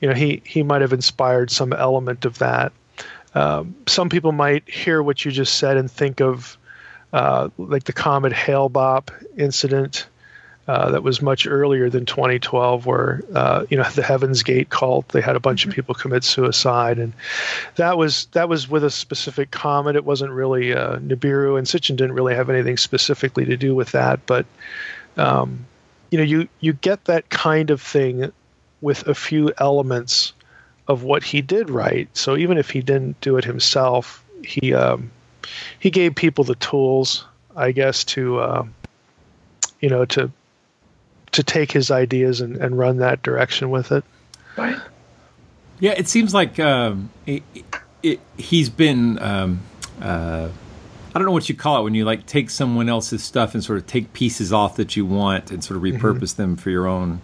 You 0.00 0.08
know 0.08 0.14
he 0.14 0.42
he 0.44 0.62
might 0.62 0.80
have 0.80 0.92
inspired 0.92 1.50
some 1.50 1.72
element 1.72 2.24
of 2.24 2.38
that. 2.38 2.72
Um, 3.34 3.74
some 3.86 4.08
people 4.08 4.32
might 4.32 4.68
hear 4.68 5.02
what 5.02 5.24
you 5.24 5.30
just 5.30 5.54
said 5.54 5.76
and 5.76 5.90
think 5.90 6.20
of 6.20 6.56
uh, 7.12 7.48
like 7.58 7.84
the 7.84 7.92
comet 7.92 8.32
Hale-Bopp 8.32 9.10
incident 9.36 10.06
uh, 10.66 10.90
that 10.92 11.02
was 11.02 11.20
much 11.20 11.46
earlier 11.46 11.90
than 11.90 12.06
2012, 12.06 12.86
where 12.86 13.22
uh, 13.34 13.66
you 13.68 13.76
know 13.76 13.84
the 13.94 14.02
Heaven's 14.02 14.42
Gate 14.42 14.70
cult. 14.70 15.08
They 15.08 15.20
had 15.20 15.36
a 15.36 15.40
bunch 15.40 15.62
mm-hmm. 15.62 15.70
of 15.70 15.76
people 15.76 15.94
commit 15.94 16.24
suicide, 16.24 16.98
and 16.98 17.12
that 17.76 17.98
was 17.98 18.26
that 18.32 18.48
was 18.48 18.68
with 18.68 18.84
a 18.84 18.90
specific 18.90 19.50
comet. 19.50 19.96
It 19.96 20.04
wasn't 20.04 20.32
really 20.32 20.72
uh, 20.72 20.96
Nibiru, 20.96 21.58
and 21.58 21.66
Sitchin 21.66 21.96
didn't 21.96 22.14
really 22.14 22.34
have 22.34 22.50
anything 22.50 22.76
specifically 22.76 23.44
to 23.46 23.56
do 23.56 23.74
with 23.74 23.92
that. 23.92 24.24
But 24.26 24.46
um, 25.16 25.66
you 26.10 26.18
know, 26.18 26.24
you 26.24 26.48
you 26.60 26.72
get 26.72 27.04
that 27.06 27.28
kind 27.28 27.70
of 27.70 27.80
thing 27.82 28.32
with 28.80 29.06
a 29.06 29.14
few 29.14 29.52
elements 29.58 30.32
of 30.88 31.02
what 31.02 31.22
he 31.22 31.40
did 31.40 31.70
right. 31.70 32.08
So 32.14 32.36
even 32.36 32.58
if 32.58 32.70
he 32.70 32.80
didn't 32.80 33.20
do 33.20 33.36
it 33.36 33.44
himself, 33.44 34.24
he 34.42 34.72
um, 34.72 35.10
he 35.78 35.90
gave 35.90 36.14
people 36.14 36.44
the 36.44 36.54
tools, 36.54 37.24
I 37.56 37.72
guess, 37.72 38.04
to 38.04 38.38
uh, 38.38 38.66
you 39.80 39.88
know 39.88 40.04
to 40.06 40.30
to 41.34 41.42
take 41.42 41.72
his 41.72 41.90
ideas 41.90 42.40
and, 42.40 42.56
and 42.56 42.78
run 42.78 42.98
that 42.98 43.22
direction 43.22 43.70
with 43.70 43.92
it. 43.92 44.04
Right. 44.56 44.76
Yeah, 45.80 45.92
it 45.92 46.08
seems 46.08 46.32
like 46.32 46.58
um, 46.60 47.10
it, 47.26 47.42
it, 48.02 48.20
he's 48.36 48.70
been. 48.70 49.18
Um, 49.20 49.60
uh, 50.00 50.48
I 51.14 51.18
don't 51.18 51.26
know 51.26 51.32
what 51.32 51.48
you 51.48 51.54
call 51.54 51.80
it 51.80 51.84
when 51.84 51.94
you 51.94 52.04
like 52.04 52.26
take 52.26 52.50
someone 52.50 52.88
else's 52.88 53.22
stuff 53.22 53.54
and 53.54 53.62
sort 53.62 53.78
of 53.78 53.86
take 53.86 54.12
pieces 54.12 54.52
off 54.52 54.76
that 54.76 54.96
you 54.96 55.06
want 55.06 55.52
and 55.52 55.62
sort 55.62 55.76
of 55.76 55.82
mm-hmm. 55.82 56.04
repurpose 56.04 56.32
mm-hmm. 56.32 56.42
them 56.42 56.56
for 56.56 56.70
your 56.70 56.86
own 56.86 57.20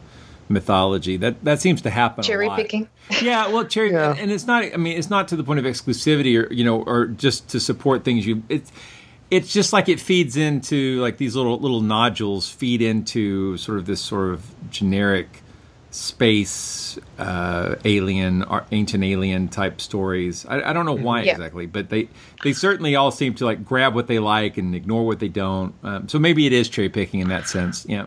mythology. 0.49 1.17
That 1.17 1.43
that 1.45 1.61
seems 1.61 1.83
to 1.83 1.91
happen. 1.91 2.25
Cherry 2.25 2.51
picking. 2.51 2.89
Yeah, 3.21 3.49
well, 3.49 3.65
cherry, 3.65 3.91
yeah. 3.91 4.15
and 4.17 4.31
it's 4.31 4.47
not. 4.47 4.63
I 4.63 4.77
mean, 4.77 4.97
it's 4.97 5.11
not 5.11 5.27
to 5.29 5.37
the 5.37 5.43
point 5.43 5.59
of 5.59 5.65
exclusivity 5.65 6.41
or 6.41 6.53
you 6.53 6.65
know, 6.65 6.83
or 6.83 7.07
just 7.07 7.49
to 7.49 7.59
support 7.59 8.05
things 8.05 8.25
you. 8.25 8.45
It's 8.49 8.71
it's 9.31 9.53
just 9.53 9.72
like 9.72 9.89
it 9.89 10.01
feeds 10.01 10.37
into 10.37 11.01
like 11.01 11.16
these 11.16 11.37
little 11.37 11.59
little 11.59 11.81
nodules 11.81 12.49
feed 12.49 12.83
into 12.83 13.57
sort 13.57 13.78
of 13.78 13.87
this 13.87 14.01
sort 14.01 14.33
of 14.35 14.70
generic 14.70 15.43
space 15.93 16.99
uh, 17.18 17.74
alien 17.85 18.45
ancient 18.70 19.03
alien 19.03 19.49
type 19.49 19.81
stories. 19.81 20.47
I, 20.47 20.70
I 20.70 20.72
don't 20.72 20.87
know 20.87 20.95
why 20.95 21.22
yeah. 21.22 21.33
exactly 21.33 21.66
but 21.66 21.89
they 21.89 22.09
they 22.43 22.53
certainly 22.53 22.97
all 22.97 23.11
seem 23.11 23.35
to 23.35 23.45
like 23.45 23.64
grab 23.64 23.95
what 23.95 24.07
they 24.07 24.18
like 24.18 24.57
and 24.57 24.74
ignore 24.74 25.07
what 25.07 25.18
they 25.20 25.28
don't. 25.28 25.74
Um, 25.83 26.09
so 26.09 26.18
maybe 26.18 26.47
it 26.47 26.53
is 26.53 26.68
cherry 26.68 26.89
picking 26.89 27.20
in 27.20 27.28
that 27.28 27.49
sense. 27.49 27.87
Yeah 27.89 28.07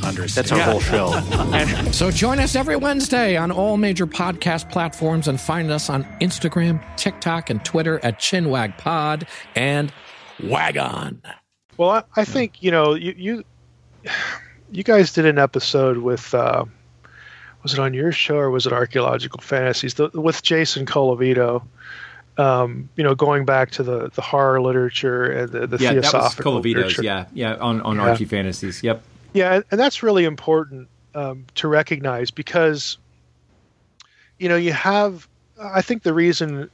That's 0.00 0.52
our 0.52 0.60
whole 0.60 0.80
show. 0.80 1.12
So 1.92 2.10
join 2.10 2.38
us 2.40 2.54
every 2.54 2.76
Wednesday 2.76 3.36
on 3.36 3.50
all 3.50 3.76
major 3.76 4.06
podcast 4.06 4.70
platforms 4.70 5.28
and 5.28 5.40
find 5.40 5.70
us 5.70 5.88
on 5.88 6.04
Instagram, 6.20 6.82
TikTok, 6.96 7.48
and 7.48 7.64
Twitter 7.64 7.98
at 8.04 8.18
ChinwagPod 8.18 9.26
and 9.54 9.92
Wagon. 10.42 11.22
Well, 11.78 11.90
I, 11.90 12.02
I 12.16 12.24
think 12.24 12.62
you 12.62 12.70
know 12.70 12.94
you 12.94 13.14
you 13.16 13.44
you 14.70 14.82
guys 14.82 15.12
did 15.12 15.24
an 15.26 15.38
episode 15.38 15.98
with 15.98 16.34
uh, 16.34 16.64
was 17.62 17.72
it 17.72 17.78
on 17.78 17.94
your 17.94 18.12
show 18.12 18.36
or 18.36 18.50
was 18.50 18.66
it 18.66 18.72
Archaeological 18.72 19.40
Fantasies 19.40 19.94
the, 19.94 20.08
with 20.14 20.42
Jason 20.42 20.84
Colavito. 20.86 21.62
Um, 22.38 22.90
you 22.96 23.02
know, 23.04 23.14
going 23.14 23.46
back 23.46 23.70
to 23.72 23.82
the, 23.82 24.10
the 24.10 24.20
horror 24.20 24.60
literature 24.60 25.24
and 25.24 25.50
the, 25.50 25.66
the 25.66 25.78
yeah, 25.78 25.94
that 25.94 26.12
was 26.12 26.34
Colavito's. 26.34 26.64
literature. 26.74 27.02
Yeah, 27.02 27.24
yeah, 27.32 27.54
on 27.54 27.80
on 27.80 27.96
Yeah. 27.96 28.02
Archie 28.10 28.26
Fantasies. 28.26 28.82
Yep. 28.82 29.02
Yeah, 29.36 29.60
and 29.70 29.78
that's 29.78 30.02
really 30.02 30.24
important 30.24 30.88
um, 31.14 31.44
to 31.56 31.68
recognize 31.68 32.30
because, 32.30 32.96
you 34.38 34.48
know, 34.48 34.56
you 34.56 34.72
have. 34.72 35.28
I 35.62 35.82
think 35.82 36.02
the 36.02 36.14
reason 36.14 36.70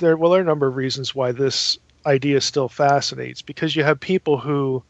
there, 0.00 0.16
well, 0.16 0.30
there 0.30 0.40
are 0.40 0.42
a 0.42 0.46
number 0.46 0.66
of 0.66 0.76
reasons 0.76 1.14
why 1.14 1.32
this 1.32 1.78
idea 2.06 2.40
still 2.40 2.70
fascinates 2.70 3.42
because 3.42 3.76
you 3.76 3.84
have 3.84 4.00
people 4.00 4.38
who, 4.38 4.82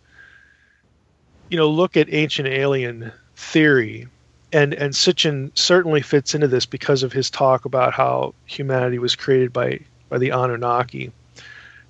you 1.48 1.56
know, 1.56 1.68
look 1.68 1.96
at 1.96 2.12
ancient 2.14 2.46
alien 2.46 3.10
theory, 3.34 4.06
and 4.52 4.72
and 4.72 4.94
Sitchin 4.94 5.50
certainly 5.58 6.02
fits 6.02 6.36
into 6.36 6.46
this 6.46 6.66
because 6.66 7.02
of 7.02 7.12
his 7.12 7.30
talk 7.30 7.64
about 7.64 7.94
how 7.94 8.32
humanity 8.46 9.00
was 9.00 9.16
created 9.16 9.52
by 9.52 9.80
by 10.08 10.18
the 10.18 10.30
Anunnaki 10.30 11.10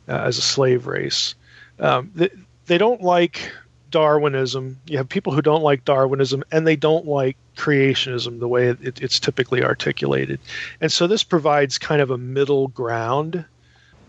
uh, 0.09 0.13
as 0.13 0.39
a 0.39 0.43
slave 0.43 0.87
race. 0.87 1.35
Um, 1.79 2.13
they, 2.15 2.31
they 2.65 2.79
don't 2.79 3.03
like 3.03 3.53
Darwinism. 3.91 4.79
You 4.87 4.99
have 4.99 5.09
people 5.09 5.33
who 5.33 5.43
don't 5.43 5.63
like 5.63 5.85
Darwinism, 5.85 6.45
and 6.53 6.67
they 6.67 6.77
don't 6.77 7.07
like 7.07 7.37
creationism 7.57 8.41
the 8.41 8.49
way 8.49 8.69
it, 8.69 9.01
it's 9.03 9.21
typically 9.21 9.63
articulated. 9.63 10.41
And 10.81 10.91
so 10.93 11.07
this 11.07 11.25
provides 11.25 11.79
kind 11.79 12.01
of 12.01 12.11
a 12.11 12.19
middle 12.19 12.69
ground 12.69 13.45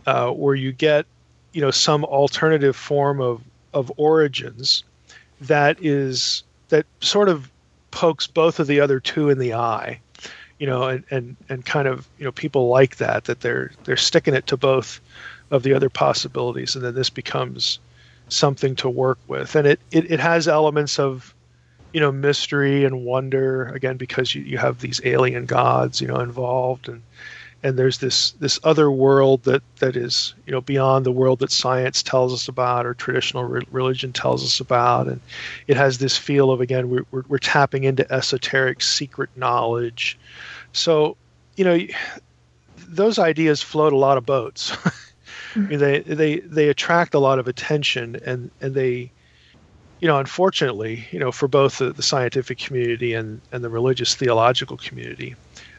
uh, 0.06 0.32
where 0.32 0.56
you 0.56 0.72
get, 0.72 1.06
you 1.54 1.62
know, 1.62 1.72
some 1.72 2.04
alternative 2.06 2.76
form 2.76 3.22
of 3.22 3.42
of 3.74 3.92
origins 3.98 4.84
that 5.42 5.78
is 5.80 6.44
that 6.70 6.86
sort 7.02 7.30
of 7.30 7.50
pokes 7.92 8.28
both 8.28 8.60
of 8.60 8.68
the 8.68 8.80
other 8.80 9.00
two 9.00 9.30
in 9.30 9.40
the 9.40 9.54
eye 9.54 10.00
you 10.60 10.68
know 10.68 10.84
and 10.84 11.04
and 11.10 11.36
and 11.48 11.66
kind 11.66 11.88
of 11.88 12.08
you 12.18 12.26
know 12.26 12.32
people 12.32 12.68
like 12.68 12.98
that 12.98 13.24
that 13.26 13.40
they're 13.42 13.72
they're 13.86 13.98
sticking 13.98 14.34
it 14.34 14.46
to 14.48 14.58
both 14.58 15.00
of 15.52 15.64
the 15.64 15.74
other 15.74 15.90
possibilities 15.90 16.76
and 16.76 16.84
then 16.84 16.94
this 16.94 17.10
becomes 17.10 17.80
something 18.30 18.76
to 18.78 18.90
work 18.90 19.20
with. 19.28 19.56
And 19.56 19.68
it 19.68 19.80
it, 19.92 20.12
it 20.12 20.20
has 20.20 20.48
elements 20.48 21.00
of 21.00 21.34
you 21.94 22.00
know 22.00 22.12
mystery 22.12 22.86
and 22.86 23.04
wonder 23.04 23.66
again 23.68 23.98
because 23.98 24.34
you, 24.34 24.44
you 24.44 24.58
have 24.58 24.80
these 24.80 25.02
alien 25.04 25.46
gods 25.46 26.02
you 26.02 26.08
know 26.08 26.20
involved. 26.20 26.88
And 26.88 27.02
and 27.62 27.78
there's 27.78 27.98
this 27.98 28.32
this 28.34 28.60
other 28.64 28.90
world 28.90 29.44
that 29.44 29.62
that 29.80 29.96
is 29.96 30.34
you 30.46 30.52
know 30.52 30.62
beyond 30.62 31.06
the 31.06 31.12
world 31.12 31.40
that 31.40 31.52
science 31.52 32.04
tells 32.04 32.34
us 32.34 32.48
about 32.48 32.86
or 32.86 32.94
traditional 32.94 33.44
re- 33.44 33.68
religion 33.72 34.14
tells 34.14 34.44
us 34.44 34.60
about. 34.60 35.08
And 35.08 35.20
it 35.68 35.78
has 35.78 35.98
this 35.98 36.18
feel 36.18 36.52
of 36.52 36.62
again 36.62 36.90
we're, 36.90 37.06
we're, 37.12 37.24
we're 37.28 37.38
tapping 37.38 37.84
into 37.84 38.10
esoteric 38.12 38.82
secret 38.82 39.30
knowledge. 39.36 40.18
So 40.72 41.18
you 41.58 41.66
know 41.66 41.80
those 42.88 43.20
ideas 43.20 43.62
float 43.62 43.94
a 43.94 43.98
lot 43.98 44.18
of 44.18 44.26
boats 44.26 44.76
I 45.56 45.60
mean, 45.60 45.80
they 45.80 46.00
they 46.00 46.40
they 46.40 46.70
attract 46.70 47.14
a 47.14 47.20
lot 47.20 47.40
of 47.40 47.48
attention 47.48 48.18
and 48.26 48.52
and 48.62 48.74
they 48.74 49.12
you 50.00 50.08
know 50.08 50.20
unfortunately 50.20 51.08
you 51.12 51.20
know 51.20 51.32
for 51.32 51.48
both 51.48 51.80
the, 51.80 51.92
the 51.92 52.04
scientific 52.04 52.58
community 52.58 53.14
and 53.14 53.42
and 53.52 53.64
the 53.64 53.70
religious 53.70 54.16
theological 54.16 54.78
community 54.78 55.36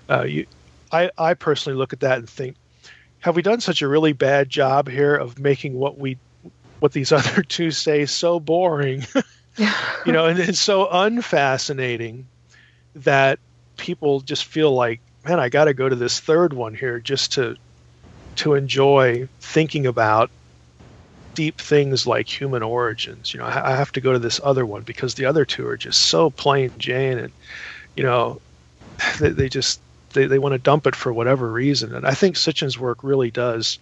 uh, 0.09 0.23
you 0.23 0.47
I 0.93 1.11
I 1.17 1.35
personally 1.35 1.79
look 1.79 1.93
at 1.93 2.01
that 2.01 2.19
and 2.19 2.29
think 2.29 2.57
have 3.21 3.37
we 3.37 3.43
done 3.43 3.61
such 3.61 3.83
a 3.83 3.89
really 3.89 4.13
bad 4.13 4.49
job 4.49 4.89
here 4.89 5.15
of 5.15 5.39
making 5.39 5.75
what 5.75 5.99
we 5.99 6.19
what 6.81 6.93
these 6.93 7.13
other 7.13 7.43
two 7.43 7.71
say 7.71 8.07
so 8.07 8.41
boring? 8.41 9.07
You 10.07 10.13
know 10.13 10.27
and 10.27 10.39
it's 10.39 10.61
so 10.61 10.89
unfascinating 10.91 12.27
that 12.95 13.41
people 13.77 14.21
just 14.21 14.45
feel 14.45 14.73
like 14.73 15.01
man 15.25 15.41
i 15.41 15.49
got 15.49 15.65
to 15.65 15.75
go 15.75 15.89
to 15.89 15.97
this 15.97 16.21
third 16.21 16.53
one 16.53 16.73
here 16.73 17.01
just 17.01 17.33
to 17.33 17.57
to 18.41 18.55
enjoy 18.55 19.29
thinking 19.41 19.87
about 19.87 20.31
deep 21.35 21.61
things 21.61 22.07
like 22.07 22.27
human 22.27 22.63
origins. 22.63 23.35
You 23.35 23.41
know 23.41 23.47
i 23.47 23.77
have 23.77 23.93
to 23.93 24.01
go 24.01 24.13
to 24.13 24.19
this 24.19 24.41
other 24.43 24.65
one 24.65 24.83
because 24.83 25.15
the 25.15 25.27
other 25.27 25.45
two 25.45 25.67
are 25.69 25.77
just 25.77 26.03
so 26.03 26.31
plain 26.31 26.73
jane 26.79 27.19
and 27.19 27.33
you 27.97 28.03
know 28.03 28.41
they, 29.21 29.29
they 29.29 29.49
just 29.49 29.81
they, 30.13 30.27
they 30.27 30.39
want 30.39 30.55
to 30.55 30.59
dump 30.59 30.87
it 30.87 30.97
for 30.97 31.13
whatever 31.13 31.51
reason. 31.51 31.95
And 31.95 32.07
i 32.07 32.15
think 32.15 32.37
sitchin's 32.37 32.79
work 32.79 33.05
really 33.05 33.31
does 33.31 33.79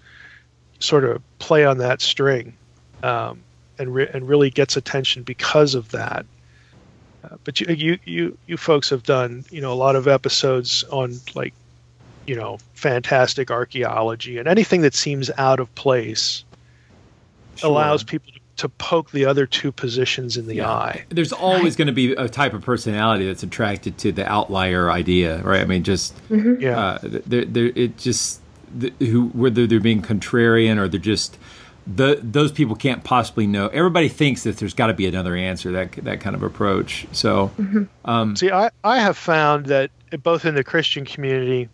sort 0.81 1.05
of 1.05 1.23
play 1.39 1.65
on 1.65 1.79
that 1.79 2.01
string 2.01 2.55
um, 3.03 3.41
and 3.79 3.95
re- 3.95 4.11
and 4.13 4.29
really 4.29 4.51
gets 4.51 4.77
attention 4.77 5.23
because 5.23 5.75
of 5.75 5.91
that. 5.93 6.27
Uh, 7.25 7.37
but 7.45 7.61
you, 7.61 7.75
you 7.75 7.99
you 8.05 8.39
you 8.47 8.57
folks 8.57 8.91
have 8.91 9.05
done 9.05 9.45
you 9.51 9.61
know 9.61 9.73
a 9.73 9.81
lot 9.87 9.95
of 9.97 10.09
episodes 10.09 10.85
on 10.91 11.15
like 11.35 11.55
you 12.29 12.37
know 12.37 12.59
fantastic 12.75 13.51
archaeology 13.51 14.39
and 14.39 14.47
anything 14.47 14.83
that 14.83 14.95
seems 14.95 15.31
out 15.39 15.59
of 15.61 15.75
place 15.75 16.45
allows 17.63 18.05
people 18.05 18.31
to, 18.33 18.39
to 18.57 18.69
poke 18.69 19.11
the 19.13 19.25
other 19.25 19.47
two 19.47 19.73
positions 19.73 20.37
in 20.37 20.47
the 20.47 20.63
eye 20.63 21.05
There's 21.09 21.33
always 21.33 21.75
going 21.77 21.87
to 21.87 21.93
be 21.93 22.13
a 22.13 22.29
type 22.29 22.55
of 22.55 22.63
personality 22.63 23.27
that's 23.27 23.43
attracted 23.43 23.99
to 23.99 24.13
the 24.13 24.27
outlier 24.31 24.91
idea, 24.91 25.41
right? 25.43 25.61
I 25.61 25.65
mean, 25.65 25.83
just 25.85 26.15
Yeah. 26.29 26.79
uh, 26.79 26.99
they're, 27.03 27.45
they're, 27.45 27.73
it 27.75 27.97
just 27.99 28.41
the, 28.77 28.93
who 28.99 29.29
whether 29.29 29.67
they're 29.67 29.81
being 29.81 30.03
contrarian 30.03 30.79
or 30.79 30.89
they're 30.89 31.01
just 31.01 31.39
the 31.87 32.21
those 32.23 32.53
people 32.53 32.77
can't 32.77 33.03
possibly 33.03 33.47
know. 33.47 33.69
Everybody 33.69 34.09
thinks 34.09 34.43
that 34.43 34.59
there's 34.59 34.75
got 34.75 34.89
to 34.89 34.95
be 34.95 35.07
another 35.07 35.35
answer. 35.35 35.73
That 35.73 35.93
that 36.05 36.21
kind 36.21 36.37
of 36.37 36.43
approach. 36.43 37.07
So 37.13 37.51
um, 38.05 38.37
See, 38.37 38.51
I, 38.51 38.71
I 38.85 38.99
have 38.99 39.17
found 39.17 39.67
that 39.67 39.91
both 40.23 40.45
in 40.45 40.55
the 40.55 40.65
Christian 40.65 41.05
community 41.07 41.69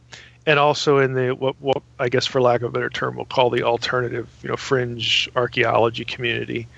and 0.47 0.59
also 0.59 0.99
in 0.99 1.15
the 1.15 1.35
what, 1.35 1.57
what 1.61 1.83
I 1.99 2.09
guess 2.09 2.27
for 2.27 2.41
lack 2.41 2.63
of 2.63 2.69
a 2.69 2.73
better 2.73 2.91
term 2.91 3.17
we'll 3.17 3.25
call 3.25 3.51
the 3.51 3.63
alternative, 3.63 4.29
you 4.43 4.49
know, 4.49 4.57
fringe 4.57 5.29
archaeology 5.35 6.05
community, 6.05 6.69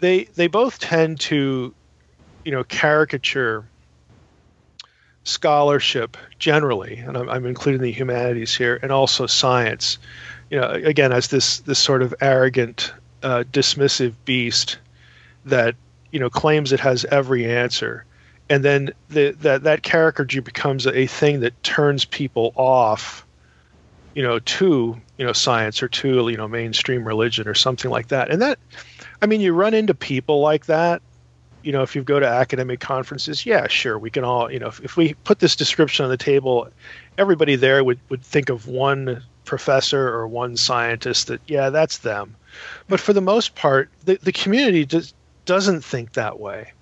they 0.00 0.24
they 0.24 0.46
both 0.46 0.78
tend 0.78 1.20
to, 1.20 1.74
you 2.44 2.52
know, 2.52 2.64
caricature 2.64 3.64
scholarship 5.24 6.16
generally, 6.38 6.96
and 6.98 7.16
I'm, 7.16 7.28
I'm 7.28 7.46
including 7.46 7.80
the 7.80 7.92
humanities 7.92 8.54
here, 8.54 8.78
and 8.82 8.92
also 8.92 9.26
science. 9.26 9.98
You 10.50 10.60
know, 10.60 10.70
again, 10.70 11.12
as 11.12 11.28
this 11.28 11.60
this 11.60 11.78
sort 11.78 12.02
of 12.02 12.14
arrogant, 12.20 12.92
uh, 13.22 13.44
dismissive 13.50 14.14
beast 14.24 14.78
that 15.46 15.74
you 16.10 16.20
know 16.20 16.30
claims 16.30 16.72
it 16.72 16.80
has 16.80 17.04
every 17.06 17.50
answer, 17.50 18.04
and 18.48 18.64
then 18.64 18.90
the, 19.08 19.30
that 19.40 19.62
that 19.62 19.82
caricature 19.82 20.42
becomes 20.42 20.86
a 20.86 21.06
thing 21.06 21.40
that 21.40 21.60
turns 21.62 22.04
people 22.04 22.52
off, 22.56 23.26
you 24.14 24.22
know, 24.22 24.38
to 24.38 25.00
you 25.16 25.26
know 25.26 25.32
science 25.32 25.82
or 25.82 25.88
to 25.88 26.28
you 26.28 26.36
know 26.36 26.48
mainstream 26.48 27.06
religion 27.06 27.48
or 27.48 27.54
something 27.54 27.90
like 27.90 28.08
that. 28.08 28.30
And 28.30 28.42
that, 28.42 28.58
I 29.22 29.26
mean, 29.26 29.40
you 29.40 29.52
run 29.54 29.74
into 29.74 29.94
people 29.94 30.40
like 30.40 30.66
that. 30.66 31.00
You 31.62 31.72
know, 31.72 31.82
if 31.82 31.96
you 31.96 32.02
go 32.02 32.20
to 32.20 32.26
academic 32.26 32.80
conferences, 32.80 33.46
yeah, 33.46 33.66
sure, 33.68 33.98
we 33.98 34.10
can 34.10 34.22
all, 34.22 34.52
you 34.52 34.58
know, 34.58 34.66
if, 34.66 34.80
if 34.80 34.96
we 34.98 35.14
put 35.24 35.38
this 35.38 35.56
description 35.56 36.04
on 36.04 36.10
the 36.10 36.18
table, 36.18 36.68
everybody 37.16 37.56
there 37.56 37.82
would, 37.82 37.98
would 38.10 38.22
think 38.22 38.50
of 38.50 38.68
one 38.68 39.22
professor 39.46 40.08
or 40.10 40.28
one 40.28 40.58
scientist 40.58 41.28
that, 41.28 41.40
yeah, 41.46 41.70
that's 41.70 41.98
them. 41.98 42.36
But 42.86 43.00
for 43.00 43.14
the 43.14 43.22
most 43.22 43.54
part, 43.54 43.88
the, 44.04 44.18
the 44.22 44.30
community 44.30 44.84
just 44.84 45.14
doesn't 45.46 45.82
think 45.82 46.12
that 46.12 46.38
way 46.38 46.73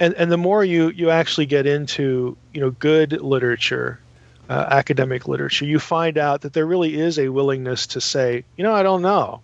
and 0.00 0.14
and 0.14 0.30
the 0.30 0.36
more 0.36 0.64
you 0.64 0.90
you 0.90 1.10
actually 1.10 1.46
get 1.46 1.66
into 1.66 2.36
you 2.52 2.60
know 2.60 2.70
good 2.70 3.12
literature 3.12 4.00
uh, 4.48 4.66
academic 4.70 5.28
literature 5.28 5.64
you 5.64 5.78
find 5.78 6.16
out 6.16 6.42
that 6.42 6.52
there 6.52 6.66
really 6.66 6.98
is 6.98 7.18
a 7.18 7.28
willingness 7.28 7.88
to 7.88 8.00
say 8.00 8.44
you 8.56 8.64
know 8.64 8.74
i 8.74 8.82
don't 8.82 9.02
know 9.02 9.40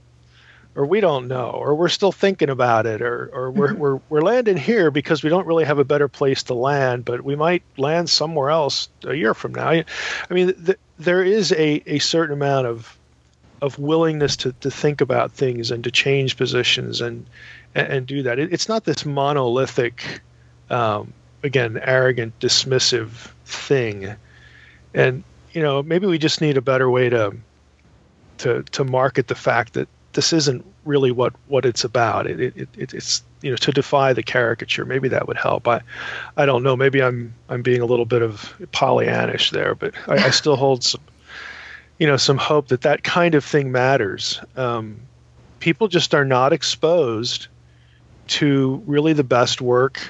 or 0.75 0.87
we 0.87 1.01
don't 1.01 1.29
know 1.29 1.51
or 1.51 1.75
we're 1.75 1.89
still 1.89 2.13
thinking 2.13 2.49
about 2.49 2.87
it 2.87 3.03
or 3.03 3.31
or 3.33 3.51
we're 3.51 3.75
we're, 3.75 4.01
we're 4.09 4.23
landing 4.23 4.57
here 4.57 4.91
because 4.91 5.23
we 5.23 5.31
don't 5.31 5.47
really 5.47 5.65
have 5.65 5.79
a 5.79 5.85
better 5.85 6.09
place 6.09 6.45
to 6.45 6.55
land 6.55 7.05
but 7.05 7.23
we 7.23 7.37
might 7.37 7.63
land 7.77 8.09
somewhere 8.09 8.51
else 8.51 8.89
a 9.05 9.15
year 9.15 9.35
from 9.35 9.55
now 9.55 9.69
i 9.69 9.85
mean 10.31 10.55
th- 10.55 10.79
there 10.99 11.23
is 11.23 11.53
a 11.53 11.83
a 11.87 11.99
certain 11.99 12.33
amount 12.33 12.67
of 12.67 12.99
of 13.63 13.79
willingness 13.79 14.37
to, 14.37 14.53
to 14.61 14.71
think 14.71 15.01
about 15.01 15.33
things 15.33 15.71
and 15.71 15.85
to 15.85 15.91
change 15.91 16.37
positions 16.37 17.01
and 17.01 17.27
and, 17.75 17.89
and 17.89 18.07
do 18.07 18.23
that. 18.23 18.39
It, 18.39 18.53
it's 18.53 18.69
not 18.69 18.85
this 18.85 19.05
monolithic, 19.05 20.21
um, 20.75 21.13
again, 21.45 21.79
arrogant, 21.81 22.39
dismissive 22.41 23.31
thing. 23.45 24.17
and 24.93 25.23
you 25.53 25.63
know 25.63 25.83
maybe 25.83 26.07
we 26.07 26.19
just 26.19 26.41
need 26.41 26.57
a 26.57 26.61
better 26.61 26.91
way 26.91 27.09
to 27.09 27.37
to 28.39 28.65
to 28.65 28.85
market 28.85 29.29
the 29.29 29.37
fact 29.37 29.75
that 29.75 29.89
this 30.15 30.33
isn't 30.33 30.65
really 30.85 31.13
what 31.13 31.33
what 31.47 31.65
it's 31.65 31.85
about. 31.85 32.27
It, 32.27 32.41
it, 32.41 32.69
it 32.77 32.95
it's 32.95 33.23
you 33.41 33.51
know 33.51 33.57
to 33.57 33.71
defy 33.71 34.13
the 34.13 34.23
caricature. 34.23 34.85
Maybe 34.85 35.09
that 35.09 35.29
would 35.29 35.37
help. 35.37 35.69
I 35.69 35.81
I 36.37 36.45
don't 36.45 36.65
know. 36.65 36.75
Maybe 36.75 37.01
I'm 37.01 37.35
I'm 37.49 37.63
being 37.63 37.81
a 37.81 37.87
little 37.87 38.07
bit 38.07 38.23
of 38.23 38.55
Pollyannish 38.73 39.51
there, 39.51 39.77
but 39.77 39.95
I, 40.09 40.27
I 40.27 40.31
still 40.31 40.57
hold 40.57 40.83
some 40.83 41.03
you 41.99 42.07
know 42.09 42.17
some 42.17 42.39
hope 42.39 42.69
that 42.69 42.81
that 42.81 43.05
kind 43.05 43.37
of 43.37 43.45
thing 43.45 43.71
matters. 43.71 44.41
Um, 44.57 44.97
people 45.61 45.87
just 45.87 46.15
are 46.15 46.25
not 46.25 46.53
exposed 46.53 47.47
to 48.27 48.83
really 48.87 49.13
the 49.13 49.25
best 49.25 49.61
work 49.61 50.01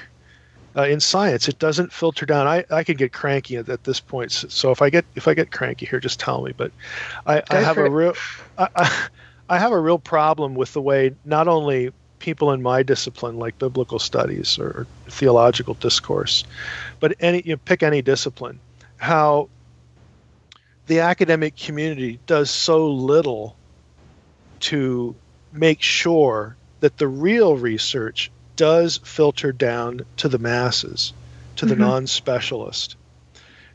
uh, 0.75 0.83
in 0.83 0.99
science. 0.99 1.47
It 1.47 1.59
doesn't 1.59 1.91
filter 1.91 2.25
down. 2.25 2.47
I, 2.47 2.65
I 2.69 2.83
could 2.83 2.97
get 2.97 3.13
cranky 3.13 3.57
at, 3.57 3.69
at 3.69 3.83
this 3.83 3.99
point. 3.99 4.31
So, 4.31 4.71
if 4.71 4.81
I 4.81 4.89
get 4.89 5.05
if 5.15 5.27
I 5.27 5.33
get 5.33 5.51
cranky 5.51 5.85
here, 5.85 5.99
just 5.99 6.19
tell 6.19 6.41
me. 6.41 6.53
But 6.55 6.71
I, 7.25 7.41
I 7.49 7.55
have 7.57 7.77
a 7.77 7.89
real 7.89 8.13
I, 8.57 8.67
I, 8.75 9.07
I 9.49 9.59
have 9.59 9.71
a 9.71 9.79
real 9.79 9.99
problem 9.99 10.55
with 10.55 10.73
the 10.73 10.81
way 10.81 11.13
not 11.23 11.47
only 11.47 11.91
people 12.17 12.51
in 12.51 12.61
my 12.61 12.81
discipline, 12.81 13.37
like 13.37 13.59
biblical 13.59 13.99
studies 13.99 14.57
or 14.57 14.87
theological 15.07 15.75
discourse, 15.75 16.43
but 16.99 17.15
any 17.19 17.43
you 17.45 17.53
know, 17.53 17.61
pick 17.65 17.83
any 17.83 18.01
discipline, 18.01 18.59
how 18.97 19.47
the 20.87 20.99
academic 20.99 21.55
community 21.55 22.19
does 22.25 22.49
so 22.49 22.87
little 22.87 23.55
to 24.59 25.15
make 25.51 25.81
sure 25.81 26.55
that 26.79 26.97
the 26.97 27.07
real 27.07 27.55
research 27.57 28.31
does 28.55 28.97
filter 29.03 29.51
down 29.51 30.01
to 30.17 30.29
the 30.29 30.39
masses, 30.39 31.13
to 31.57 31.65
the 31.65 31.73
Mm-hmm. 31.75 31.81
non-specialist. 31.83 32.95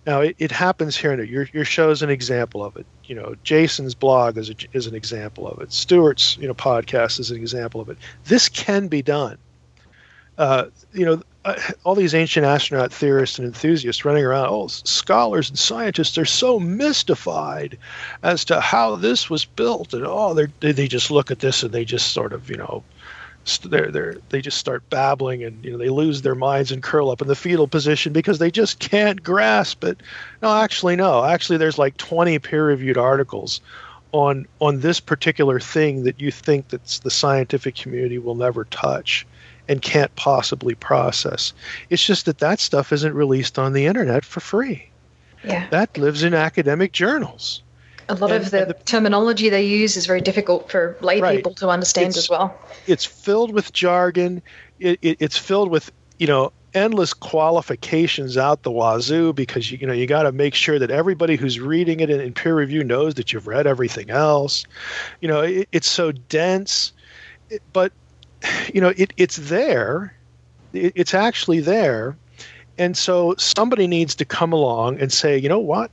Now 0.06 0.20
it, 0.22 0.36
it 0.38 0.50
happens 0.50 0.96
here 0.96 1.10
and 1.10 1.18
there. 1.20 1.26
Your 1.26 1.46
your 1.52 1.64
show 1.64 1.90
is 1.90 2.02
an 2.02 2.10
example 2.10 2.64
of 2.64 2.76
it. 2.76 2.86
You 3.04 3.14
know, 3.16 3.34
Jason's 3.44 3.94
blog 3.94 4.38
is 4.38 4.50
a, 4.50 4.54
is 4.72 4.86
an 4.86 4.94
example 4.94 5.46
of 5.46 5.60
it. 5.60 5.72
Stuart's 5.72 6.36
you 6.38 6.48
know 6.48 6.54
podcast 6.54 7.20
is 7.20 7.30
an 7.30 7.36
example 7.36 7.80
of 7.80 7.88
it. 7.90 7.98
This 8.24 8.48
can 8.48 8.88
be 8.88 9.02
done. 9.02 9.36
Uh, 10.38 10.66
you 10.94 11.04
know, 11.04 11.22
uh, 11.44 11.54
all 11.84 11.94
these 11.94 12.14
ancient 12.14 12.46
astronaut 12.46 12.90
theorists 12.92 13.38
and 13.38 13.46
enthusiasts 13.46 14.06
running 14.06 14.24
around. 14.24 14.48
Oh, 14.48 14.68
scholars 14.68 15.50
and 15.50 15.58
scientists 15.58 16.16
are 16.16 16.24
so 16.24 16.58
mystified 16.58 17.76
as 18.22 18.46
to 18.46 18.58
how 18.58 18.96
this 18.96 19.28
was 19.28 19.44
built, 19.44 19.92
and 19.92 20.04
oh, 20.06 20.32
they 20.60 20.72
they 20.72 20.88
just 20.88 21.10
look 21.10 21.30
at 21.30 21.40
this 21.40 21.62
and 21.62 21.72
they 21.72 21.84
just 21.84 22.12
sort 22.12 22.32
of 22.32 22.48
you 22.48 22.56
know 22.56 22.82
they're 23.64 23.90
they're 23.90 24.16
they 24.28 24.40
just 24.40 24.58
start 24.58 24.88
babbling 24.90 25.42
and 25.42 25.64
you 25.64 25.70
know 25.70 25.78
they 25.78 25.88
lose 25.88 26.22
their 26.22 26.34
minds 26.34 26.70
and 26.70 26.82
curl 26.82 27.10
up 27.10 27.22
in 27.22 27.28
the 27.28 27.34
fetal 27.34 27.66
position 27.66 28.12
because 28.12 28.38
they 28.38 28.50
just 28.50 28.78
can't 28.78 29.22
grasp 29.22 29.82
it. 29.84 30.00
No, 30.42 30.54
actually, 30.54 30.96
no. 30.96 31.24
Actually, 31.24 31.58
there's 31.58 31.78
like 31.78 31.96
20 31.96 32.38
peer-reviewed 32.38 32.98
articles 32.98 33.60
on 34.12 34.46
on 34.60 34.80
this 34.80 35.00
particular 35.00 35.58
thing 35.58 36.04
that 36.04 36.20
you 36.20 36.30
think 36.30 36.68
that 36.68 36.84
the 37.02 37.10
scientific 37.10 37.74
community 37.74 38.18
will 38.18 38.34
never 38.34 38.64
touch 38.64 39.26
and 39.68 39.82
can't 39.82 40.14
possibly 40.16 40.74
process. 40.74 41.52
It's 41.90 42.04
just 42.04 42.26
that 42.26 42.38
that 42.38 42.60
stuff 42.60 42.92
isn't 42.92 43.14
released 43.14 43.58
on 43.58 43.72
the 43.72 43.86
internet 43.86 44.24
for 44.24 44.40
free. 44.40 44.88
Yeah. 45.44 45.68
That 45.70 45.96
lives 45.96 46.22
in 46.22 46.34
academic 46.34 46.92
journals. 46.92 47.62
A 48.10 48.14
lot 48.14 48.32
of 48.32 48.50
the, 48.50 48.76
terminology 48.84 49.48
they 49.48 49.62
use 49.64 49.96
is 49.96 50.06
very 50.06 50.20
difficult 50.20 50.70
for 50.70 50.96
lay 51.00 51.20
Right. 51.20 51.36
people 51.36 51.54
to 51.54 51.68
understand 51.68 52.08
It's- 52.10 52.18
as 52.24 52.30
well. 52.30 52.58
it's 52.86 53.04
filled 53.04 53.52
with 53.52 53.72
jargon. 53.72 54.42
It, 54.78 54.98
it, 55.02 55.16
it's 55.20 55.36
filled 55.38 55.70
with 55.70 55.90
you 56.18 56.26
know 56.26 56.52
endless 56.74 57.12
qualifications 57.14 58.36
out 58.36 58.62
the 58.62 58.70
wazoo 58.70 59.32
because 59.32 59.70
you, 59.72 59.78
you 59.78 59.86
know 59.86 59.92
you 59.92 60.06
got 60.06 60.22
to 60.24 60.32
make 60.32 60.54
sure 60.54 60.78
that 60.78 60.90
everybody 60.90 61.36
who's 61.36 61.58
reading 61.60 62.00
it 62.00 62.10
in, 62.10 62.20
in 62.20 62.32
peer 62.32 62.54
review 62.54 62.84
knows 62.84 63.14
that 63.14 63.32
you've 63.32 63.46
read 63.46 63.66
everything 63.66 64.10
else. 64.10 64.64
You 65.20 65.28
know 65.28 65.40
it, 65.40 65.68
it's 65.72 65.88
so 65.88 66.12
dense, 66.12 66.92
It- 67.48 67.62
but 67.72 67.92
you 68.72 68.80
know 68.80 68.92
it, 68.96 69.12
it's 69.16 69.36
there. 69.36 70.14
It, 70.72 70.92
it's 70.96 71.14
actually 71.14 71.60
there, 71.60 72.16
and 72.78 72.96
so 72.96 73.34
somebody 73.36 73.86
needs 73.86 74.14
to 74.16 74.24
come 74.24 74.52
along 74.52 75.00
and 75.00 75.12
say, 75.12 75.36
you 75.36 75.48
know 75.48 75.58
what, 75.58 75.90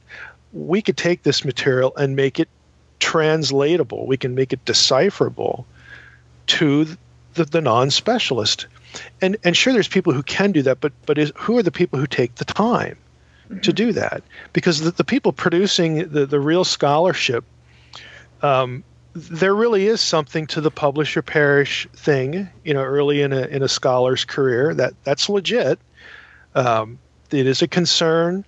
we 0.53 0.81
could 0.81 0.97
take 0.97 1.23
this 1.23 1.45
material 1.45 1.95
and 1.95 2.15
make 2.15 2.39
it 2.39 2.49
translatable. 2.99 4.07
We 4.07 4.17
can 4.17 4.35
make 4.35 4.53
it 4.53 4.65
decipherable 4.65 5.65
to 6.47 6.85
the, 7.33 7.45
the 7.45 7.61
non-specialist. 7.61 8.67
And 9.21 9.37
and 9.43 9.55
sure, 9.55 9.73
there's 9.73 9.87
people 9.87 10.13
who 10.13 10.23
can 10.23 10.51
do 10.51 10.61
that, 10.63 10.79
but 10.79 10.93
but 11.05 11.17
is, 11.17 11.31
who 11.35 11.57
are 11.57 11.63
the 11.63 11.71
people 11.71 11.99
who 11.99 12.07
take 12.07 12.35
the 12.35 12.45
time 12.45 12.97
to 13.61 13.73
do 13.73 13.91
that? 13.93 14.23
Because 14.53 14.79
the, 14.79 14.91
the 14.91 15.03
people 15.03 15.33
producing 15.33 16.09
the, 16.09 16.25
the 16.25 16.39
real 16.39 16.63
scholarship, 16.63 17.43
um, 18.41 18.83
there 19.13 19.53
really 19.53 19.87
is 19.87 20.01
something 20.01 20.47
to 20.47 20.61
the 20.61 20.71
publish 20.71 21.17
or 21.17 21.21
perish 21.21 21.87
thing. 21.93 22.49
You 22.63 22.73
know, 22.73 22.83
early 22.83 23.21
in 23.21 23.33
a 23.33 23.41
in 23.41 23.61
a 23.61 23.67
scholar's 23.67 24.25
career, 24.25 24.73
that 24.73 24.93
that's 25.03 25.29
legit. 25.29 25.79
Um, 26.55 26.97
it 27.29 27.45
is 27.45 27.61
a 27.61 27.67
concern, 27.67 28.45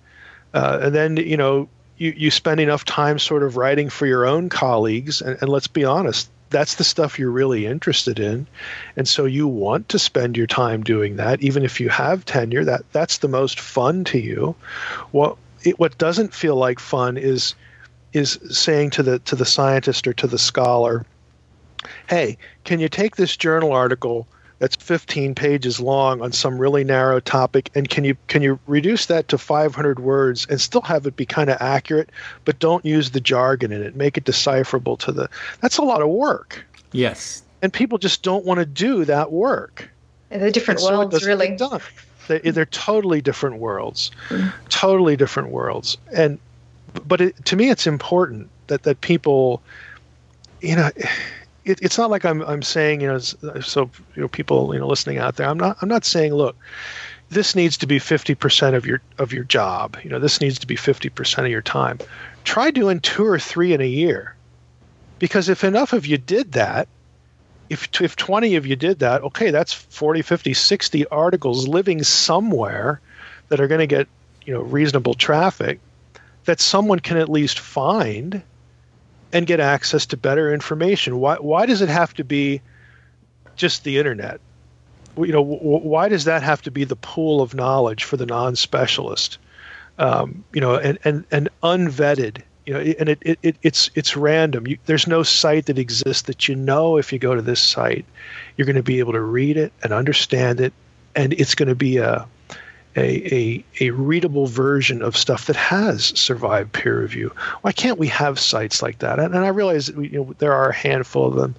uh, 0.54 0.80
and 0.82 0.94
then 0.94 1.16
you 1.18 1.36
know 1.36 1.68
you, 2.00 2.14
you 2.16 2.30
spend 2.30 2.60
enough 2.60 2.84
time 2.86 3.18
sort 3.18 3.42
of 3.42 3.58
writing 3.58 3.90
for 3.90 4.06
your 4.06 4.26
own 4.26 4.48
colleagues, 4.48 5.20
and, 5.20 5.36
and 5.40 5.50
let's 5.50 5.66
be 5.66 5.84
honest, 5.84 6.30
that's 6.48 6.76
the 6.76 6.84
stuff 6.84 7.18
you're 7.18 7.30
really 7.30 7.66
interested 7.66 8.18
in, 8.18 8.46
and 8.96 9.06
so 9.06 9.26
you 9.26 9.46
want 9.46 9.88
to 9.90 9.98
spend 9.98 10.36
your 10.36 10.46
time 10.46 10.82
doing 10.82 11.16
that, 11.16 11.42
even 11.42 11.62
if 11.62 11.78
you 11.78 11.90
have 11.90 12.24
tenure. 12.24 12.64
That 12.64 12.90
that's 12.90 13.18
the 13.18 13.28
most 13.28 13.60
fun 13.60 14.02
to 14.04 14.18
you. 14.18 14.56
What 15.12 15.36
it, 15.62 15.78
what 15.78 15.98
doesn't 15.98 16.34
feel 16.34 16.56
like 16.56 16.80
fun 16.80 17.18
is 17.18 17.54
is 18.14 18.38
saying 18.50 18.90
to 18.90 19.02
the 19.02 19.18
to 19.20 19.36
the 19.36 19.44
scientist 19.44 20.08
or 20.08 20.14
to 20.14 20.26
the 20.26 20.38
scholar, 20.38 21.04
hey, 22.08 22.38
can 22.64 22.80
you 22.80 22.88
take 22.88 23.16
this 23.16 23.36
journal 23.36 23.72
article 23.72 24.26
that's 24.60 24.76
15 24.76 25.34
pages 25.34 25.80
long 25.80 26.22
on 26.22 26.30
some 26.30 26.56
really 26.58 26.84
narrow 26.84 27.18
topic 27.18 27.70
and 27.74 27.88
can 27.88 28.04
you 28.04 28.16
can 28.28 28.42
you 28.42 28.58
reduce 28.68 29.06
that 29.06 29.26
to 29.28 29.36
500 29.38 29.98
words 29.98 30.46
and 30.48 30.60
still 30.60 30.82
have 30.82 31.06
it 31.06 31.16
be 31.16 31.26
kind 31.26 31.50
of 31.50 31.56
accurate 31.60 32.10
but 32.44 32.58
don't 32.60 32.84
use 32.84 33.10
the 33.10 33.20
jargon 33.20 33.72
in 33.72 33.82
it 33.82 33.96
make 33.96 34.16
it 34.16 34.24
decipherable 34.24 34.96
to 34.98 35.10
the 35.10 35.28
that's 35.60 35.78
a 35.78 35.82
lot 35.82 36.00
of 36.00 36.08
work 36.08 36.64
Yes. 36.92 37.42
and 37.62 37.72
people 37.72 37.98
just 37.98 38.22
don't 38.22 38.44
want 38.44 38.58
to 38.60 38.66
do 38.66 39.04
that 39.04 39.32
work 39.32 39.90
They're 40.30 40.50
different 40.52 40.78
so 40.80 40.96
worlds, 40.96 41.26
really. 41.26 41.48
get 41.48 41.58
done. 41.58 41.80
They, 42.28 42.38
they're 42.38 42.64
totally 42.66 43.20
different 43.20 43.56
worlds, 43.56 44.12
totally 44.68 45.16
different 45.16 45.48
worlds. 45.50 45.96
And 46.12 46.38
but 47.08 47.20
it, 47.20 47.44
to 47.46 47.56
me, 47.56 47.70
it's 47.70 47.86
important 47.88 48.48
that 48.68 48.84
that 48.84 49.00
people, 49.00 49.60
you 50.60 50.76
know, 50.76 50.90
it, 51.70 51.78
it's 51.82 51.98
not 51.98 52.10
like 52.10 52.24
I'm 52.24 52.42
I'm 52.42 52.62
saying 52.62 53.00
you 53.00 53.08
know 53.08 53.18
so 53.18 53.90
you 54.14 54.22
know 54.22 54.28
people 54.28 54.74
you 54.74 54.80
know 54.80 54.88
listening 54.88 55.18
out 55.18 55.36
there. 55.36 55.48
I'm 55.48 55.58
not 55.58 55.78
I'm 55.80 55.88
not 55.88 56.04
saying 56.04 56.34
look, 56.34 56.56
this 57.28 57.54
needs 57.54 57.78
to 57.78 57.86
be 57.86 57.98
50% 57.98 58.74
of 58.74 58.86
your 58.86 59.00
of 59.18 59.32
your 59.32 59.44
job. 59.44 59.96
You 60.02 60.10
know, 60.10 60.18
this 60.18 60.40
needs 60.40 60.58
to 60.60 60.66
be 60.66 60.76
50% 60.76 61.38
of 61.44 61.50
your 61.50 61.62
time. 61.62 61.98
Try 62.44 62.70
doing 62.70 63.00
two 63.00 63.24
or 63.24 63.38
three 63.38 63.72
in 63.72 63.80
a 63.80 63.86
year, 63.86 64.34
because 65.18 65.48
if 65.48 65.64
enough 65.64 65.92
of 65.92 66.06
you 66.06 66.18
did 66.18 66.52
that, 66.52 66.88
if 67.68 67.88
if 68.00 68.16
20 68.16 68.56
of 68.56 68.66
you 68.66 68.74
did 68.74 68.98
that 68.98 69.22
okay 69.22 69.52
that's 69.52 69.72
40 69.72 70.22
50 70.22 70.54
60 70.54 71.06
articles 71.06 71.68
living 71.68 72.02
somewhere 72.02 73.00
that 73.48 73.60
are 73.60 73.68
going 73.68 73.78
to 73.78 73.86
get 73.86 74.08
you 74.44 74.52
know 74.52 74.62
reasonable 74.62 75.14
traffic 75.14 75.78
that 76.46 76.60
someone 76.60 76.98
can 76.98 77.16
at 77.16 77.28
least 77.28 77.60
find 77.60 78.42
and 79.32 79.46
get 79.46 79.60
access 79.60 80.06
to 80.06 80.16
better 80.16 80.52
information. 80.52 81.20
Why 81.20 81.36
why 81.36 81.66
does 81.66 81.82
it 81.82 81.88
have 81.88 82.14
to 82.14 82.24
be 82.24 82.60
just 83.56 83.84
the 83.84 83.98
internet? 83.98 84.40
You 85.16 85.32
know 85.32 85.42
why 85.42 86.08
does 86.08 86.24
that 86.24 86.42
have 86.42 86.62
to 86.62 86.70
be 86.70 86.84
the 86.84 86.96
pool 86.96 87.42
of 87.42 87.54
knowledge 87.54 88.04
for 88.04 88.16
the 88.16 88.26
non-specialist? 88.26 89.38
Um, 89.98 90.44
you 90.52 90.60
know 90.60 90.76
and 90.76 90.98
and 91.04 91.24
and 91.30 91.48
unvetted 91.62 92.42
you 92.64 92.72
know 92.72 92.80
and 92.80 93.08
it, 93.08 93.18
it, 93.22 93.38
it 93.42 93.56
it's 93.62 93.90
it's 93.94 94.16
random. 94.16 94.66
You, 94.66 94.78
there's 94.86 95.06
no 95.06 95.22
site 95.22 95.66
that 95.66 95.78
exists 95.78 96.22
that 96.22 96.48
you 96.48 96.54
know 96.54 96.96
if 96.96 97.12
you 97.12 97.18
go 97.18 97.34
to 97.34 97.42
this 97.42 97.60
site 97.60 98.06
you're 98.56 98.66
going 98.66 98.76
to 98.76 98.82
be 98.82 98.98
able 98.98 99.12
to 99.12 99.20
read 99.20 99.56
it 99.56 99.72
and 99.82 99.92
understand 99.92 100.60
it 100.60 100.72
and 101.14 101.32
it's 101.34 101.54
going 101.54 101.68
to 101.68 101.74
be 101.74 101.98
a 101.98 102.26
a, 103.00 103.34
a, 103.34 103.64
a 103.80 103.90
readable 103.90 104.46
version 104.46 105.02
of 105.02 105.16
stuff 105.16 105.46
that 105.46 105.56
has 105.56 106.06
survived 106.18 106.72
peer 106.72 107.00
review. 107.00 107.32
Why 107.62 107.72
can't 107.72 107.98
we 107.98 108.08
have 108.08 108.38
sites 108.38 108.82
like 108.82 108.98
that? 109.00 109.18
And, 109.18 109.34
and 109.34 109.44
I 109.44 109.48
realize 109.48 109.86
that 109.86 109.96
we, 109.96 110.08
you 110.08 110.18
know, 110.18 110.34
there 110.38 110.52
are 110.52 110.70
a 110.70 110.74
handful 110.74 111.26
of 111.26 111.34
them, 111.34 111.54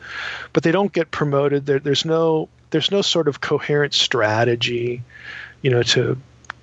but 0.54 0.64
they 0.64 0.72
don't 0.72 0.94
get 0.94 1.12
promoted. 1.12 1.66
There, 1.66 1.80
there's 1.80 2.06
no 2.06 2.50
there's 2.70 2.92
no 2.92 3.02
sort 3.02 3.28
of 3.28 3.42
coherent 3.42 3.94
strategy, 3.94 5.04
you 5.62 5.72
know, 5.72 5.84
to 5.84 6.18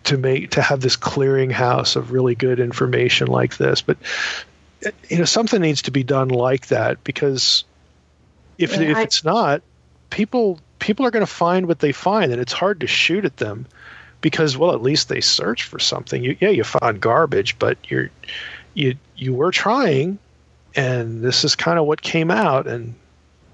to 0.04 0.16
make 0.16 0.50
to 0.52 0.62
have 0.62 0.80
this 0.80 0.96
clearinghouse 0.96 1.96
of 1.96 2.12
really 2.12 2.34
good 2.34 2.60
information 2.60 3.26
like 3.26 3.58
this. 3.58 3.82
But 3.82 3.98
you 5.08 5.18
know, 5.18 5.24
something 5.24 5.60
needs 5.60 5.82
to 5.82 5.90
be 5.90 6.04
done 6.04 6.28
like 6.28 6.68
that 6.68 7.02
because 7.04 7.64
if 8.58 8.76
Yeah, 8.76 8.82
if 8.82 8.96
I- 8.96 9.02
it's 9.02 9.24
not, 9.24 9.62
people 10.10 10.60
people 10.78 11.04
are 11.04 11.10
going 11.10 11.26
to 11.26 11.32
find 11.32 11.66
what 11.66 11.80
they 11.80 11.92
find, 11.92 12.32
and 12.32 12.40
it's 12.40 12.52
hard 12.52 12.80
to 12.80 12.86
shoot 12.86 13.24
at 13.24 13.36
them 13.38 13.66
because 14.20 14.56
well 14.56 14.72
at 14.72 14.82
least 14.82 15.08
they 15.08 15.20
searched 15.20 15.64
for 15.64 15.78
something. 15.78 16.22
You, 16.24 16.36
yeah 16.40 16.50
you 16.50 16.64
found 16.64 17.00
garbage 17.00 17.58
but 17.58 17.78
you're 17.90 18.10
you 18.74 18.96
you 19.16 19.34
were 19.34 19.50
trying 19.50 20.18
and 20.74 21.22
this 21.22 21.44
is 21.44 21.56
kind 21.56 21.78
of 21.78 21.86
what 21.86 22.02
came 22.02 22.30
out 22.30 22.66
and 22.66 22.94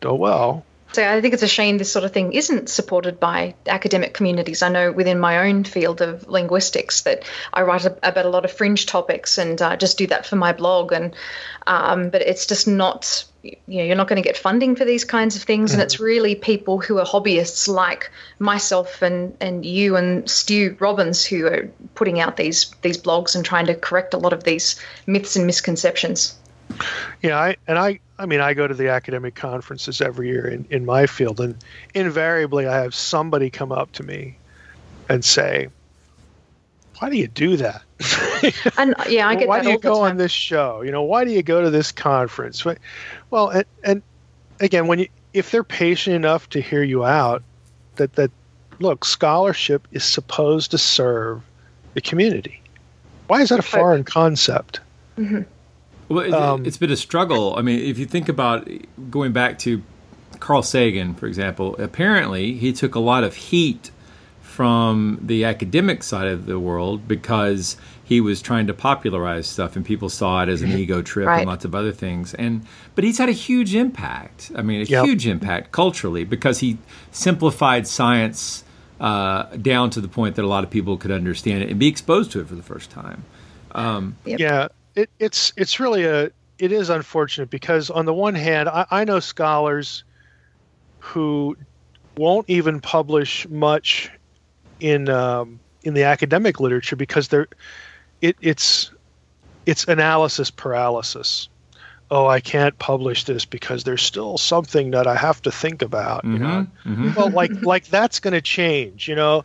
oh 0.02 0.14
well 0.14 0.64
so 0.94 1.08
I 1.08 1.20
think 1.20 1.34
it's 1.34 1.42
a 1.42 1.48
shame 1.48 1.78
this 1.78 1.90
sort 1.90 2.04
of 2.04 2.12
thing 2.12 2.32
isn't 2.32 2.68
supported 2.68 3.18
by 3.18 3.54
academic 3.66 4.14
communities. 4.14 4.62
I 4.62 4.68
know 4.68 4.92
within 4.92 5.18
my 5.18 5.48
own 5.48 5.64
field 5.64 6.00
of 6.00 6.28
linguistics 6.28 7.02
that 7.02 7.24
I 7.52 7.62
write 7.62 7.84
about 7.84 8.26
a 8.26 8.28
lot 8.28 8.44
of 8.44 8.52
fringe 8.52 8.86
topics 8.86 9.36
and 9.36 9.60
uh, 9.60 9.76
just 9.76 9.98
do 9.98 10.06
that 10.06 10.24
for 10.24 10.36
my 10.36 10.52
blog. 10.52 10.92
And 10.92 11.14
um, 11.66 12.10
but 12.10 12.22
it's 12.22 12.46
just 12.46 12.68
not 12.68 13.24
you 13.42 13.56
know 13.66 13.84
you're 13.84 13.96
not 13.96 14.08
going 14.08 14.22
to 14.22 14.26
get 14.26 14.36
funding 14.36 14.76
for 14.76 14.84
these 14.84 15.04
kinds 15.04 15.34
of 15.34 15.42
things, 15.42 15.72
mm-hmm. 15.72 15.80
and 15.80 15.84
it's 15.84 15.98
really 15.98 16.36
people 16.36 16.80
who 16.80 16.98
are 16.98 17.04
hobbyists 17.04 17.68
like 17.68 18.10
myself 18.38 19.02
and 19.02 19.36
and 19.40 19.66
you 19.66 19.96
and 19.96 20.30
Stu 20.30 20.76
Robbins 20.78 21.24
who 21.24 21.46
are 21.46 21.70
putting 21.94 22.20
out 22.20 22.36
these 22.36 22.72
these 22.82 22.98
blogs 22.98 23.34
and 23.34 23.44
trying 23.44 23.66
to 23.66 23.74
correct 23.74 24.14
a 24.14 24.18
lot 24.18 24.32
of 24.32 24.44
these 24.44 24.80
myths 25.06 25.34
and 25.34 25.46
misconceptions. 25.46 26.36
Yeah, 27.22 27.38
I 27.38 27.56
and 27.66 27.78
I 27.78 28.00
I 28.18 28.26
mean 28.26 28.40
I 28.40 28.54
go 28.54 28.66
to 28.66 28.74
the 28.74 28.88
academic 28.88 29.34
conferences 29.34 30.00
every 30.00 30.28
year 30.28 30.46
in, 30.46 30.66
in 30.70 30.84
my 30.84 31.06
field 31.06 31.40
and 31.40 31.56
invariably 31.94 32.66
I 32.66 32.82
have 32.82 32.94
somebody 32.94 33.50
come 33.50 33.72
up 33.72 33.92
to 33.92 34.02
me 34.02 34.36
and 35.08 35.24
say, 35.24 35.68
Why 36.98 37.10
do 37.10 37.16
you 37.16 37.28
do 37.28 37.56
that? 37.56 37.82
and 38.78 38.94
yeah, 39.08 39.28
I 39.28 39.34
get 39.36 39.48
why 39.48 39.60
do 39.60 39.70
you 39.70 39.78
go 39.78 40.02
on 40.02 40.16
this 40.16 40.32
show? 40.32 40.82
You 40.82 40.90
know, 40.90 41.02
why 41.02 41.24
do 41.24 41.30
you 41.30 41.42
go 41.42 41.62
to 41.62 41.70
this 41.70 41.92
conference? 41.92 42.64
Well, 43.30 43.48
and, 43.48 43.64
and 43.82 44.02
again, 44.60 44.86
when 44.86 44.98
you 45.00 45.08
if 45.32 45.50
they're 45.50 45.64
patient 45.64 46.14
enough 46.14 46.48
to 46.50 46.60
hear 46.60 46.82
you 46.82 47.04
out, 47.04 47.42
that 47.96 48.14
that 48.14 48.30
look, 48.78 49.04
scholarship 49.04 49.86
is 49.92 50.04
supposed 50.04 50.70
to 50.72 50.78
serve 50.78 51.42
the 51.94 52.00
community. 52.00 52.60
Why 53.26 53.40
is 53.40 53.48
that 53.48 53.58
a 53.58 53.62
foreign 53.62 54.04
concept? 54.04 54.80
Mm-hmm. 55.18 55.42
Well, 56.08 56.24
it, 56.24 56.32
um, 56.32 56.66
it's 56.66 56.76
been 56.76 56.90
a 56.90 56.96
struggle. 56.96 57.56
I 57.56 57.62
mean, 57.62 57.80
if 57.80 57.98
you 57.98 58.06
think 58.06 58.28
about 58.28 58.68
going 59.10 59.32
back 59.32 59.58
to 59.60 59.82
Carl 60.40 60.62
Sagan, 60.62 61.14
for 61.14 61.26
example, 61.26 61.76
apparently 61.78 62.54
he 62.54 62.72
took 62.72 62.94
a 62.94 63.00
lot 63.00 63.24
of 63.24 63.34
heat 63.34 63.90
from 64.54 65.18
the 65.20 65.44
academic 65.44 66.02
side 66.04 66.28
of 66.28 66.46
the 66.46 66.60
world 66.60 67.08
because 67.08 67.76
he 68.04 68.20
was 68.20 68.40
trying 68.40 68.68
to 68.68 68.74
popularize 68.74 69.48
stuff 69.48 69.74
and 69.74 69.84
people 69.84 70.08
saw 70.08 70.44
it 70.44 70.48
as 70.48 70.62
an 70.62 70.70
ego 70.70 71.02
trip 71.02 71.26
right. 71.26 71.38
and 71.38 71.48
lots 71.48 71.64
of 71.64 71.74
other 71.74 71.90
things 71.90 72.34
and 72.34 72.64
but 72.94 73.02
he's 73.02 73.18
had 73.18 73.28
a 73.28 73.32
huge 73.32 73.74
impact 73.74 74.52
i 74.54 74.62
mean 74.62 74.80
a 74.80 74.84
yep. 74.84 75.04
huge 75.04 75.26
impact 75.26 75.72
culturally 75.72 76.22
because 76.22 76.60
he 76.60 76.78
simplified 77.10 77.84
science 77.84 78.62
uh, 79.00 79.44
down 79.56 79.90
to 79.90 80.00
the 80.00 80.06
point 80.06 80.36
that 80.36 80.44
a 80.44 80.46
lot 80.46 80.62
of 80.62 80.70
people 80.70 80.96
could 80.96 81.10
understand 81.10 81.64
it 81.64 81.68
and 81.68 81.80
be 81.80 81.88
exposed 81.88 82.30
to 82.30 82.38
it 82.40 82.46
for 82.46 82.54
the 82.54 82.62
first 82.62 82.90
time 82.90 83.24
um, 83.72 84.16
yep. 84.24 84.38
yeah 84.38 84.68
it, 84.94 85.10
it's 85.18 85.52
it's 85.56 85.80
really 85.80 86.04
a 86.04 86.30
it 86.58 86.72
is 86.72 86.88
unfortunate 86.88 87.50
because 87.50 87.90
on 87.90 88.04
the 88.04 88.14
one 88.14 88.34
hand 88.34 88.68
I, 88.68 88.86
I 88.90 89.04
know 89.04 89.20
scholars 89.20 90.04
who 91.00 91.56
won't 92.16 92.48
even 92.48 92.80
publish 92.80 93.48
much 93.48 94.10
in 94.80 95.08
um, 95.08 95.60
in 95.82 95.94
the 95.94 96.04
academic 96.04 96.60
literature 96.60 96.96
because 96.96 97.28
they're 97.28 97.48
it, 98.20 98.36
it's 98.40 98.90
it's 99.66 99.84
analysis 99.88 100.50
paralysis. 100.50 101.48
Oh, 102.10 102.26
I 102.26 102.40
can't 102.40 102.78
publish 102.78 103.24
this 103.24 103.44
because 103.44 103.84
there's 103.84 104.02
still 104.02 104.36
something 104.36 104.90
that 104.90 105.06
I 105.06 105.16
have 105.16 105.40
to 105.42 105.50
think 105.50 105.82
about. 105.82 106.24
mm-hmm, 106.24 106.32
You 106.32 106.38
know, 106.38 106.66
mm-hmm. 106.84 107.14
well, 107.14 107.30
like 107.30 107.62
like 107.62 107.86
that's 107.86 108.20
going 108.20 108.34
to 108.34 108.42
change. 108.42 109.08
You 109.08 109.14
know, 109.14 109.44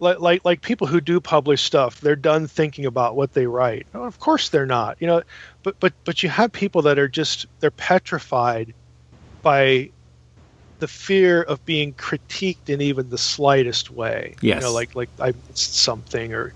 like 0.00 0.20
like 0.20 0.44
like 0.44 0.62
people 0.62 0.86
who 0.86 1.00
do 1.00 1.20
publish 1.20 1.62
stuff, 1.62 2.00
they're 2.00 2.16
done 2.16 2.46
thinking 2.46 2.86
about 2.86 3.16
what 3.16 3.34
they 3.34 3.46
write. 3.46 3.86
No, 3.94 4.04
of 4.04 4.18
course 4.18 4.48
they're 4.48 4.66
not. 4.66 4.96
You 5.00 5.06
know, 5.06 5.22
but 5.62 5.78
but 5.78 5.92
but 6.04 6.22
you 6.22 6.28
have 6.28 6.52
people 6.52 6.82
that 6.82 6.98
are 6.98 7.08
just 7.08 7.46
they're 7.60 7.70
petrified 7.70 8.74
by 9.42 9.90
the 10.78 10.88
fear 10.88 11.42
of 11.42 11.64
being 11.66 11.92
critiqued 11.92 12.68
in 12.68 12.80
even 12.80 13.10
the 13.10 13.18
slightest 13.18 13.90
way. 13.90 14.34
Yes. 14.40 14.56
You 14.56 14.68
know, 14.68 14.72
like 14.72 14.94
like 14.94 15.10
I 15.20 15.34
missed 15.48 15.76
something 15.76 16.32
or 16.32 16.54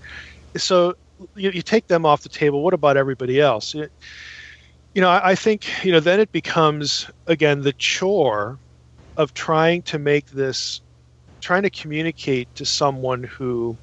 so 0.57 0.95
you, 1.35 1.51
you 1.51 1.61
take 1.61 1.87
them 1.87 2.05
off 2.05 2.23
the 2.23 2.29
table. 2.29 2.61
What 2.63 2.73
about 2.73 2.97
everybody 2.97 3.39
else? 3.39 3.73
You, 3.73 3.89
you 4.93 5.01
know, 5.01 5.09
I, 5.09 5.31
I 5.31 5.35
think 5.35 5.85
you 5.85 5.91
know 5.91 5.99
then 5.99 6.19
it 6.19 6.31
becomes 6.31 7.09
again 7.27 7.61
the 7.61 7.73
chore 7.73 8.57
of 9.17 9.33
trying 9.33 9.81
to 9.83 9.99
make 9.99 10.27
this 10.27 10.81
trying 11.45 11.61
to 11.61 11.69
communicate 11.69 12.47
to 12.55 12.65
someone 12.65 13.21
who 13.21 13.77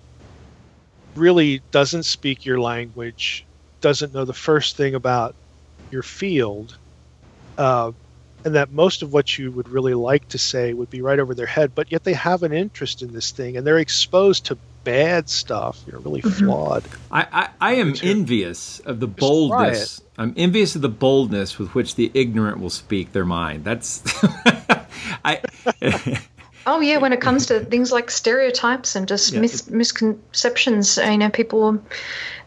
really 1.15 1.63
doesn't 1.71 2.03
speak 2.03 2.45
your 2.45 2.59
language, 2.59 3.47
doesn't 3.81 4.13
know 4.13 4.25
the 4.25 4.33
first 4.33 4.77
thing 4.77 4.97
about 4.97 5.37
your 5.93 6.03
field, 6.03 6.77
uh, 7.59 7.93
and 8.45 8.57
that 8.57 8.73
most 8.73 9.03
of 9.03 9.13
what 9.13 9.39
you 9.39 9.53
would 9.53 9.69
really 9.69 9.95
like 9.95 10.27
to 10.27 10.39
say 10.39 10.73
would 10.73 10.91
be 10.91 11.03
right 11.03 11.21
over 11.21 11.37
their 11.37 11.47
head, 11.47 11.73
but 11.73 11.93
yet 11.93 12.03
they 12.03 12.15
have 12.15 12.43
an 12.43 12.53
interest 12.53 13.01
in 13.01 13.13
this 13.13 13.31
thing 13.31 13.57
and 13.57 13.65
they're 13.65 13.79
exposed 13.79 14.47
to 14.47 14.59
bad 14.83 15.29
stuff, 15.29 15.81
You're 15.87 16.01
really 16.01 16.23
Mm-hmm. 16.23 16.47
flawed. 16.47 16.83
I, 17.13 17.27
I, 17.33 17.49
I 17.61 17.75
am 17.75 17.95
envious 18.03 18.81
of 18.81 18.99
the 18.99 19.07
boldness. 19.07 20.03
I'm 20.19 20.35
envious 20.37 20.75
of 20.75 20.83
the 20.83 20.89
boldness 20.89 21.61
with 21.61 21.77
which 21.77 21.95
the 21.95 22.11
ignorant 22.13 22.59
will 22.59 22.71
speak 22.71 23.13
their 23.13 23.25
mind. 23.25 23.63
That's 23.63 24.03
I. 25.25 25.41
Oh 26.67 26.81
yeah, 26.81 26.99
when 26.99 27.13
it 27.13 27.21
comes 27.21 27.47
to 27.47 27.61
things 27.61 27.91
like 27.91 28.11
stereotypes 28.11 28.95
and 28.95 29.09
just 29.09 29.33
Yeah, 29.33 29.41
mis- 29.41 29.69
misconceptions, 29.69 30.97
you 30.97 31.19
know, 31.19 31.31
people 31.31 31.65
are 31.65 31.79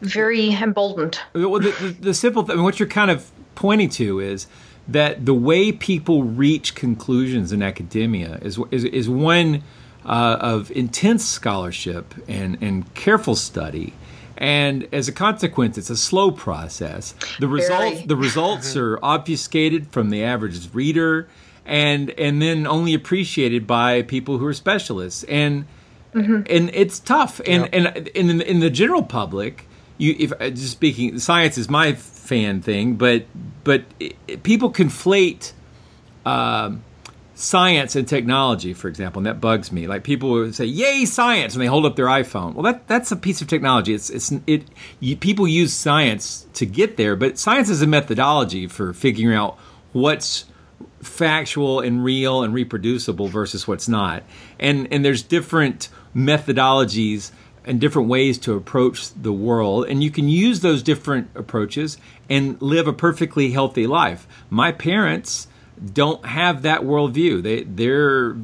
very 0.02 0.52
emboldened. 0.54 1.20
Well, 1.34 1.60
the, 1.60 1.72
the, 1.72 1.96
the 2.00 2.14
simple 2.14 2.44
thing, 2.44 2.64
what 2.64 2.80
you're 2.80 2.88
kind 2.88 3.12
of 3.12 3.30
pointing 3.56 3.90
to 3.90 4.20
is 4.20 4.48
that 4.88 5.26
the 5.26 5.34
way 5.34 5.72
people 5.72 6.24
reach 6.24 6.76
conclusions 6.76 7.52
in 7.52 7.62
academia 7.62 8.40
is 8.42 8.60
is, 8.72 8.84
is 8.86 9.10
one 9.10 9.64
uh, 10.06 10.38
of 10.40 10.72
intense 10.72 11.26
scholarship 11.26 12.14
and, 12.28 12.58
and 12.62 12.94
careful 12.94 13.36
study. 13.36 13.94
And 14.38 14.88
as 14.92 15.08
a 15.08 15.14
consequence, 15.14 15.78
it's 15.78 15.90
a 15.90 15.98
slow 15.98 16.30
process. 16.32 17.16
The 17.40 17.48
results 17.48 18.04
the 18.06 18.16
results 18.16 18.76
are 18.78 19.00
obfuscated 19.02 19.88
from 19.88 20.10
the 20.10 20.24
average 20.24 20.74
reader, 20.74 21.28
and 21.66 22.10
and 22.12 22.42
then 22.42 22.68
only 22.68 22.94
appreciated 22.94 23.66
by 23.68 24.02
people 24.04 24.38
who 24.38 24.46
are 24.46 24.54
specialists. 24.54 25.24
And 25.24 25.66
and 26.14 26.70
it's 26.74 27.00
tough. 27.00 27.42
And 27.46 27.74
and 27.74 28.08
in 28.10 28.38
the, 28.38 28.50
in 28.50 28.60
the 28.60 28.70
general 28.70 29.04
public, 29.04 29.68
you 29.98 30.16
if 30.18 30.32
uh, 30.40 30.50
just 30.50 30.72
speaking, 30.72 31.20
science 31.20 31.58
is 31.58 31.70
my 31.70 31.94
fan 31.94 32.62
thing, 32.62 32.96
but 32.96 33.26
but 33.64 33.84
it- 34.00 34.44
people 34.44 34.72
conflate. 34.72 35.52
Um, 36.26 36.84
science 37.38 37.98
and 37.98 38.08
technology, 38.08 38.74
for 38.74 38.88
example, 38.88 39.20
and 39.20 39.26
that 39.28 39.42
bugs 39.42 39.72
me. 39.72 39.88
Like 39.88 40.04
people 40.04 40.32
would 40.32 40.56
say, 40.56 40.66
"Yay, 40.66 41.06
science!" 41.06 41.54
and 41.54 41.62
they 41.62 41.68
hold 41.68 41.86
up 41.86 41.96
their 41.96 42.08
iPhone. 42.08 42.54
Well, 42.54 42.64
that 42.64 42.88
that's 42.88 43.12
a 43.12 43.16
piece 43.16 43.42
of 43.42 43.48
technology. 43.48 43.94
It's 43.94 44.10
it's 44.10 44.32
it. 44.48 44.64
You, 45.00 45.16
people 45.18 45.48
use 45.48 45.74
science 45.74 46.48
to 46.54 46.66
get 46.66 46.98
there, 46.98 47.16
but 47.16 47.38
science 47.38 47.70
is 47.70 47.82
a 47.82 47.88
methodology 47.88 48.68
for 48.68 48.94
figuring 48.94 49.36
out 49.38 49.58
what's 49.92 50.46
factual 51.02 51.80
and 51.80 52.04
real 52.04 52.44
and 52.44 52.54
reproducible 52.54 53.28
versus 53.28 53.68
what's 53.68 53.88
not. 53.88 54.24
And 54.60 54.88
and 54.92 55.04
there's 55.04 55.24
different 55.24 55.90
methodologies 56.16 57.32
and 57.66 57.82
different 57.82 58.08
ways 58.08 58.38
to 58.38 58.54
approach 58.54 59.12
the 59.14 59.34
world 59.34 59.88
and 59.88 60.04
you 60.04 60.12
can 60.12 60.30
use 60.30 60.60
those 60.60 60.84
different 60.84 61.30
approaches 61.36 61.98
and 62.30 62.62
live 62.62 62.88
a 62.88 62.94
perfectly 62.94 63.52
healthy 63.52 63.88
life. 63.88 64.28
My 64.50 64.72
parents 64.72 65.48
don't 65.94 66.26
have 66.26 66.62
that 66.62 66.82
worldview. 66.82 67.44
They 67.44 67.64
they're 67.64 68.36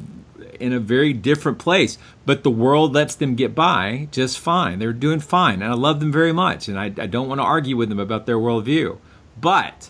in 0.60 0.74
a 0.74 0.80
very 0.80 1.12
different 1.12 1.58
place, 1.58 1.98
but 2.26 2.44
the 2.44 2.52
world 2.52 2.94
lets 2.94 3.16
them 3.16 3.36
get 3.36 3.56
by 3.56 4.08
just 4.12 4.40
fine. 4.40 4.80
They're 4.80 4.94
doing 4.94 5.20
fine, 5.20 5.62
and 5.62 5.72
I 5.72 5.76
love 5.76 6.00
them 6.00 6.12
very 6.12 6.32
much, 6.32 6.68
and 6.68 6.80
I, 6.80 6.86
I 6.86 7.08
don't 7.08 7.28
want 7.28 7.40
to 7.40 7.46
argue 7.46 7.76
with 7.76 7.90
them 7.90 8.00
about 8.00 8.28
their 8.28 8.38
worldview. 8.38 8.98
But 9.40 9.90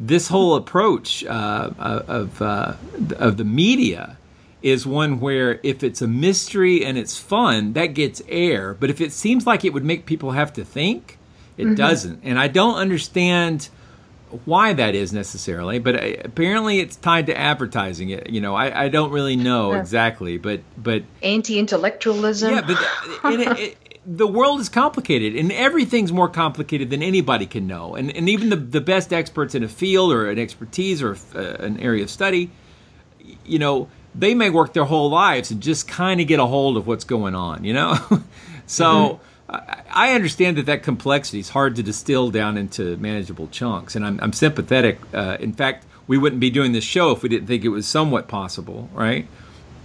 this 0.00 0.28
whole 0.28 0.54
approach 0.54 1.24
uh, 1.24 1.70
of 1.78 2.40
uh, 2.42 2.74
of 3.18 3.36
the 3.36 3.44
media 3.44 4.16
is 4.62 4.86
one 4.86 5.20
where 5.20 5.60
if 5.62 5.82
it's 5.84 6.02
a 6.02 6.08
mystery 6.08 6.84
and 6.84 6.98
it's 6.98 7.16
fun, 7.18 7.72
that 7.74 7.88
gets 7.94 8.20
air. 8.28 8.74
But 8.74 8.90
if 8.90 9.00
it 9.00 9.12
seems 9.12 9.46
like 9.46 9.64
it 9.64 9.72
would 9.72 9.84
make 9.84 10.04
people 10.06 10.32
have 10.32 10.52
to 10.54 10.64
think, 10.64 11.16
it 11.56 11.66
Mhm. 11.66 11.76
doesn't. 11.76 12.20
And 12.24 12.38
I 12.38 12.48
don't 12.48 12.74
understand 12.76 13.68
why 14.44 14.72
that 14.74 14.94
is 14.94 15.12
necessarily. 15.12 15.78
But 15.78 15.94
uh, 15.96 16.08
apparently, 16.24 16.80
it's 16.80 16.96
tied 16.96 17.26
to 17.26 17.38
advertising. 17.38 18.10
It 18.10 18.30
you 18.30 18.40
know 18.40 18.54
I, 18.54 18.84
I 18.84 18.88
don't 18.88 19.10
really 19.10 19.36
know 19.36 19.72
exactly, 19.72 20.38
but 20.38 20.60
but 20.76 21.02
Anti-intellectualism. 21.22 22.50
yeah, 22.54 22.60
but 22.60 23.32
it, 23.32 23.58
it, 23.58 23.76
the 24.10 24.26
world 24.26 24.58
is 24.60 24.70
complicated, 24.70 25.36
and 25.36 25.52
everything's 25.52 26.12
more 26.12 26.28
complicated 26.30 26.88
than 26.88 27.02
anybody 27.02 27.44
can 27.44 27.66
know. 27.66 27.94
And 27.94 28.10
and 28.16 28.28
even 28.28 28.48
the 28.48 28.56
the 28.56 28.80
best 28.80 29.12
experts 29.12 29.54
in 29.54 29.62
a 29.62 29.68
field 29.68 30.12
or 30.12 30.30
an 30.30 30.38
expertise 30.38 31.02
or 31.02 31.16
uh, 31.34 31.40
an 31.58 31.78
area 31.78 32.02
of 32.04 32.10
study, 32.10 32.50
you 33.44 33.58
know, 33.58 33.88
they 34.14 34.34
may 34.34 34.48
work 34.48 34.72
their 34.72 34.84
whole 34.84 35.10
lives 35.10 35.50
and 35.50 35.60
just 35.60 35.86
kind 35.86 36.20
of 36.20 36.26
get 36.26 36.40
a 36.40 36.46
hold 36.46 36.78
of 36.78 36.86
what's 36.86 37.04
going 37.04 37.34
on, 37.34 37.64
you 37.64 37.74
know? 37.74 37.94
so 38.66 39.20
mm-hmm. 39.50 39.54
I, 39.54 40.10
I 40.10 40.12
understand 40.14 40.56
that 40.56 40.66
that 40.66 40.82
complexity 40.82 41.40
is 41.40 41.50
hard 41.50 41.76
to 41.76 41.82
distill 41.82 42.30
down 42.30 42.56
into 42.56 42.96
manageable 42.96 43.48
chunks, 43.48 43.94
and 43.94 44.06
I'm, 44.06 44.18
I'm 44.20 44.32
sympathetic. 44.32 44.98
Uh, 45.12 45.36
in 45.38 45.52
fact, 45.52 45.84
we 46.06 46.16
wouldn't 46.16 46.40
be 46.40 46.50
doing 46.50 46.72
this 46.72 46.84
show 46.84 47.12
if 47.12 47.22
we 47.22 47.28
didn't 47.28 47.46
think 47.46 47.64
it 47.64 47.68
was 47.68 47.86
somewhat 47.86 48.26
possible, 48.26 48.88
right? 48.94 49.28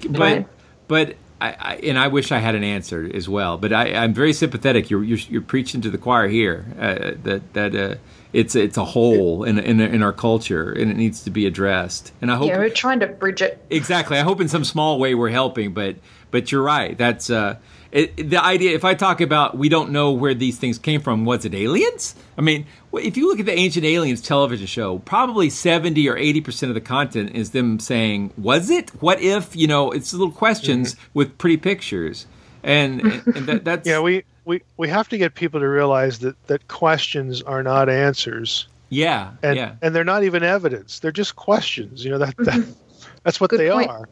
But, 0.02 0.20
right. 0.20 0.48
but 0.88 1.16
I, 1.44 1.56
I, 1.60 1.76
and 1.84 2.00
I 2.00 2.08
wish 2.08 2.32
I 2.32 2.40
had 2.40 2.56
an 2.56 2.64
answer 2.64 3.10
as 3.14 3.28
well. 3.28 3.58
But 3.58 3.74
I, 3.74 3.88
am 3.88 4.14
very 4.14 4.32
sympathetic. 4.32 4.90
You're, 4.90 5.04
you're, 5.04 5.18
you're 5.18 5.42
preaching 5.42 5.82
to 5.82 5.90
the 5.90 5.98
choir 5.98 6.30
here 6.30 6.66
uh, 6.80 7.12
that 7.24 7.54
that 7.54 7.76
uh, 7.76 7.96
it's 8.32 8.56
it's 8.56 8.78
a 8.78 8.86
hole 8.86 9.44
in, 9.44 9.60
in 9.60 9.82
in 9.82 10.02
our 10.02 10.14
culture 10.14 10.72
and 10.72 10.90
it 10.90 10.96
needs 10.96 11.24
to 11.26 11.30
be 11.30 11.46
addressed. 11.46 12.14
And 12.22 12.32
I 12.32 12.38
hope 12.38 12.48
yeah, 12.48 12.60
we're 12.60 12.70
trying 12.70 13.02
to 13.02 13.08
bridge 13.08 13.42
it. 13.42 13.62
Exactly. 13.70 14.18
I 14.18 14.22
hope 14.22 14.40
in 14.40 14.48
some 14.48 14.64
small 14.64 15.00
way 15.00 15.16
we're 15.16 15.30
helping. 15.30 15.74
But 15.74 15.98
but 16.32 16.50
you're 16.50 16.64
right. 16.64 16.98
That's 16.98 17.30
uh, 17.30 17.58
it, 17.94 18.32
the 18.32 18.44
idea. 18.44 18.76
If 18.76 18.84
I 18.84 18.96
talk 18.96 19.22
about 19.22 19.56
we 19.56 19.70
don't 19.70 19.92
know 19.92 20.12
where 20.12 20.34
these 20.34 20.58
things 20.58 20.80
came 20.80 21.00
from, 21.00 21.26
was 21.26 21.46
it 21.46 21.54
aliens? 21.54 22.16
I 22.36 22.42
mean, 22.42 22.66
if 22.92 23.18
you 23.18 23.28
look 23.28 23.40
at 23.40 23.46
the 23.46 23.54
Ancient 23.54 23.86
Aliens 23.86 24.20
television 24.20 24.66
show, 24.66 24.98
probably 24.98 25.52
70 25.52 26.10
or 26.10 26.16
80% 26.16 26.70
of 26.70 26.74
the 26.74 26.82
content 26.82 27.36
is 27.36 27.52
them 27.52 27.80
saying, 27.80 28.34
was 28.36 28.72
it? 28.72 28.90
What 29.02 29.22
if? 29.22 29.56
You 29.56 29.68
know, 29.68 29.92
it's 29.92 30.12
little 30.12 30.32
questions 30.32 30.96
mm-hmm. 30.96 31.04
with 31.14 31.38
pretty 31.38 31.58
pictures. 31.58 32.26
And, 32.64 33.02
and 33.02 33.46
that, 33.46 33.64
that's. 33.64 33.88
yeah, 33.88 34.00
we, 34.00 34.24
we, 34.44 34.64
we 34.76 34.90
have 34.90 35.08
to 35.10 35.20
get 35.20 35.36
people 35.36 35.60
to 35.60 35.68
realize 35.68 36.18
that, 36.20 36.36
that 36.48 36.68
questions 36.68 37.44
are 37.44 37.62
not 37.62 37.90
answers. 37.90 38.68
Yeah. 38.90 39.34
And, 39.44 39.56
yeah. 39.56 39.76
and 39.84 39.96
they're 39.96 40.04
not 40.04 40.24
even 40.24 40.42
evidence. 40.42 40.98
They're 40.98 41.12
just 41.12 41.36
questions. 41.36 42.04
You 42.04 42.10
know, 42.10 42.18
that, 42.18 42.36
that 42.38 42.56
mm-hmm. 42.56 43.08
that's 43.22 43.40
what 43.40 43.52
Good 43.52 43.60
they 43.60 43.70
point. 43.70 43.92
are. 43.92 44.10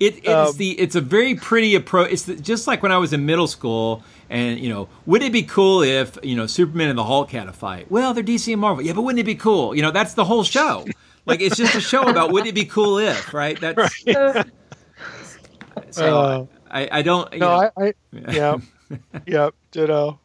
It, 0.00 0.18
it 0.24 0.28
um, 0.28 0.48
is 0.48 0.56
the 0.56 0.78
it's 0.78 0.94
a 0.94 1.00
very 1.00 1.34
pretty 1.34 1.74
approach. 1.74 2.12
It's 2.12 2.22
the, 2.24 2.36
just 2.36 2.66
like 2.66 2.82
when 2.82 2.92
I 2.92 2.98
was 2.98 3.12
in 3.12 3.26
middle 3.26 3.48
school, 3.48 4.04
and 4.30 4.58
you 4.58 4.68
know, 4.68 4.88
would 5.06 5.22
it 5.22 5.32
be 5.32 5.42
cool 5.42 5.82
if 5.82 6.16
you 6.22 6.36
know 6.36 6.46
Superman 6.46 6.88
and 6.88 6.98
the 6.98 7.04
Hulk 7.04 7.30
had 7.30 7.48
a 7.48 7.52
fight? 7.52 7.90
Well, 7.90 8.14
they're 8.14 8.22
DC 8.22 8.52
and 8.52 8.60
Marvel, 8.60 8.84
yeah, 8.84 8.92
but 8.92 9.02
wouldn't 9.02 9.20
it 9.20 9.24
be 9.24 9.34
cool? 9.34 9.74
You 9.74 9.82
know, 9.82 9.90
that's 9.90 10.14
the 10.14 10.24
whole 10.24 10.44
show. 10.44 10.86
like 11.26 11.40
it's 11.40 11.56
just 11.56 11.74
a 11.74 11.80
show 11.80 12.08
about 12.08 12.32
would 12.32 12.46
it 12.46 12.54
be 12.54 12.64
cool 12.64 12.98
if, 12.98 13.34
right? 13.34 13.60
That's 13.60 14.06
right. 14.06 14.46
so. 15.90 16.20
Uh, 16.20 16.46
I, 16.70 16.88
I 16.92 17.02
don't. 17.02 17.32
no, 17.32 17.38
know, 17.38 17.70
I, 17.76 17.84
I 17.86 17.94
yeah, 18.30 18.58
yeah, 19.26 19.50
ditto. 19.70 20.20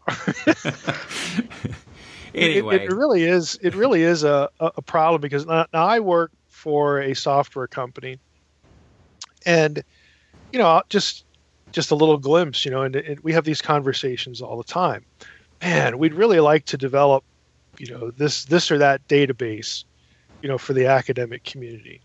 anyway, 2.35 2.75
it, 2.75 2.81
it, 2.83 2.91
really 2.91 3.23
is. 3.23 3.57
It 3.61 3.75
really 3.75 4.03
is 4.03 4.23
a, 4.23 4.49
a 4.59 4.81
problem 4.81 5.21
because 5.21 5.45
now, 5.45 5.65
now 5.73 5.85
I 5.85 6.01
work 6.01 6.31
for 6.49 6.99
a 6.99 7.13
software 7.13 7.67
company 7.67 8.19
and 9.45 9.83
you 10.51 10.59
know 10.59 10.81
just 10.89 11.25
just 11.71 11.91
a 11.91 11.95
little 11.95 12.17
glimpse 12.17 12.65
you 12.65 12.71
know 12.71 12.83
and, 12.83 12.95
and, 12.95 13.19
we 13.21 13.33
have 13.33 13.43
these 13.43 13.61
conversations 13.61 14.41
all 14.41 14.57
the 14.57 14.63
time. 14.63 15.05
Man 15.61 15.97
we'd 15.97 16.13
really 16.13 16.39
like 16.39 16.65
to 16.65 16.77
develop 16.77 17.23
you 17.77 17.91
know 17.91 18.11
this 18.11 18.45
this 18.45 18.71
or 18.71 18.77
that 18.79 19.07
database 19.07 19.83
you 20.41 20.49
know 20.49 20.57
for 20.57 20.73
the 20.73 20.87
academic 20.87 21.43
community. 21.43 22.01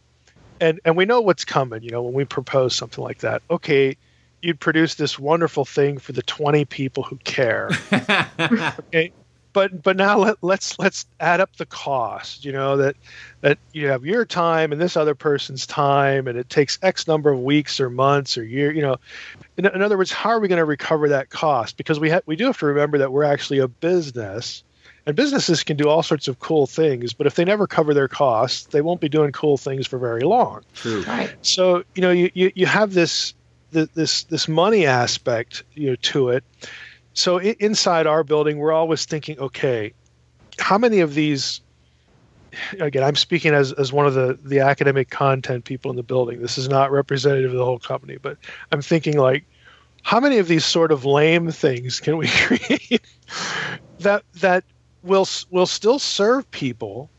And 0.61 0.81
and 0.85 0.97
we 0.97 1.05
know 1.05 1.21
what's 1.21 1.45
coming 1.45 1.83
you 1.83 1.91
know 1.91 2.03
when 2.03 2.15
we 2.15 2.25
propose 2.25 2.75
something 2.75 3.03
like 3.03 3.19
that. 3.19 3.43
Okay 3.51 3.97
you'd 4.41 4.61
produce 4.61 4.95
this 4.95 5.19
wonderful 5.19 5.65
thing 5.65 5.99
for 5.99 6.13
the 6.13 6.23
20 6.23 6.65
people 6.67 7.03
who 7.03 7.17
care. 7.17 7.71
Okay 8.39 9.13
but 9.53 9.83
but 9.83 9.97
now 9.97 10.19
let, 10.19 10.37
let's 10.43 10.79
let's 10.79 11.07
add 11.21 11.41
up 11.41 11.55
the 11.57 11.67
cost 11.67 12.45
you 12.45 12.53
know 12.53 12.77
that 12.77 12.97
that 13.41 13.59
you 13.73 13.87
have 13.89 14.05
your 14.05 14.25
time 14.25 14.73
and 14.73 14.81
this 14.81 14.97
other 14.97 15.15
person's 15.15 15.67
time 15.67 16.27
and 16.27 16.39
it 16.39 16.49
takes 16.49 16.79
x 16.83 17.07
number 17.07 17.31
of 17.31 17.41
weeks 17.41 17.81
or 17.81 17.91
months 17.91 18.37
or 18.37 18.45
year 18.45 18.73
you 18.73 18.83
know 18.83 18.97
in, 19.57 19.67
in 19.67 19.83
other 19.83 19.97
words 19.97 20.13
how 20.13 20.31
are 20.31 20.41
we 20.41 20.49
going 20.49 20.59
to 20.59 20.65
recover 20.65 21.09
that 21.09 21.31
cost 21.31 21.77
because 21.77 21.99
we 21.99 22.11
ha- 22.11 22.21
we 22.27 22.37
do 22.37 22.47
have 22.47 22.59
to 22.59 22.67
remember 22.67 22.99
that 22.99 23.13
we're 23.13 23.25
actually 23.25 23.59
a 23.59 23.69
business 23.69 24.63
and 25.07 25.17
businesses 25.17 25.65
can 25.65 25.77
do 25.77 25.89
all 25.89 26.03
sorts 26.03 26.29
of 26.29 26.39
cool 26.39 26.67
things 26.67 27.13
but 27.13 27.27
if 27.27 27.35
they 27.35 27.45
never 27.45 27.67
cover 27.67 27.95
their 27.95 28.09
costs 28.09 28.67
they 28.67 28.81
won't 28.81 29.01
be 29.01 29.09
doing 29.09 29.33
cool 29.33 29.57
things 29.57 29.87
for 29.87 29.99
very 29.99 30.23
long 30.23 30.63
True. 30.75 31.03
Right. 31.03 31.35
so 31.43 31.83
you 31.95 32.03
know 32.03 32.11
you, 32.11 32.31
you, 32.35 32.53
you 32.55 32.67
have 32.67 32.93
this 32.93 33.35
this 33.71 34.25
this 34.25 34.49
money 34.49 34.87
aspect 34.87 35.63
you 35.75 35.91
know 35.91 35.97
to 35.97 36.31
it 36.31 36.45
so 37.19 37.39
inside 37.41 38.07
our 38.07 38.23
building, 38.23 38.59
we're 38.59 38.73
always 38.73 39.05
thinking, 39.05 39.41
okay, 39.41 39.93
how 40.61 40.79
many 40.79 41.01
of 41.01 41.15
these? 41.15 41.61
Again, 42.79 43.03
I'm 43.03 43.17
speaking 43.17 43.55
as, 43.55 43.73
as 43.73 43.93
one 43.93 44.07
of 44.07 44.15
the, 44.15 44.39
the 44.45 44.61
academic 44.61 45.11
content 45.11 45.65
people 45.65 45.91
in 45.91 45.97
the 45.97 46.05
building. 46.05 46.41
This 46.41 46.57
is 46.57 46.69
not 46.69 46.93
representative 46.93 47.51
of 47.51 47.59
the 47.59 47.65
whole 47.65 47.81
company, 47.81 48.19
but 48.23 48.39
I'm 48.71 48.81
thinking 48.81 49.19
like, 49.19 49.45
how 50.03 50.21
many 50.21 50.39
of 50.39 50.47
these 50.47 50.65
sort 50.65 50.93
of 50.93 51.05
lame 51.05 51.51
things 51.51 51.99
can 51.99 52.19
we 52.19 52.29
create 52.47 53.03
that 53.99 54.23
that 54.37 54.63
will 55.03 55.27
will 55.51 55.67
still 55.67 55.99
serve 55.99 56.49
people 56.53 57.11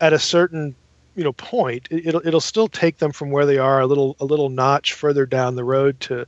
at 0.00 0.12
a 0.12 0.18
certain 0.18 0.76
you 1.16 1.24
know 1.24 1.32
point? 1.32 1.88
It'll 1.90 2.24
it'll 2.24 2.40
still 2.40 2.68
take 2.68 2.98
them 2.98 3.10
from 3.10 3.32
where 3.32 3.46
they 3.46 3.58
are 3.58 3.80
a 3.80 3.86
little 3.86 4.14
a 4.20 4.24
little 4.24 4.48
notch 4.48 4.92
further 4.92 5.26
down 5.26 5.56
the 5.56 5.64
road 5.64 5.98
to 6.00 6.24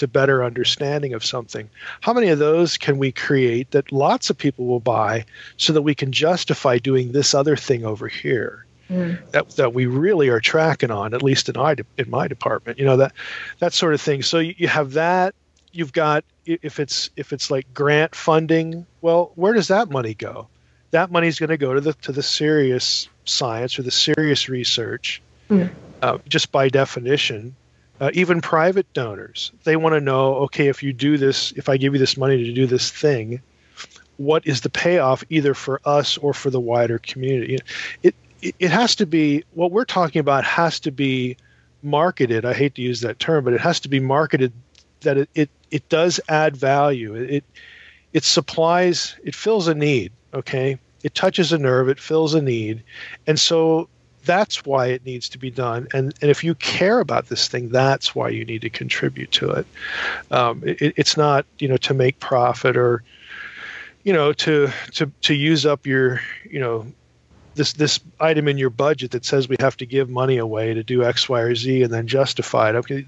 to 0.00 0.08
better 0.08 0.42
understanding 0.42 1.12
of 1.12 1.24
something. 1.24 1.68
How 2.00 2.14
many 2.14 2.28
of 2.28 2.38
those 2.38 2.78
can 2.78 2.98
we 2.98 3.12
create 3.12 3.70
that 3.72 3.92
lots 3.92 4.30
of 4.30 4.38
people 4.38 4.66
will 4.66 4.80
buy 4.80 5.26
so 5.58 5.74
that 5.74 5.82
we 5.82 5.94
can 5.94 6.10
justify 6.10 6.78
doing 6.78 7.12
this 7.12 7.34
other 7.34 7.54
thing 7.54 7.84
over 7.84 8.08
here? 8.08 8.64
Mm. 8.88 9.30
That, 9.30 9.50
that 9.50 9.74
we 9.74 9.86
really 9.86 10.30
are 10.30 10.40
tracking 10.40 10.90
on, 10.90 11.14
at 11.14 11.22
least 11.22 11.48
in 11.48 11.54
my 11.56 11.76
in 11.96 12.10
my 12.10 12.26
department, 12.26 12.80
you 12.80 12.84
know 12.84 12.96
that 12.96 13.12
that 13.60 13.72
sort 13.72 13.94
of 13.94 14.00
thing. 14.00 14.22
So 14.22 14.40
you, 14.40 14.54
you 14.58 14.66
have 14.66 14.94
that. 14.94 15.36
You've 15.70 15.92
got 15.92 16.24
if 16.44 16.80
it's 16.80 17.10
if 17.14 17.32
it's 17.32 17.52
like 17.52 17.72
grant 17.72 18.16
funding. 18.16 18.86
Well, 19.00 19.30
where 19.36 19.52
does 19.52 19.68
that 19.68 19.90
money 19.90 20.14
go? 20.14 20.48
That 20.90 21.12
money 21.12 21.28
is 21.28 21.38
going 21.38 21.50
to 21.50 21.56
go 21.56 21.72
to 21.72 21.80
the 21.80 21.92
to 22.02 22.10
the 22.10 22.22
serious 22.24 23.08
science 23.26 23.78
or 23.78 23.84
the 23.84 23.92
serious 23.92 24.48
research, 24.48 25.22
mm. 25.48 25.70
uh, 26.02 26.18
just 26.28 26.50
by 26.50 26.68
definition 26.68 27.54
uh, 28.00 28.10
even 28.14 28.40
private 28.40 28.90
donors. 28.94 29.52
They 29.64 29.76
want 29.76 29.94
to 29.94 30.00
know 30.00 30.34
okay 30.36 30.68
if 30.68 30.82
you 30.82 30.92
do 30.92 31.18
this 31.18 31.52
if 31.52 31.68
i 31.68 31.76
give 31.76 31.92
you 31.92 31.98
this 31.98 32.16
money 32.16 32.44
to 32.44 32.52
do 32.52 32.66
this 32.66 32.90
thing 32.90 33.42
what 34.20 34.46
is 34.46 34.60
the 34.60 34.68
payoff 34.68 35.24
either 35.30 35.54
for 35.54 35.80
us 35.86 36.18
or 36.18 36.34
for 36.34 36.50
the 36.50 36.60
wider 36.60 36.98
community? 36.98 37.56
It 38.02 38.14
it, 38.42 38.70
has 38.70 38.94
to 38.96 39.06
be 39.06 39.44
what 39.52 39.70
we're 39.70 39.84
talking 39.84 40.20
about 40.20 40.44
has 40.44 40.80
to 40.80 40.90
be 40.90 41.36
marketed. 41.82 42.44
I 42.44 42.54
hate 42.54 42.74
to 42.74 42.82
use 42.82 43.00
that 43.00 43.18
term 43.18 43.44
but 43.44 43.54
it 43.54 43.60
has 43.60 43.80
to 43.80 43.88
be 43.88 43.98
marketed 43.98 44.52
that 45.00 45.16
it 45.16 45.30
it, 45.34 45.50
it 45.70 45.88
does 45.88 46.20
add 46.28 46.54
value. 46.54 47.14
It 47.14 47.44
it 48.12 48.24
supplies 48.24 49.16
it 49.24 49.34
fills 49.34 49.68
a 49.68 49.74
need 49.74 50.12
okay? 50.34 50.78
It 51.02 51.14
touches 51.14 51.50
a 51.50 51.58
nerve 51.58 51.88
it 51.88 51.98
fills 51.98 52.34
a 52.34 52.42
need. 52.42 52.82
And 53.26 53.40
so 53.40 53.88
that's 54.24 54.64
why 54.64 54.86
it 54.88 55.04
needs 55.04 55.28
to 55.30 55.38
be 55.38 55.50
done. 55.50 55.88
And, 55.94 56.14
and 56.20 56.30
if 56.30 56.44
you 56.44 56.54
care 56.56 57.00
about 57.00 57.28
this 57.28 57.48
thing, 57.48 57.70
that's 57.70 58.14
why 58.14 58.28
you 58.28 58.44
need 58.44 58.62
to 58.62 58.70
contribute 58.70 59.32
to 59.32 59.50
it. 59.50 59.66
Um, 60.30 60.62
it. 60.64 60.94
It's 60.96 61.16
not, 61.16 61.46
you 61.58 61.68
know, 61.68 61.76
to 61.78 61.94
make 61.94 62.20
profit 62.20 62.76
or, 62.76 63.02
you 64.04 64.12
know, 64.12 64.32
to, 64.32 64.68
to, 64.92 65.10
to 65.22 65.34
use 65.34 65.66
up 65.66 65.86
your, 65.86 66.20
you 66.48 66.60
know, 66.60 66.86
this, 67.54 67.72
this 67.74 68.00
item 68.20 68.48
in 68.48 68.58
your 68.58 68.70
budget 68.70 69.10
that 69.10 69.24
says 69.24 69.48
we 69.48 69.56
have 69.60 69.76
to 69.78 69.86
give 69.86 70.08
money 70.08 70.38
away 70.38 70.74
to 70.74 70.82
do 70.82 71.02
X, 71.02 71.28
Y, 71.28 71.40
or 71.40 71.54
Z 71.54 71.82
and 71.82 71.92
then 71.92 72.06
justify 72.06 72.70
it. 72.70 72.76
Okay, 72.76 73.04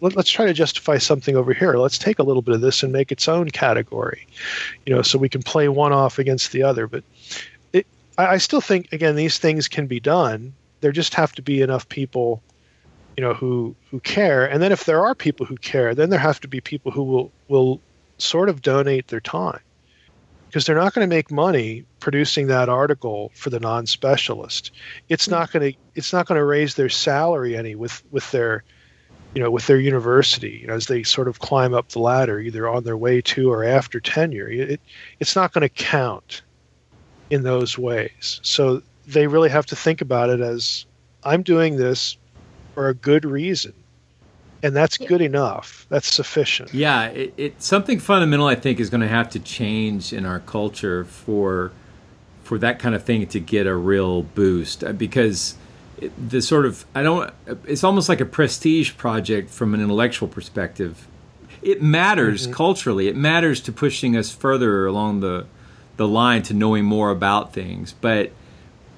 let's 0.00 0.30
try 0.30 0.46
to 0.46 0.52
justify 0.52 0.98
something 0.98 1.36
over 1.36 1.52
here. 1.52 1.74
Let's 1.74 1.98
take 1.98 2.18
a 2.18 2.22
little 2.22 2.42
bit 2.42 2.54
of 2.54 2.60
this 2.60 2.82
and 2.82 2.92
make 2.92 3.12
its 3.12 3.28
own 3.28 3.50
category, 3.50 4.26
you 4.84 4.94
know, 4.94 5.02
so 5.02 5.18
we 5.18 5.28
can 5.28 5.42
play 5.42 5.68
one 5.68 5.92
off 5.92 6.18
against 6.18 6.52
the 6.52 6.62
other. 6.62 6.86
But 6.86 7.04
I, 8.16 8.26
I 8.26 8.38
still 8.38 8.60
think 8.60 8.92
again 8.92 9.16
these 9.16 9.38
things 9.38 9.68
can 9.68 9.86
be 9.86 10.00
done. 10.00 10.54
There 10.80 10.92
just 10.92 11.14
have 11.14 11.32
to 11.32 11.42
be 11.42 11.62
enough 11.62 11.88
people, 11.88 12.42
you 13.16 13.22
know, 13.22 13.34
who 13.34 13.74
who 13.90 14.00
care. 14.00 14.44
And 14.46 14.62
then 14.62 14.72
if 14.72 14.84
there 14.84 15.04
are 15.04 15.14
people 15.14 15.46
who 15.46 15.56
care, 15.56 15.94
then 15.94 16.10
there 16.10 16.18
have 16.18 16.40
to 16.40 16.48
be 16.48 16.60
people 16.60 16.92
who 16.92 17.02
will 17.02 17.32
will 17.48 17.80
sort 18.18 18.48
of 18.48 18.62
donate 18.62 19.08
their 19.08 19.20
time 19.20 19.60
because 20.46 20.64
they're 20.64 20.76
not 20.76 20.94
going 20.94 21.08
to 21.08 21.14
make 21.14 21.30
money 21.30 21.84
producing 22.00 22.46
that 22.46 22.68
article 22.68 23.30
for 23.34 23.50
the 23.50 23.60
non-specialist. 23.60 24.70
It's 25.08 25.26
hmm. 25.26 25.32
not 25.32 25.52
going 25.52 25.72
to 25.72 25.78
it's 25.94 26.12
not 26.12 26.26
going 26.26 26.38
to 26.38 26.44
raise 26.44 26.74
their 26.74 26.88
salary 26.88 27.56
any 27.56 27.74
with 27.74 28.02
with 28.10 28.30
their 28.30 28.64
you 29.34 29.42
know 29.42 29.50
with 29.50 29.66
their 29.66 29.78
university 29.78 30.60
you 30.62 30.66
know 30.66 30.74
as 30.74 30.86
they 30.86 31.02
sort 31.02 31.28
of 31.28 31.40
climb 31.40 31.74
up 31.74 31.90
the 31.90 31.98
ladder 31.98 32.40
either 32.40 32.66
on 32.66 32.84
their 32.84 32.96
way 32.96 33.20
to 33.20 33.50
or 33.52 33.64
after 33.64 34.00
tenure 34.00 34.48
it, 34.48 34.80
it's 35.20 35.36
not 35.36 35.52
going 35.52 35.60
to 35.60 35.68
count 35.68 36.40
in 37.30 37.42
those 37.42 37.78
ways. 37.78 38.40
So 38.42 38.82
they 39.06 39.26
really 39.26 39.48
have 39.50 39.66
to 39.66 39.76
think 39.76 40.00
about 40.00 40.30
it 40.30 40.40
as 40.40 40.86
I'm 41.24 41.42
doing 41.42 41.76
this 41.76 42.16
for 42.74 42.88
a 42.88 42.94
good 42.94 43.24
reason. 43.24 43.72
And 44.62 44.74
that's 44.74 44.96
good 44.96 45.20
enough. 45.20 45.86
That's 45.90 46.12
sufficient. 46.12 46.72
Yeah, 46.74 47.06
it, 47.06 47.34
it 47.36 47.62
something 47.62 47.98
fundamental 48.00 48.46
I 48.46 48.54
think 48.54 48.80
is 48.80 48.90
going 48.90 49.02
to 49.02 49.08
have 49.08 49.30
to 49.30 49.38
change 49.38 50.12
in 50.12 50.24
our 50.26 50.40
culture 50.40 51.04
for 51.04 51.72
for 52.42 52.58
that 52.58 52.78
kind 52.78 52.94
of 52.94 53.02
thing 53.04 53.26
to 53.26 53.40
get 53.40 53.66
a 53.66 53.74
real 53.76 54.22
boost 54.22 54.82
uh, 54.82 54.92
because 54.92 55.56
the 56.28 56.40
sort 56.40 56.64
of 56.66 56.84
I 56.94 57.02
don't. 57.02 57.32
It's 57.66 57.84
almost 57.84 58.08
like 58.08 58.20
a 58.20 58.24
prestige 58.24 58.96
project 58.96 59.50
from 59.50 59.74
an 59.74 59.80
intellectual 59.80 60.26
perspective. 60.28 61.06
It 61.62 61.82
matters 61.82 62.44
Mm-hmm. 62.44 62.52
culturally. 62.54 63.08
It 63.08 63.16
matters 63.16 63.60
to 63.62 63.72
pushing 63.72 64.16
us 64.16 64.32
further 64.32 64.86
along 64.86 65.20
the 65.20 65.46
the 65.96 66.06
line 66.08 66.42
to 66.42 66.54
knowing 66.54 66.84
more 66.84 67.10
about 67.10 67.52
things. 67.52 67.94
But 68.00 68.32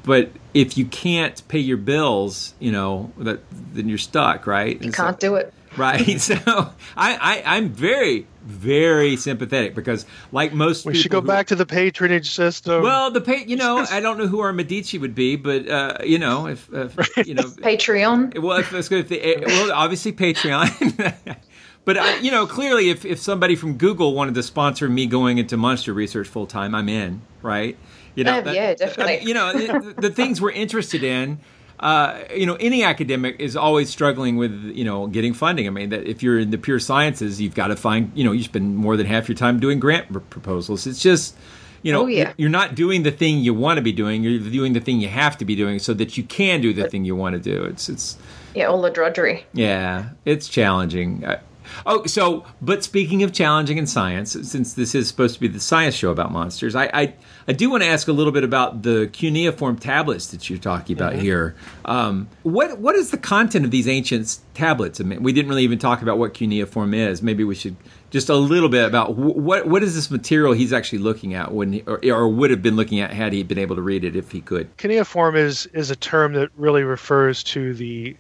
but 0.04 0.30
if 0.54 0.78
you 0.78 0.86
can't 0.86 1.46
pay 1.48 1.58
your 1.58 1.76
bills, 1.76 2.54
you 2.58 2.72
know 2.72 3.12
that 3.18 3.40
then 3.74 3.88
you're 3.88 3.98
stuck, 3.98 4.46
right? 4.46 4.80
You 4.82 4.92
can't 4.92 5.18
do 5.20 5.34
it. 5.36 5.52
Right. 5.76 6.18
So 6.20 6.34
I, 6.44 6.72
I 6.96 7.42
I'm 7.56 7.68
very 7.68 8.26
very 8.42 9.16
sympathetic 9.16 9.74
because 9.74 10.06
like 10.32 10.54
most 10.54 10.86
We 10.86 10.94
should 10.94 11.10
go 11.10 11.20
who- 11.20 11.26
back 11.26 11.48
to 11.48 11.54
the 11.54 11.66
patronage 11.66 12.30
system. 12.30 12.82
well, 12.82 13.10
the 13.10 13.20
pay, 13.20 13.44
you 13.44 13.56
know, 13.56 13.78
I 13.90 14.00
don't 14.00 14.16
know 14.18 14.26
who 14.26 14.40
our 14.40 14.52
Medici 14.54 14.96
would 14.98 15.14
be, 15.14 15.36
but 15.36 15.68
uh, 15.68 15.98
you 16.04 16.18
know, 16.18 16.46
if, 16.46 16.68
if 16.72 17.26
you 17.28 17.34
know, 17.34 17.42
Patreon. 17.42 18.40
well, 18.40 18.56
if, 18.58 18.72
if, 18.72 18.90
if 18.90 19.08
the, 19.08 19.42
well, 19.46 19.72
obviously 19.72 20.12
Patreon. 20.12 21.36
but 21.88 21.96
uh, 21.96 22.18
you 22.20 22.30
know, 22.30 22.46
clearly, 22.46 22.90
if 22.90 23.06
if 23.06 23.18
somebody 23.18 23.56
from 23.56 23.78
Google 23.78 24.12
wanted 24.14 24.34
to 24.34 24.42
sponsor 24.42 24.90
me 24.90 25.06
going 25.06 25.38
into 25.38 25.56
monster 25.56 25.94
research 25.94 26.28
full 26.28 26.46
time, 26.46 26.74
I'm 26.74 26.90
in, 26.90 27.22
right? 27.40 27.78
You 28.14 28.24
know, 28.24 28.42
Oh, 28.44 28.52
yeah, 28.52 28.74
definitely. 28.74 29.14
I 29.14 29.18
mean, 29.20 29.28
you 29.28 29.32
know, 29.34 29.52
the, 29.54 29.94
the 30.02 30.10
things 30.10 30.38
we're 30.42 30.50
interested 30.52 31.02
in. 31.02 31.38
Uh, 31.80 32.24
you 32.34 32.44
know, 32.44 32.56
any 32.58 32.82
academic 32.82 33.36
is 33.38 33.56
always 33.56 33.88
struggling 33.88 34.36
with 34.36 34.52
you 34.74 34.84
know 34.84 35.06
getting 35.06 35.32
funding. 35.32 35.66
I 35.66 35.70
mean, 35.70 35.88
that 35.90 36.06
if 36.06 36.22
you're 36.22 36.38
in 36.38 36.50
the 36.50 36.58
pure 36.58 36.78
sciences, 36.80 37.40
you've 37.40 37.54
got 37.54 37.68
to 37.68 37.76
find 37.76 38.12
you 38.14 38.22
know 38.24 38.32
you 38.32 38.42
spend 38.42 38.76
more 38.76 38.96
than 38.98 39.06
half 39.06 39.28
your 39.28 39.36
time 39.36 39.58
doing 39.60 39.78
grant 39.80 40.12
pr- 40.12 40.18
proposals. 40.18 40.86
It's 40.86 41.00
just 41.00 41.36
you 41.82 41.92
know 41.92 42.02
Oh, 42.02 42.06
yeah. 42.06 42.32
you're 42.36 42.50
not 42.50 42.74
doing 42.74 43.04
the 43.04 43.12
thing 43.12 43.38
you 43.38 43.54
want 43.54 43.76
to 43.78 43.82
be 43.82 43.92
doing. 43.92 44.24
You're 44.24 44.40
doing 44.40 44.72
the 44.74 44.80
thing 44.80 45.00
you 45.00 45.08
have 45.08 45.38
to 45.38 45.44
be 45.44 45.54
doing 45.56 45.78
so 45.78 45.94
that 45.94 46.18
you 46.18 46.24
can 46.24 46.60
do 46.60 46.72
the 46.74 46.88
thing 46.90 47.04
you 47.04 47.14
want 47.16 47.34
to 47.34 47.40
do. 47.40 47.62
It's 47.64 47.88
it's 47.88 48.18
Yeah, 48.56 48.64
all 48.66 48.82
the 48.82 48.90
drudgery. 48.90 49.46
yeah, 49.54 50.10
it's 50.24 50.48
challenging. 50.48 51.24
Uh, 51.24 51.38
oh, 51.86 52.06
so 52.06 52.44
but 52.62 52.84
speaking 52.84 53.22
of 53.22 53.32
challenging 53.32 53.78
in 53.78 53.86
science, 53.86 54.32
since 54.32 54.74
this 54.74 54.94
is 54.94 55.08
supposed 55.08 55.34
to 55.34 55.40
be 55.40 55.48
the 55.48 55.60
science 55.60 55.94
show 55.94 56.10
about 56.10 56.32
monsters, 56.32 56.74
I 56.74 56.90
I, 56.92 57.14
I 57.46 57.52
do 57.52 57.70
want 57.70 57.82
to 57.82 57.88
ask 57.88 58.08
a 58.08 58.12
little 58.12 58.32
bit 58.32 58.44
about 58.44 58.82
the 58.82 59.08
cuneiform 59.12 59.78
tablets 59.78 60.28
that 60.28 60.48
you're 60.48 60.58
talking 60.58 60.96
about 60.96 61.08
Mm-hmm. 61.08 61.22
here. 61.22 61.54
Um, 61.84 62.28
what 62.42 62.78
what 62.78 62.94
is 62.94 63.10
the 63.10 63.18
content 63.18 63.64
of 63.64 63.70
these 63.70 63.88
ancient 63.88 64.38
tablets? 64.54 65.00
I 65.00 65.04
mean, 65.04 65.22
we 65.22 65.32
didn't 65.32 65.48
really 65.48 65.64
even 65.64 65.78
talk 65.78 66.02
about 66.02 66.18
what 66.18 66.34
cuneiform 66.34 66.94
is. 66.94 67.22
Maybe 67.22 67.44
we 67.44 67.54
should 67.54 67.76
just 68.10 68.28
a 68.28 68.36
little 68.36 68.68
bit 68.68 68.84
about 68.86 69.16
what 69.16 69.66
what 69.66 69.82
is 69.82 69.94
this 69.94 70.10
material 70.10 70.52
he's 70.52 70.72
actually 70.72 70.98
looking 70.98 71.34
at 71.34 71.52
when 71.52 71.74
he, 71.74 71.82
or, 71.82 72.00
or 72.04 72.28
would 72.28 72.50
have 72.50 72.62
been 72.62 72.76
looking 72.76 73.00
at 73.00 73.12
had 73.12 73.32
he 73.32 73.42
been 73.42 73.58
able 73.58 73.76
to 73.76 73.82
read 73.82 74.04
it 74.04 74.16
if 74.16 74.30
he 74.32 74.40
could. 74.40 74.74
Cuneiform 74.76 75.36
is 75.36 75.66
is 75.74 75.90
a 75.90 75.96
term 75.96 76.32
that 76.34 76.50
really 76.56 76.82
refers 76.82 77.42
to 77.44 77.74
the 77.74 78.16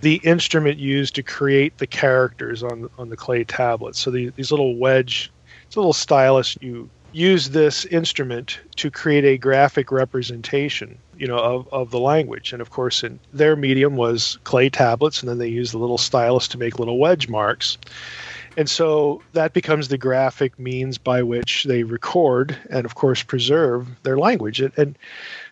the 0.00 0.16
instrument 0.16 0.78
used 0.78 1.14
to 1.14 1.22
create 1.22 1.78
the 1.78 1.86
characters 1.86 2.62
on 2.62 2.88
on 2.98 3.08
the 3.08 3.16
clay 3.16 3.44
tablets. 3.44 3.98
So 3.98 4.10
the, 4.10 4.30
these 4.36 4.50
little 4.50 4.76
wedge, 4.76 5.30
it's 5.66 5.76
a 5.76 5.78
little 5.78 5.92
stylus. 5.92 6.56
You 6.60 6.88
use 7.12 7.50
this 7.50 7.86
instrument 7.86 8.60
to 8.76 8.90
create 8.90 9.24
a 9.24 9.38
graphic 9.38 9.90
representation, 9.90 10.98
you 11.16 11.26
know, 11.26 11.38
of, 11.38 11.68
of 11.72 11.90
the 11.90 11.98
language. 11.98 12.52
And 12.52 12.60
of 12.60 12.68
course, 12.70 13.02
in 13.02 13.18
their 13.32 13.56
medium 13.56 13.96
was 13.96 14.38
clay 14.44 14.68
tablets, 14.68 15.22
and 15.22 15.28
then 15.28 15.38
they 15.38 15.48
use 15.48 15.72
the 15.72 15.78
little 15.78 15.98
stylus 15.98 16.46
to 16.48 16.58
make 16.58 16.78
little 16.78 16.98
wedge 16.98 17.28
marks. 17.28 17.78
And 18.58 18.68
so 18.70 19.22
that 19.32 19.52
becomes 19.52 19.88
the 19.88 19.98
graphic 19.98 20.58
means 20.58 20.98
by 20.98 21.22
which 21.22 21.64
they 21.64 21.82
record 21.82 22.56
and, 22.70 22.86
of 22.86 22.94
course, 22.94 23.22
preserve 23.22 23.86
their 24.02 24.18
language. 24.18 24.60
And, 24.60 24.72
and 24.78 24.98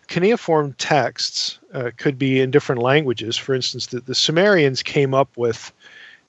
cuneiform 0.07 0.73
texts 0.73 1.59
uh, 1.73 1.91
could 1.97 2.17
be 2.17 2.39
in 2.39 2.51
different 2.51 2.81
languages. 2.81 3.37
For 3.37 3.53
instance, 3.53 3.87
the, 3.87 3.99
the 3.99 4.15
Sumerians 4.15 4.83
came 4.83 5.13
up 5.13 5.29
with 5.35 5.71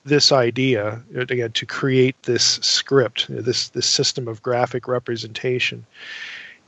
this 0.05 0.31
idea 0.31 1.01
uh, 1.15 1.21
again 1.21 1.51
to 1.51 1.65
create 1.65 2.15
this 2.23 2.43
script, 2.61 3.27
this 3.29 3.69
this 3.69 3.85
system 3.85 4.27
of 4.27 4.41
graphic 4.41 4.87
representation, 4.87 5.85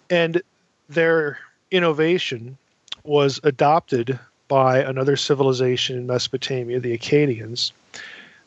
and 0.09 0.41
their 0.89 1.39
innovation 1.71 2.57
was 3.03 3.39
adopted 3.43 4.19
by 4.47 4.79
another 4.79 5.15
civilization 5.15 5.97
in 5.97 6.07
Mesopotamia, 6.07 6.79
the 6.79 6.97
Akkadians, 6.97 7.71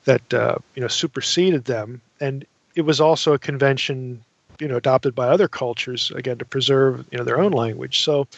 that 0.04 0.34
uh, 0.34 0.56
you 0.74 0.82
know 0.82 0.88
superseded 0.88 1.64
them, 1.64 2.00
and 2.20 2.44
it 2.74 2.82
was 2.82 3.00
also 3.00 3.32
a 3.32 3.38
convention 3.38 4.22
you 4.62 4.68
know 4.68 4.76
adopted 4.76 5.14
by 5.14 5.26
other 5.26 5.48
cultures 5.48 6.12
again 6.14 6.38
to 6.38 6.44
preserve 6.44 7.04
you 7.10 7.18
know 7.18 7.24
their 7.24 7.40
own 7.40 7.52
language. 7.52 8.00
So 8.00 8.28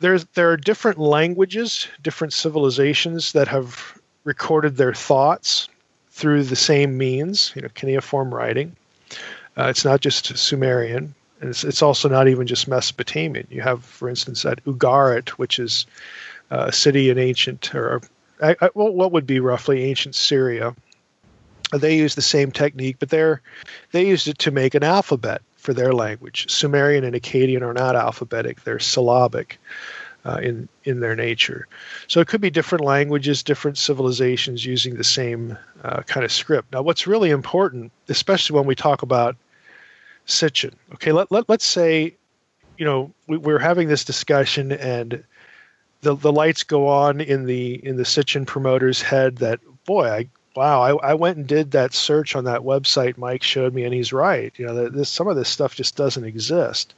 there's 0.00 0.24
there 0.34 0.50
are 0.50 0.56
different 0.56 0.98
languages, 0.98 1.88
different 2.02 2.32
civilizations 2.32 3.32
that 3.32 3.48
have 3.48 3.96
recorded 4.24 4.76
their 4.76 4.92
thoughts 4.92 5.68
through 6.10 6.42
the 6.42 6.56
same 6.56 6.98
means, 6.98 7.52
you 7.54 7.62
know, 7.62 7.68
cuneiform 7.68 8.34
writing. 8.34 8.74
Uh, 9.56 9.68
it's 9.68 9.84
not 9.84 10.00
just 10.00 10.36
Sumerian, 10.36 11.14
and 11.40 11.50
it's, 11.50 11.62
it's 11.62 11.82
also 11.82 12.08
not 12.08 12.26
even 12.26 12.46
just 12.46 12.68
Mesopotamian. 12.68 13.46
You 13.50 13.62
have, 13.62 13.84
for 13.84 14.08
instance, 14.08 14.44
at 14.44 14.64
Ugarit, 14.64 15.28
which 15.30 15.58
is 15.58 15.86
uh, 16.50 16.66
a 16.68 16.72
city 16.72 17.10
in 17.10 17.18
ancient, 17.18 17.74
or 17.74 18.02
I, 18.42 18.56
I, 18.60 18.70
well, 18.74 18.92
what 18.92 19.12
would 19.12 19.26
be 19.26 19.40
roughly 19.40 19.84
ancient 19.84 20.14
Syria. 20.14 20.74
They 21.72 21.96
use 21.96 22.14
the 22.14 22.22
same 22.22 22.52
technique, 22.52 22.96
but 22.98 23.10
they're 23.10 23.42
they 23.92 24.06
used 24.06 24.28
it 24.28 24.38
to 24.40 24.50
make 24.50 24.74
an 24.74 24.84
alphabet 24.84 25.42
for 25.56 25.74
their 25.74 25.92
language. 25.92 26.46
Sumerian 26.48 27.04
and 27.04 27.14
Akkadian 27.14 27.62
are 27.62 27.74
not 27.74 27.96
alphabetic; 27.96 28.62
they're 28.62 28.78
syllabic 28.78 29.58
uh, 30.24 30.38
in 30.42 30.68
in 30.84 31.00
their 31.00 31.16
nature. 31.16 31.66
So 32.08 32.20
it 32.20 32.28
could 32.28 32.40
be 32.40 32.50
different 32.50 32.84
languages, 32.84 33.42
different 33.42 33.78
civilizations 33.78 34.64
using 34.64 34.96
the 34.96 35.04
same 35.04 35.56
uh, 35.84 36.02
kind 36.02 36.24
of 36.24 36.32
script. 36.32 36.72
Now, 36.72 36.82
what's 36.82 37.06
really 37.06 37.30
important, 37.30 37.92
especially 38.08 38.56
when 38.56 38.66
we 38.66 38.74
talk 38.74 39.02
about 39.02 39.36
Sitchin, 40.26 40.74
okay, 40.94 41.12
let, 41.12 41.30
let 41.30 41.48
let's 41.48 41.64
say, 41.64 42.14
you 42.76 42.84
know, 42.84 43.12
we, 43.26 43.36
we're 43.36 43.58
having 43.58 43.88
this 43.88 44.04
discussion 44.04 44.72
and 44.72 45.24
the 46.02 46.14
the 46.14 46.32
lights 46.32 46.64
go 46.64 46.88
on 46.88 47.20
in 47.20 47.46
the 47.46 47.74
in 47.84 47.96
the 47.96 48.04
Sitchin 48.04 48.46
promoter's 48.46 49.02
head 49.02 49.36
that 49.38 49.60
boy, 49.84 50.08
I 50.08 50.28
wow, 50.56 50.80
I, 50.80 51.10
I 51.10 51.14
went 51.14 51.36
and 51.36 51.46
did 51.46 51.72
that 51.72 51.94
search 51.94 52.34
on 52.34 52.44
that 52.44 52.62
website 52.62 53.18
Mike 53.18 53.42
showed 53.42 53.74
me, 53.74 53.84
and 53.84 53.94
he's 53.94 54.12
right. 54.12 54.52
You 54.56 54.66
know, 54.66 54.74
that 54.74 54.92
this 54.92 55.08
some 55.08 55.28
of 55.28 55.36
this 55.36 55.48
stuff 55.48 55.74
just 55.74 55.96
doesn't 55.96 56.24
exist. 56.24 56.94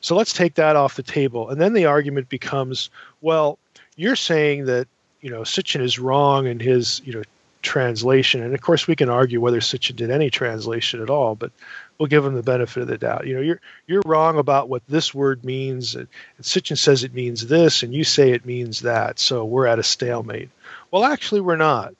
So 0.00 0.16
let's 0.16 0.32
take 0.32 0.54
that 0.54 0.76
off 0.76 0.96
the 0.96 1.02
table. 1.02 1.48
And 1.48 1.60
then 1.60 1.72
the 1.72 1.86
argument 1.86 2.28
becomes, 2.28 2.90
well, 3.20 3.58
you're 3.96 4.16
saying 4.16 4.66
that, 4.66 4.86
you 5.20 5.30
know, 5.30 5.40
Sitchin 5.40 5.80
is 5.80 5.98
wrong 5.98 6.46
in 6.46 6.60
his, 6.60 7.02
you 7.04 7.12
know, 7.12 7.22
translation. 7.62 8.42
And 8.42 8.54
of 8.54 8.60
course 8.60 8.86
we 8.86 8.94
can 8.94 9.08
argue 9.08 9.40
whether 9.40 9.60
Sitchin 9.60 9.96
did 9.96 10.10
any 10.10 10.30
translation 10.30 11.02
at 11.02 11.10
all, 11.10 11.34
but 11.34 11.50
we'll 11.98 12.06
give 12.06 12.24
him 12.24 12.34
the 12.34 12.42
benefit 12.42 12.82
of 12.82 12.88
the 12.88 12.96
doubt. 12.98 13.26
You 13.26 13.34
know, 13.34 13.40
you're 13.40 13.60
you're 13.86 14.02
wrong 14.06 14.38
about 14.38 14.68
what 14.68 14.82
this 14.88 15.12
word 15.12 15.44
means, 15.44 15.94
and, 15.96 16.06
and 16.36 16.46
Sitchin 16.46 16.78
says 16.78 17.02
it 17.02 17.14
means 17.14 17.48
this, 17.48 17.82
and 17.82 17.92
you 17.92 18.04
say 18.04 18.30
it 18.30 18.46
means 18.46 18.80
that. 18.80 19.18
So 19.18 19.44
we're 19.44 19.66
at 19.66 19.80
a 19.80 19.82
stalemate. 19.82 20.50
Well, 20.90 21.04
actually, 21.04 21.40
we're 21.40 21.56
not, 21.56 21.94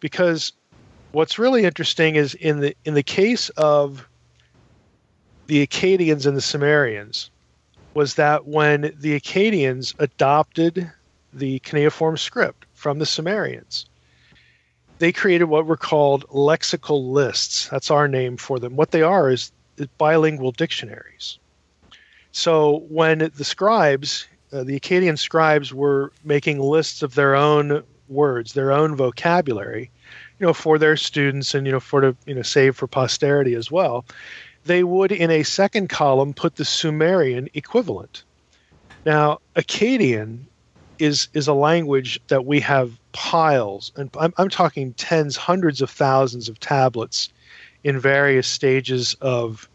because 0.00 0.52
what's 1.12 1.38
really 1.38 1.64
interesting 1.64 2.16
is 2.16 2.34
in 2.34 2.60
the 2.60 2.76
in 2.84 2.94
the 2.94 3.02
case 3.02 3.48
of 3.50 4.06
the 5.46 5.66
Akkadians 5.66 6.26
and 6.26 6.36
the 6.36 6.42
Sumerians, 6.42 7.30
was 7.94 8.14
that 8.14 8.46
when 8.46 8.92
the 8.98 9.18
Akkadians 9.18 9.94
adopted 9.98 10.90
the 11.32 11.60
cuneiform 11.60 12.16
script 12.16 12.66
from 12.74 12.98
the 12.98 13.06
Sumerians, 13.06 13.86
they 14.98 15.12
created 15.12 15.44
what 15.44 15.66
were 15.66 15.76
called 15.76 16.26
lexical 16.28 17.12
lists. 17.12 17.68
That's 17.68 17.90
our 17.90 18.08
name 18.08 18.36
for 18.36 18.58
them. 18.58 18.76
What 18.76 18.90
they 18.90 19.02
are 19.02 19.30
is 19.30 19.52
bilingual 19.98 20.52
dictionaries. 20.52 21.38
So 22.32 22.84
when 22.88 23.30
the 23.34 23.44
scribes, 23.44 24.26
uh, 24.52 24.64
the 24.64 24.78
Akkadian 24.78 25.18
scribes, 25.18 25.72
were 25.72 26.12
making 26.24 26.60
lists 26.60 27.02
of 27.02 27.14
their 27.14 27.34
own 27.34 27.82
words, 28.08 28.52
their 28.52 28.72
own 28.72 28.96
vocabulary, 28.96 29.90
you 30.38 30.46
know, 30.46 30.52
for 30.52 30.78
their 30.78 30.96
students 30.96 31.54
and 31.54 31.66
you 31.66 31.72
know 31.72 31.80
for 31.80 32.00
to 32.00 32.16
you 32.26 32.34
know 32.34 32.42
save 32.42 32.76
for 32.76 32.86
posterity 32.86 33.54
as 33.54 33.70
well, 33.70 34.04
they 34.64 34.84
would 34.84 35.12
in 35.12 35.30
a 35.30 35.42
second 35.42 35.88
column 35.88 36.34
put 36.34 36.56
the 36.56 36.64
Sumerian 36.64 37.48
equivalent. 37.54 38.24
Now, 39.04 39.38
Akkadian 39.54 40.40
is 40.98 41.28
is 41.32 41.48
a 41.48 41.54
language 41.54 42.20
that 42.28 42.44
we 42.44 42.60
have 42.60 42.98
piles, 43.12 43.92
and 43.96 44.10
I'm, 44.18 44.34
I'm 44.36 44.48
talking 44.48 44.92
tens, 44.94 45.36
hundreds 45.36 45.80
of 45.80 45.90
thousands 45.90 46.48
of 46.48 46.58
tablets 46.60 47.30
in 47.84 48.00
various 48.00 48.48
stages 48.48 49.14
of, 49.20 49.68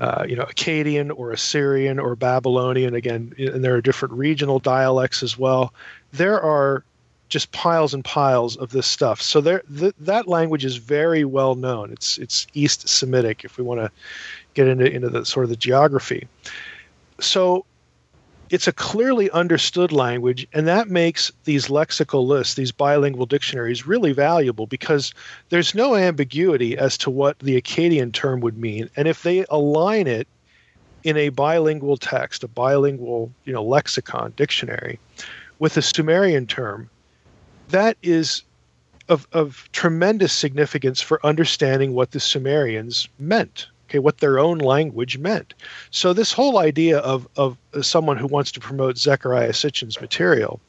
uh, 0.00 0.26
you 0.28 0.34
know, 0.34 0.44
Akkadian 0.44 1.12
or 1.16 1.30
Assyrian 1.30 1.98
or 1.98 2.16
Babylonian. 2.16 2.94
Again, 2.94 3.32
and 3.38 3.62
there 3.64 3.74
are 3.74 3.80
different 3.80 4.14
regional 4.14 4.58
dialects 4.58 5.22
as 5.22 5.38
well. 5.38 5.72
There 6.12 6.40
are 6.40 6.84
just 7.28 7.52
piles 7.52 7.92
and 7.92 8.04
piles 8.04 8.56
of 8.56 8.70
this 8.70 8.86
stuff. 8.86 9.20
So 9.20 9.40
there, 9.40 9.62
th- 9.78 9.94
that 10.00 10.28
language 10.28 10.64
is 10.64 10.76
very 10.76 11.24
well 11.24 11.54
known. 11.54 11.92
It's 11.92 12.18
it's 12.18 12.46
East 12.54 12.88
Semitic, 12.88 13.44
if 13.44 13.58
we 13.58 13.64
want 13.64 13.80
to 13.80 13.90
get 14.54 14.68
into 14.68 14.90
into 14.90 15.08
the 15.08 15.24
sort 15.24 15.44
of 15.44 15.50
the 15.50 15.56
geography. 15.56 16.28
So 17.20 17.64
it's 18.50 18.68
a 18.68 18.72
clearly 18.72 19.30
understood 19.30 19.90
language, 19.90 20.46
and 20.52 20.68
that 20.68 20.88
makes 20.88 21.32
these 21.44 21.66
lexical 21.66 22.26
lists, 22.26 22.54
these 22.54 22.70
bilingual 22.70 23.26
dictionaries, 23.26 23.86
really 23.86 24.12
valuable 24.12 24.66
because 24.66 25.12
there's 25.48 25.74
no 25.74 25.96
ambiguity 25.96 26.78
as 26.78 26.96
to 26.98 27.10
what 27.10 27.38
the 27.40 27.60
Akkadian 27.60 28.12
term 28.12 28.40
would 28.40 28.56
mean. 28.56 28.88
And 28.96 29.08
if 29.08 29.22
they 29.22 29.44
align 29.50 30.06
it 30.06 30.28
in 31.02 31.16
a 31.16 31.30
bilingual 31.30 31.96
text, 31.96 32.44
a 32.44 32.48
bilingual 32.48 33.32
you 33.44 33.52
know, 33.52 33.64
lexicon, 33.64 34.32
dictionary, 34.36 35.00
with 35.58 35.76
a 35.76 35.82
Sumerian 35.82 36.46
term, 36.46 36.88
that 37.68 37.96
is 38.02 38.42
of, 39.08 39.26
of 39.32 39.68
tremendous 39.72 40.32
significance 40.32 41.00
for 41.00 41.24
understanding 41.24 41.92
what 41.92 42.10
the 42.10 42.20
Sumerians 42.20 43.08
meant 43.18 43.68
okay, 43.88 43.98
what 43.98 44.18
their 44.18 44.38
own 44.38 44.58
language 44.58 45.18
meant. 45.18 45.54
So 45.90 46.12
this 46.12 46.32
whole 46.32 46.58
idea 46.58 46.98
of 46.98 47.28
of 47.36 47.56
someone 47.82 48.16
who 48.16 48.26
wants 48.26 48.52
to 48.52 48.60
promote 48.60 48.96
Zecharia 48.96 49.50
Sitchin's 49.50 50.00
material, 50.00 50.60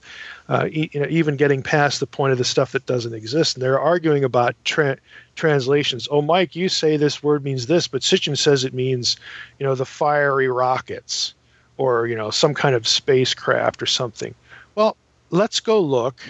uh, 0.50 0.68
e- 0.72 0.90
you 0.94 1.00
know, 1.00 1.08
even 1.10 1.36
getting 1.36 1.64
past 1.64 2.00
the 2.00 2.08
point 2.08 2.32
of 2.32 2.38
the 2.38 2.46
stuff 2.46 2.72
that 2.72 2.86
doesn't 2.86 3.14
exist, 3.14 3.56
and 3.56 3.64
they're 3.64 3.80
arguing 3.80 4.24
about 4.24 4.56
tra- 4.66 4.98
translations. 5.36 6.08
Oh, 6.12 6.22
Mike, 6.22 6.56
you 6.56 6.70
say 6.70 6.98
this 6.98 7.24
word 7.24 7.44
means 7.44 7.68
this, 7.68 7.88
but 7.88 8.02
Sitchin 8.02 8.38
says 8.38 8.64
it 8.64 8.74
means, 8.74 9.18
you 9.60 9.66
know, 9.66 9.76
the 9.76 9.86
fiery 9.86 10.48
rockets, 10.48 11.34
or 11.78 12.08
you 12.08 12.16
know, 12.16 12.30
some 12.30 12.54
kind 12.54 12.76
of 12.76 12.88
spacecraft 12.88 13.82
or 13.82 13.88
something. 13.88 14.36
Well, 14.76 14.96
let's 15.32 15.60
go 15.60 15.80
look 15.82 16.22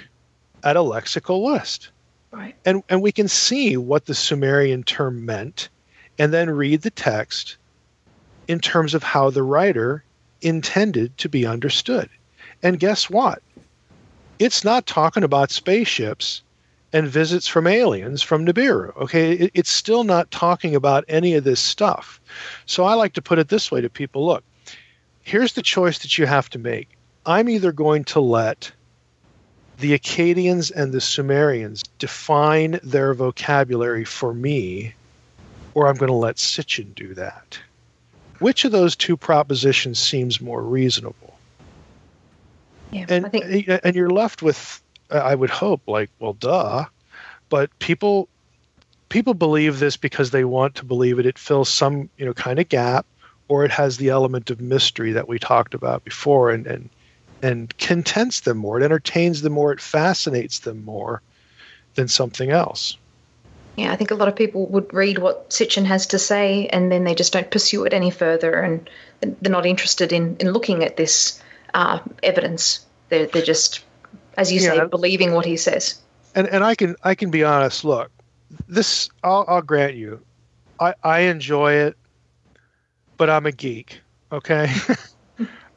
at 0.67 0.75
a 0.75 0.81
lexical 0.81 1.43
list. 1.43 1.89
Right. 2.29 2.53
And 2.65 2.83
and 2.89 3.01
we 3.01 3.13
can 3.13 3.29
see 3.29 3.77
what 3.77 4.05
the 4.05 4.13
Sumerian 4.13 4.83
term 4.83 5.25
meant 5.25 5.69
and 6.19 6.33
then 6.33 6.49
read 6.49 6.81
the 6.81 6.91
text 6.91 7.55
in 8.49 8.59
terms 8.59 8.93
of 8.93 9.01
how 9.01 9.29
the 9.29 9.43
writer 9.43 10.03
intended 10.41 11.17
to 11.19 11.29
be 11.29 11.45
understood. 11.45 12.09
And 12.61 12.81
guess 12.81 13.09
what? 13.09 13.41
It's 14.39 14.65
not 14.65 14.85
talking 14.85 15.23
about 15.23 15.51
spaceships 15.51 16.43
and 16.91 17.07
visits 17.07 17.47
from 17.47 17.65
aliens 17.65 18.21
from 18.21 18.45
Nibiru. 18.45 18.95
Okay, 18.97 19.31
it, 19.31 19.51
it's 19.53 19.71
still 19.71 20.03
not 20.03 20.31
talking 20.31 20.75
about 20.75 21.05
any 21.07 21.33
of 21.35 21.45
this 21.45 21.61
stuff. 21.61 22.19
So 22.65 22.83
I 22.83 22.93
like 22.95 23.13
to 23.13 23.21
put 23.21 23.39
it 23.39 23.47
this 23.47 23.71
way 23.71 23.79
to 23.79 23.89
people 23.89 24.25
look, 24.25 24.43
here's 25.23 25.53
the 25.53 25.61
choice 25.61 25.99
that 25.99 26.17
you 26.17 26.25
have 26.25 26.49
to 26.49 26.59
make. 26.59 26.89
I'm 27.25 27.47
either 27.47 27.71
going 27.71 28.03
to 28.05 28.19
let 28.19 28.71
the 29.79 29.97
Akkadians 29.97 30.71
and 30.71 30.91
the 30.91 31.01
Sumerians 31.01 31.83
define 31.99 32.79
their 32.83 33.13
vocabulary 33.13 34.05
for 34.05 34.33
me 34.33 34.93
or 35.77 35.87
I'm 35.87 35.95
going 35.95 36.09
to 36.09 36.15
let 36.15 36.37
Sitchin 36.37 36.95
do 36.95 37.13
that. 37.13 37.59
Which 38.39 38.65
of 38.65 38.71
those 38.71 38.95
two 38.95 39.15
propositions 39.15 39.99
seems 39.99 40.41
more 40.41 40.63
reasonable? 40.63 41.37
Yeah, 42.89 43.05
and 43.09 43.31
think 43.31 43.45
eh, 43.45 43.61
eh, 43.67 43.79
and 43.83 43.95
you're 43.95 44.09
left 44.09 44.41
with, 44.41 44.81
eh, 45.11 45.19
I 45.19 45.35
would 45.35 45.51
hope, 45.51 45.81
like, 45.85 46.09
well, 46.17 46.33
duh. 46.33 46.85
But 47.49 47.69
people 47.77 48.27
people 49.09 49.35
believe 49.35 49.77
this 49.77 49.97
because 49.97 50.31
they 50.31 50.45
want 50.45 50.73
to 50.75 50.85
believe 50.85 51.19
it. 51.19 51.27
It 51.27 51.37
fills 51.37 51.69
some 51.69 52.09
you 52.17 52.25
know 52.25 52.33
kind 52.33 52.57
of 52.57 52.67
gap, 52.69 53.05
or 53.47 53.63
it 53.63 53.69
has 53.69 53.97
the 53.97 54.09
element 54.09 54.49
of 54.49 54.59
mystery 54.59 55.11
that 55.11 55.27
we 55.27 55.37
talked 55.37 55.75
about 55.75 56.03
before, 56.03 56.49
and 56.49 56.65
and 56.65 56.89
and 57.41 57.75
contents 57.77 58.41
them 58.41 58.57
more. 58.57 58.79
It 58.79 58.83
entertains 58.83 59.41
them 59.41 59.53
more. 59.53 59.71
It 59.71 59.81
fascinates 59.81 60.59
them 60.59 60.83
more 60.83 61.21
than 61.95 62.07
something 62.07 62.49
else. 62.49 62.97
Yeah, 63.75 63.91
I 63.91 63.95
think 63.95 64.09
a 64.09 64.15
lot 64.15 64.27
of 64.27 64.35
people 64.35 64.65
would 64.67 64.91
read 64.93 65.19
what 65.19 65.51
Sitchin 65.51 65.85
has 65.85 66.07
to 66.07 66.19
say 66.19 66.67
and 66.67 66.91
then 66.91 67.03
they 67.03 67.13
just 67.13 67.31
don't 67.33 67.49
pursue 67.51 67.85
it 67.85 67.93
any 67.93 68.09
further 68.09 68.53
and 68.59 68.89
they're 69.21 69.51
not 69.51 69.65
interested 69.67 70.11
in, 70.11 70.35
in 70.39 70.51
looking 70.51 70.83
at 70.83 70.97
this 70.97 71.41
uh, 71.75 71.99
evidence. 72.23 72.85
They're, 73.09 73.27
they're 73.27 73.43
just, 73.43 73.83
as 74.35 74.51
you 74.51 74.59
Yeah. 74.59 74.69
say, 74.83 74.87
believing 74.87 75.33
what 75.33 75.45
he 75.45 75.57
says. 75.57 75.99
and 76.33 76.47
and 76.47 76.63
I 76.63 76.75
can 76.75 76.95
I 77.03 77.15
can 77.15 77.29
be 77.31 77.43
honest. 77.43 77.83
Look, 77.85 78.11
this 78.67 79.09
I'll, 79.23 79.45
I'll 79.47 79.61
grant 79.61 79.95
you, 79.95 80.25
I 80.79 80.93
I 81.03 81.19
enjoy 81.21 81.73
it, 81.73 81.95
but 83.17 83.29
I'm 83.29 83.45
a 83.45 83.51
geek. 83.51 84.01
Okay, 84.31 84.71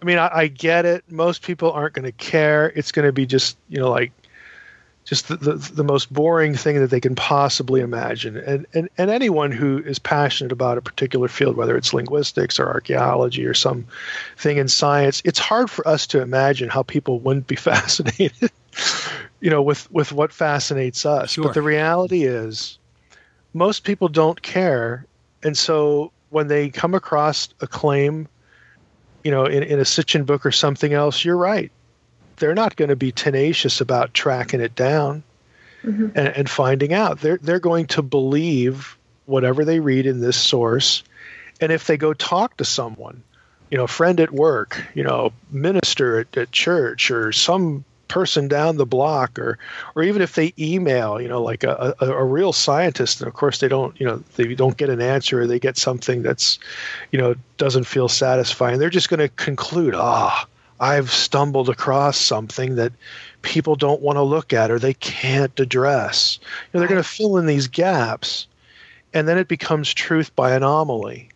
I 0.01 0.05
mean 0.05 0.19
I, 0.19 0.31
I 0.33 0.47
get 0.49 0.87
it. 0.87 1.05
Most 1.11 1.43
people 1.43 1.73
aren't 1.73 1.95
going 1.95 2.05
to 2.05 2.13
care. 2.13 2.73
It's 2.75 2.93
going 2.93 3.07
to 3.07 3.13
be 3.13 3.27
just 3.27 3.57
you 3.69 3.79
know 3.79 3.91
like 3.91 4.13
just 5.05 5.29
the, 5.29 5.37
the 5.37 5.55
the 5.55 5.85
most 5.85 6.13
boring 6.13 6.55
thing 6.55 6.79
that 6.81 6.91
they 6.91 7.01
can 7.01 7.15
possibly 7.15 7.81
imagine. 7.81 8.37
And 8.37 8.67
and 8.75 8.89
and 8.97 9.11
anyone 9.11 9.51
who 9.51 9.79
is 9.79 9.99
passionate 9.99 10.53
about 10.53 10.79
a 10.79 10.83
particular 10.83 11.29
field, 11.29 11.57
whether 11.57 11.77
it's 11.77 11.93
linguistics 11.93 12.59
or 12.59 12.69
archaeology 12.69 13.45
or 13.47 13.55
some 13.55 13.87
thing 14.37 14.59
in 14.59 14.69
science, 14.69 15.23
it's 15.25 15.39
hard 15.39 15.71
for 15.71 15.87
us 15.87 16.07
to 16.09 16.23
imagine 16.23 16.69
how 16.69 16.83
people 16.83 17.21
wouldn't 17.21 17.47
be 17.47 17.57
fascinated 17.71 18.51
you 19.41 19.51
know 19.51 19.63
with 19.63 19.91
with 19.91 20.13
what 20.13 20.33
fascinates 20.33 21.05
us 21.05 21.37
but 21.37 21.55
the 21.55 21.63
reality 21.63 22.25
is 22.25 22.79
most 23.53 23.85
people 23.85 24.09
don't 24.09 24.41
care 24.43 25.07
and 25.43 25.57
so 25.57 26.13
when 26.29 26.47
they 26.47 26.69
come 26.69 26.95
across 26.95 27.49
a 27.61 27.67
claim 27.67 28.29
you 29.25 29.31
know 29.31 29.45
in, 29.45 29.63
in 29.63 29.79
a 29.79 29.85
Sitchin 29.85 30.27
book 30.27 30.47
or 30.47 30.53
something 30.53 30.93
else 30.93 31.25
you're 31.25 31.37
right. 31.37 31.71
They're 32.37 32.55
not 32.55 32.77
going 32.77 32.89
to 32.89 32.97
be 32.97 33.13
tenacious 33.13 33.81
about 33.81 34.15
tracking 34.15 34.61
it 34.61 34.75
down 34.75 35.23
mm-hmm. 35.85 36.07
and, 36.15 36.29
and 36.29 36.51
finding 36.51 36.93
out. 36.93 37.21
They're 37.21 37.39
they're 37.39 37.61
going 37.61 37.87
to 37.89 38.03
believe 38.03 38.97
whatever 39.27 39.65
they 39.65 39.81
read 39.81 40.07
in 40.07 40.21
this 40.21 40.37
source. 40.37 41.03
And 41.61 41.71
if 41.71 41.87
they 41.87 41.97
go 41.97 42.15
talk 42.15 42.57
to 42.57 42.65
someone 42.65 43.23
you 43.71 43.79
know 43.79 43.87
friend 43.87 44.21
at 44.21 44.33
work 44.33 44.85
you 44.95 45.05
know 45.05 45.33
minister 45.51 46.21
at, 46.21 46.37
at 46.37 46.53
church 46.53 47.11
or 47.11 47.33
some 47.33 47.85
person 48.11 48.49
down 48.49 48.77
the 48.77 48.85
block 48.85 49.39
or 49.39 49.59
or 49.95 50.03
even 50.03 50.21
if 50.21 50.35
they 50.35 50.53
email 50.59 51.21
you 51.21 51.29
know 51.29 51.43
like 51.43 51.65
a, 51.65 51.95
a, 52.01 52.07
a 52.07 52.25
real 52.25 52.53
scientist 52.53 53.21
and 53.21 53.29
of 53.29 53.35
course 53.35 53.61
they 53.61 53.69
don't 53.69 53.99
you 53.99 54.05
know 54.05 54.23
they 54.37 54.55
don't 54.55 54.77
get 54.77 54.91
an 54.91 55.01
answer 55.01 55.41
or 55.41 55.47
they 55.47 55.59
get 55.59 55.79
something 55.79 56.23
that's 56.23 56.59
you 57.13 57.19
know 57.19 57.35
doesn't 57.57 57.85
feel 57.85 58.09
satisfying 58.09 58.79
they're 58.79 58.91
just 58.91 59.09
going 59.09 59.21
to 59.21 59.29
conclude 59.31 59.95
ah 59.95 60.47
i've 60.81 61.11
stumbled 61.11 61.71
across 61.71 62.19
something 62.19 62.75
that 62.75 62.93
people 63.43 63.77
don't 63.77 64.03
want 64.03 64.17
to 64.17 64.23
look 64.23 64.53
at 64.53 64.71
or 64.71 64.79
they 64.79 64.95
can't 64.95 65.59
address. 65.59 66.39
You 66.43 66.47
know 66.75 66.81
they're 66.81 66.89
going 66.89 67.03
to 67.03 67.09
fill 67.09 67.37
in 67.39 67.47
these 67.47 67.69
gaps 67.69 68.47
and 69.13 69.27
then 69.27 69.39
it 69.39 69.49
becomes 69.49 69.93
truth 69.93 70.35
by 70.37 70.53
anomaly 70.53 71.31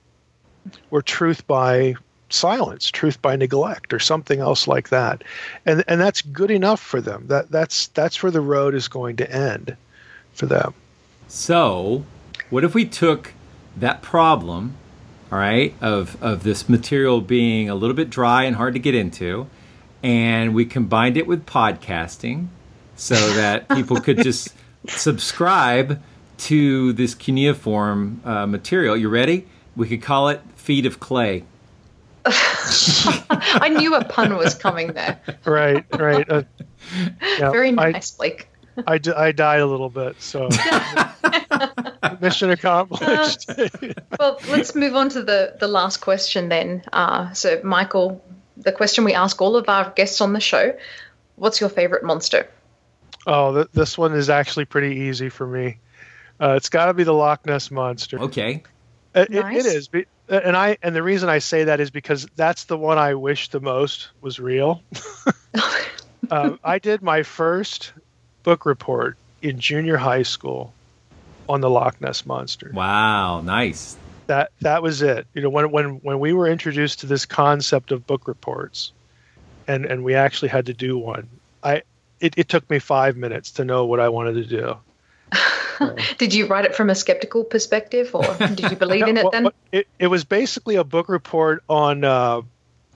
or 0.90 1.02
truth 1.02 1.46
by 1.46 1.94
silence, 2.34 2.90
truth 2.90 3.22
by 3.22 3.36
neglect, 3.36 3.94
or 3.94 3.98
something 3.98 4.40
else 4.40 4.68
like 4.68 4.90
that. 4.90 5.22
And 5.64 5.84
and 5.88 6.00
that's 6.00 6.22
good 6.22 6.50
enough 6.50 6.80
for 6.80 7.00
them. 7.00 7.26
That 7.28 7.50
that's 7.50 7.88
that's 7.88 8.22
where 8.22 8.32
the 8.32 8.40
road 8.40 8.74
is 8.74 8.88
going 8.88 9.16
to 9.16 9.30
end 9.30 9.76
for 10.32 10.46
them. 10.46 10.74
So, 11.28 12.04
what 12.50 12.64
if 12.64 12.74
we 12.74 12.84
took 12.84 13.32
that 13.76 14.02
problem, 14.02 14.76
all 15.32 15.38
right, 15.38 15.74
of 15.80 16.22
of 16.22 16.42
this 16.42 16.68
material 16.68 17.20
being 17.20 17.70
a 17.70 17.74
little 17.74 17.96
bit 17.96 18.10
dry 18.10 18.44
and 18.44 18.56
hard 18.56 18.74
to 18.74 18.80
get 18.80 18.94
into, 18.94 19.48
and 20.02 20.54
we 20.54 20.64
combined 20.64 21.16
it 21.16 21.26
with 21.26 21.46
podcasting, 21.46 22.48
so 22.96 23.14
that 23.34 23.68
people 23.68 24.00
could 24.00 24.18
just 24.18 24.54
subscribe 24.86 26.02
to 26.36 26.92
this 26.92 27.14
cuneiform 27.14 28.20
uh, 28.24 28.46
material. 28.46 28.96
You 28.96 29.08
ready? 29.08 29.46
We 29.76 29.88
could 29.88 30.02
call 30.02 30.28
it 30.28 30.40
"Feet 30.56 30.86
of 30.86 31.00
Clay." 31.00 31.44
I 32.26 33.68
knew 33.76 33.94
a 33.94 34.04
pun 34.04 34.36
was 34.36 34.54
coming 34.54 34.92
there. 34.94 35.20
Right, 35.44 35.84
right. 35.98 36.28
Uh, 36.30 36.42
yeah, 37.38 37.50
Very 37.50 37.68
I- 37.68 37.92
nice, 37.92 38.10
Blake. 38.12 38.48
I, 38.88 38.98
d- 38.98 39.12
I 39.12 39.30
died 39.30 39.60
a 39.60 39.66
little 39.66 39.88
bit, 39.88 40.20
so 40.20 40.48
mission 42.20 42.50
accomplished. 42.50 43.48
well, 44.18 44.38
let's 44.48 44.74
move 44.74 44.96
on 44.96 45.08
to 45.10 45.22
the, 45.22 45.54
the 45.60 45.68
last 45.68 45.98
question 45.98 46.48
then. 46.48 46.82
Uh, 46.92 47.32
so, 47.34 47.60
Michael, 47.62 48.24
the 48.56 48.72
question 48.72 49.04
we 49.04 49.14
ask 49.14 49.40
all 49.40 49.54
of 49.56 49.68
our 49.68 49.90
guests 49.90 50.20
on 50.20 50.32
the 50.32 50.40
show 50.40 50.76
what's 51.36 51.60
your 51.60 51.68
favorite 51.70 52.04
monster? 52.04 52.48
oh, 53.26 53.54
th- 53.54 53.68
this 53.72 53.96
one 53.96 54.12
is 54.14 54.28
actually 54.28 54.64
pretty 54.64 54.96
easy 55.02 55.28
for 55.28 55.46
me. 55.46 55.78
Uh, 56.40 56.54
it's 56.56 56.68
got 56.68 56.86
to 56.86 56.94
be 56.94 57.04
the 57.04 57.12
Loch 57.14 57.46
Ness 57.46 57.70
monster. 57.70 58.18
Okay. 58.20 58.62
It, 59.14 59.32
it- 59.32 59.44
it 59.56 59.66
is, 59.66 59.86
Be- 59.88 60.06
and 60.28 60.56
I 60.56 60.78
and 60.82 60.94
the 60.94 61.02
reason 61.02 61.28
I 61.28 61.38
say 61.38 61.64
that 61.64 61.80
is 61.80 61.90
because 61.90 62.26
that's 62.36 62.64
the 62.64 62.78
one 62.78 62.98
I 62.98 63.14
wish 63.14 63.48
the 63.48 63.60
most 63.60 64.08
was 64.20 64.40
real. 64.40 64.82
um, 66.30 66.58
I 66.64 66.78
did 66.78 67.02
my 67.02 67.22
first 67.22 67.92
book 68.42 68.66
report 68.66 69.16
in 69.42 69.58
junior 69.58 69.96
high 69.96 70.22
school 70.22 70.72
on 71.48 71.60
the 71.60 71.70
Loch 71.70 72.00
Ness 72.00 72.24
monster. 72.24 72.70
Wow, 72.72 73.40
nice. 73.42 73.96
That 74.26 74.50
that 74.60 74.82
was 74.82 75.02
it. 75.02 75.26
You 75.34 75.42
know, 75.42 75.50
when 75.50 75.70
when 75.70 75.96
when 76.02 76.18
we 76.18 76.32
were 76.32 76.48
introduced 76.48 77.00
to 77.00 77.06
this 77.06 77.26
concept 77.26 77.92
of 77.92 78.06
book 78.06 78.26
reports, 78.26 78.92
and 79.68 79.84
and 79.84 80.04
we 80.04 80.14
actually 80.14 80.48
had 80.48 80.66
to 80.66 80.74
do 80.74 80.96
one. 80.96 81.28
I 81.62 81.82
it, 82.20 82.34
it 82.38 82.48
took 82.48 82.68
me 82.70 82.78
five 82.78 83.16
minutes 83.16 83.52
to 83.52 83.64
know 83.64 83.84
what 83.84 84.00
I 84.00 84.08
wanted 84.08 84.34
to 84.34 84.44
do. 84.44 84.78
Did 86.18 86.34
you 86.34 86.46
write 86.46 86.64
it 86.64 86.74
from 86.74 86.90
a 86.90 86.94
skeptical 86.94 87.44
perspective 87.44 88.14
or 88.14 88.24
did 88.38 88.70
you 88.70 88.76
believe 88.76 89.06
in 89.08 89.16
it 89.16 89.26
then? 89.32 89.44
well, 89.44 89.52
It, 89.72 89.88
it 89.98 90.06
was 90.08 90.24
basically 90.24 90.76
a 90.76 90.84
book 90.84 91.08
report 91.08 91.62
on 91.68 92.04
uh, 92.04 92.42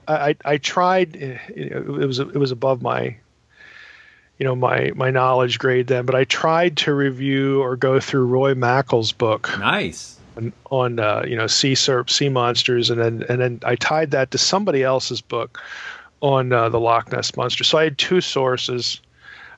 I 0.09 0.35
I 0.43 0.57
tried. 0.57 1.15
It 1.15 1.85
was 1.85 2.19
it 2.19 2.35
was 2.35 2.51
above 2.51 2.81
my 2.81 3.15
you 4.37 4.45
know 4.45 4.55
my 4.55 4.91
my 4.95 5.11
knowledge 5.11 5.59
grade 5.59 5.87
then, 5.87 6.05
but 6.05 6.15
I 6.15 6.23
tried 6.23 6.77
to 6.77 6.93
review 6.93 7.61
or 7.61 7.75
go 7.75 7.99
through 7.99 8.25
Roy 8.25 8.53
Mackal's 8.55 9.11
book. 9.11 9.49
Nice. 9.59 10.17
On, 10.37 10.53
on 10.71 10.99
uh, 10.99 11.23
you 11.27 11.35
know 11.35 11.47
sea 11.47 11.73
serp, 11.73 12.09
sea 12.09 12.29
monsters, 12.29 12.89
and 12.89 12.99
then 12.99 13.23
and 13.29 13.39
then 13.39 13.59
I 13.63 13.75
tied 13.75 14.11
that 14.11 14.31
to 14.31 14.37
somebody 14.37 14.83
else's 14.83 15.21
book 15.21 15.61
on 16.21 16.51
uh, 16.51 16.69
the 16.69 16.79
Loch 16.79 17.11
Ness 17.11 17.35
monster. 17.35 17.63
So 17.63 17.77
I 17.77 17.83
had 17.83 17.97
two 17.97 18.21
sources 18.21 19.01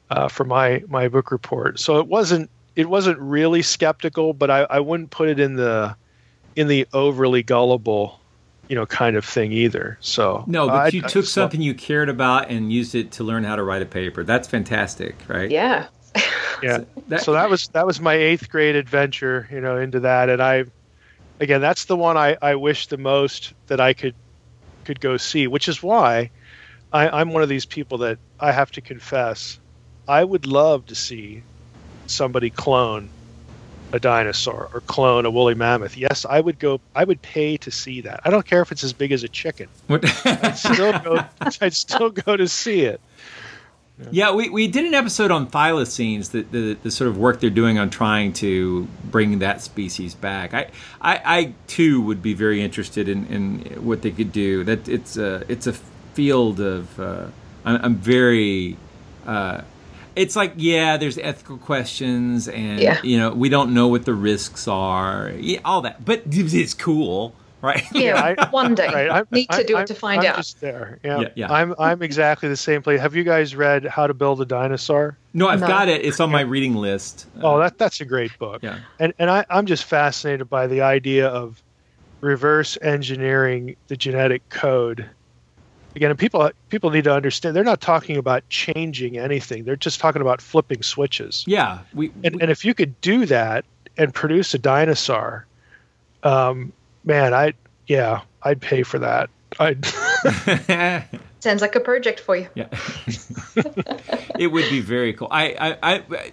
uh, 0.09 0.27
for 0.27 0.43
my 0.43 0.83
my 0.87 1.07
book 1.07 1.31
report. 1.31 1.79
So 1.79 1.99
it 1.99 2.07
wasn't 2.07 2.49
it 2.75 2.89
wasn't 2.89 3.19
really 3.19 3.61
skeptical, 3.61 4.33
but 4.33 4.49
I, 4.49 4.61
I 4.61 4.79
wouldn't 4.79 5.09
put 5.09 5.29
it 5.29 5.39
in 5.39 5.55
the 5.55 5.95
in 6.55 6.67
the 6.67 6.87
overly 6.93 7.43
gullible 7.43 8.19
you 8.71 8.75
know 8.75 8.85
kind 8.85 9.17
of 9.17 9.25
thing 9.25 9.51
either. 9.51 9.97
So 9.99 10.45
no, 10.47 10.67
but 10.67 10.73
I, 10.73 10.87
you 10.87 11.01
I 11.03 11.07
took 11.07 11.23
just- 11.23 11.33
something 11.33 11.61
you 11.61 11.73
cared 11.73 12.07
about 12.07 12.49
and 12.49 12.71
used 12.71 12.95
it 12.95 13.11
to 13.13 13.23
learn 13.25 13.43
how 13.43 13.57
to 13.57 13.63
write 13.63 13.81
a 13.81 13.85
paper. 13.85 14.23
That's 14.23 14.47
fantastic, 14.47 15.15
right? 15.27 15.51
Yeah. 15.51 15.87
yeah. 16.63 16.83
So 17.19 17.33
that 17.33 17.49
was 17.49 17.67
that 17.69 17.85
was 17.85 17.99
my 17.99 18.13
eighth 18.13 18.49
grade 18.49 18.77
adventure, 18.77 19.47
you 19.51 19.59
know, 19.59 19.77
into 19.77 20.01
that, 20.01 20.29
and 20.29 20.41
I, 20.41 20.65
again, 21.39 21.59
that's 21.59 21.85
the 21.85 21.97
one 21.97 22.15
I 22.15 22.37
I 22.41 22.55
wish 22.55 22.87
the 22.87 22.97
most 22.97 23.53
that 23.67 23.81
I 23.81 23.91
could 23.93 24.15
could 24.85 25.01
go 25.01 25.17
see, 25.17 25.47
which 25.47 25.67
is 25.67 25.83
why 25.83 26.31
I, 26.93 27.09
I'm 27.09 27.31
one 27.33 27.43
of 27.43 27.49
these 27.49 27.65
people 27.65 27.99
that 27.99 28.19
I 28.39 28.51
have 28.53 28.71
to 28.71 28.81
confess, 28.81 29.59
I 30.07 30.23
would 30.23 30.45
love 30.45 30.85
to 30.87 30.95
see 30.95 31.43
somebody 32.11 32.49
clone 32.49 33.09
a 33.93 33.99
dinosaur 33.99 34.69
or 34.73 34.81
clone 34.81 35.25
a 35.25 35.31
woolly 35.31 35.55
mammoth. 35.55 35.97
Yes, 35.97 36.25
I 36.25 36.39
would 36.39 36.59
go. 36.59 36.79
I 36.95 37.03
would 37.03 37.21
pay 37.21 37.57
to 37.57 37.71
see 37.71 38.01
that. 38.01 38.21
I 38.23 38.29
don't 38.29 38.45
care 38.45 38.61
if 38.61 38.71
it's 38.71 38.83
as 38.83 38.93
big 38.93 39.11
as 39.11 39.23
a 39.23 39.27
chicken. 39.27 39.67
I'd 39.89 40.57
still 40.57 40.97
go. 40.99 41.25
I'd 41.61 41.73
still 41.73 42.09
go 42.09 42.37
to 42.37 42.47
see 42.47 42.81
it. 42.81 43.01
Yeah, 44.09 44.33
we, 44.33 44.49
we 44.49 44.67
did 44.67 44.85
an 44.85 44.95
episode 44.95 45.29
on 45.29 45.47
thylacines, 45.51 46.31
the, 46.31 46.41
the 46.41 46.73
the 46.81 46.89
sort 46.89 47.07
of 47.07 47.17
work 47.17 47.39
they're 47.39 47.51
doing 47.51 47.77
on 47.77 47.91
trying 47.91 48.33
to 48.33 48.87
bring 49.05 49.39
that 49.39 49.61
species 49.61 50.15
back. 50.15 50.53
I 50.55 50.69
I, 50.99 51.21
I 51.23 51.53
too 51.67 52.01
would 52.01 52.23
be 52.23 52.33
very 52.33 52.63
interested 52.63 53.07
in, 53.07 53.27
in 53.27 53.85
what 53.85 54.01
they 54.01 54.11
could 54.11 54.31
do. 54.31 54.63
That 54.63 54.89
it's 54.89 55.17
a 55.17 55.43
it's 55.47 55.67
a 55.67 55.73
field 56.13 56.59
of 56.59 56.99
uh, 56.99 57.27
I'm, 57.65 57.85
I'm 57.85 57.95
very. 57.95 58.77
Uh, 59.25 59.61
it's 60.15 60.35
like 60.35 60.53
yeah, 60.57 60.97
there's 60.97 61.17
ethical 61.17 61.57
questions, 61.57 62.47
and 62.47 62.79
Yeah. 62.79 62.99
you 63.03 63.17
know 63.17 63.31
we 63.31 63.49
don't 63.49 63.73
know 63.73 63.87
what 63.87 64.05
the 64.05 64.13
risks 64.13 64.67
are, 64.67 65.31
yeah, 65.37 65.59
all 65.65 65.81
that. 65.81 66.03
But 66.03 66.23
it's 66.27 66.73
cool, 66.73 67.33
right? 67.61 67.83
Yeah, 67.93 68.49
one 68.51 68.75
day. 68.75 68.87
Right, 68.87 69.09
I'm- 69.09 69.27
Need 69.31 69.49
to 69.51 69.63
do 69.63 69.75
I'm- 69.75 69.83
it 69.83 69.87
to 69.87 69.95
find 69.95 70.21
I'm 70.21 70.27
out. 70.27 70.35
Just 70.37 70.59
there. 70.61 70.99
Yeah. 71.03 71.19
Yeah, 71.21 71.27
yeah. 71.35 71.51
I'm 71.53 71.73
I'm 71.79 72.01
exactly 72.01 72.49
the 72.49 72.57
same 72.57 72.81
place. 72.81 72.99
Have 72.99 73.15
you 73.15 73.23
guys 73.23 73.55
read 73.55 73.85
How 73.85 74.05
to 74.07 74.13
Build 74.13 74.41
a 74.41 74.45
Dinosaur? 74.45 75.17
No, 75.33 75.47
I've 75.47 75.61
No. 75.61 75.67
got 75.67 75.87
it. 75.87 76.03
It's 76.05 76.19
on 76.19 76.29
my 76.31 76.41
reading 76.41 76.75
list. 76.75 77.27
Oh, 77.41 77.57
that 77.59 77.77
that's 77.77 78.01
a 78.01 78.05
great 78.05 78.37
book. 78.37 78.61
Yeah. 78.63 78.79
And 78.99 79.13
and 79.19 79.29
I, 79.29 79.45
I'm 79.49 79.65
just 79.65 79.85
fascinated 79.85 80.49
by 80.49 80.67
the 80.67 80.81
idea 80.81 81.27
of 81.27 81.61
reverse 82.19 82.77
engineering 82.81 83.75
the 83.87 83.95
genetic 83.97 84.47
code. 84.49 85.09
Again, 85.95 86.09
and 86.09 86.19
people 86.19 86.49
people 86.69 86.89
need 86.89 87.03
to 87.03 87.13
understand 87.13 87.55
they're 87.55 87.63
not 87.63 87.81
talking 87.81 88.17
about 88.17 88.47
changing 88.49 89.17
anything. 89.17 89.65
They're 89.65 89.75
just 89.75 89.99
talking 89.99 90.21
about 90.21 90.41
flipping 90.41 90.83
switches. 90.83 91.43
Yeah, 91.47 91.79
we 91.93 92.11
And 92.23 92.41
and 92.41 92.49
if 92.49 92.63
you 92.63 92.73
could 92.73 92.99
do 93.01 93.25
that 93.25 93.65
and 93.97 94.13
produce 94.13 94.53
a 94.53 94.57
dinosaur, 94.57 95.45
um, 96.23 96.71
man, 97.03 97.33
I 97.33 97.53
yeah, 97.87 98.21
I'd 98.43 98.61
pay 98.61 98.83
for 98.83 98.99
that. 98.99 99.29
I'd 99.59 99.85
Sounds 101.41 101.61
like 101.61 101.75
a 101.75 101.79
project 101.79 102.19
for 102.19 102.35
you. 102.35 102.47
Yeah. 102.53 102.67
it 104.39 104.51
would 104.51 104.69
be 104.69 104.79
very 104.79 105.13
cool. 105.13 105.27
I, 105.31 105.77
I, 105.81 105.95
I 105.95 106.31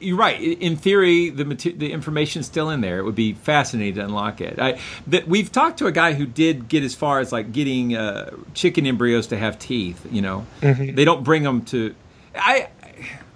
you're 0.00 0.16
right. 0.16 0.40
In 0.40 0.76
theory, 0.76 1.30
the 1.30 1.44
the 1.44 1.92
information's 1.92 2.46
still 2.46 2.70
in 2.70 2.80
there. 2.80 2.98
It 2.98 3.04
would 3.04 3.14
be 3.14 3.32
fascinating 3.34 3.94
to 3.96 4.04
unlock 4.04 4.40
it. 4.40 4.58
I, 4.58 4.78
we've 5.26 5.50
talked 5.50 5.78
to 5.78 5.86
a 5.86 5.92
guy 5.92 6.12
who 6.12 6.26
did 6.26 6.68
get 6.68 6.82
as 6.84 6.94
far 6.94 7.20
as 7.20 7.32
like 7.32 7.52
getting 7.52 7.96
uh, 7.96 8.30
chicken 8.54 8.86
embryos 8.86 9.26
to 9.28 9.36
have 9.38 9.58
teeth. 9.58 10.06
You 10.10 10.22
know, 10.22 10.46
Mhm. 10.60 10.94
they 10.96 11.04
don't 11.04 11.24
bring 11.24 11.42
them 11.42 11.62
to. 11.66 11.94
I, 12.34 12.68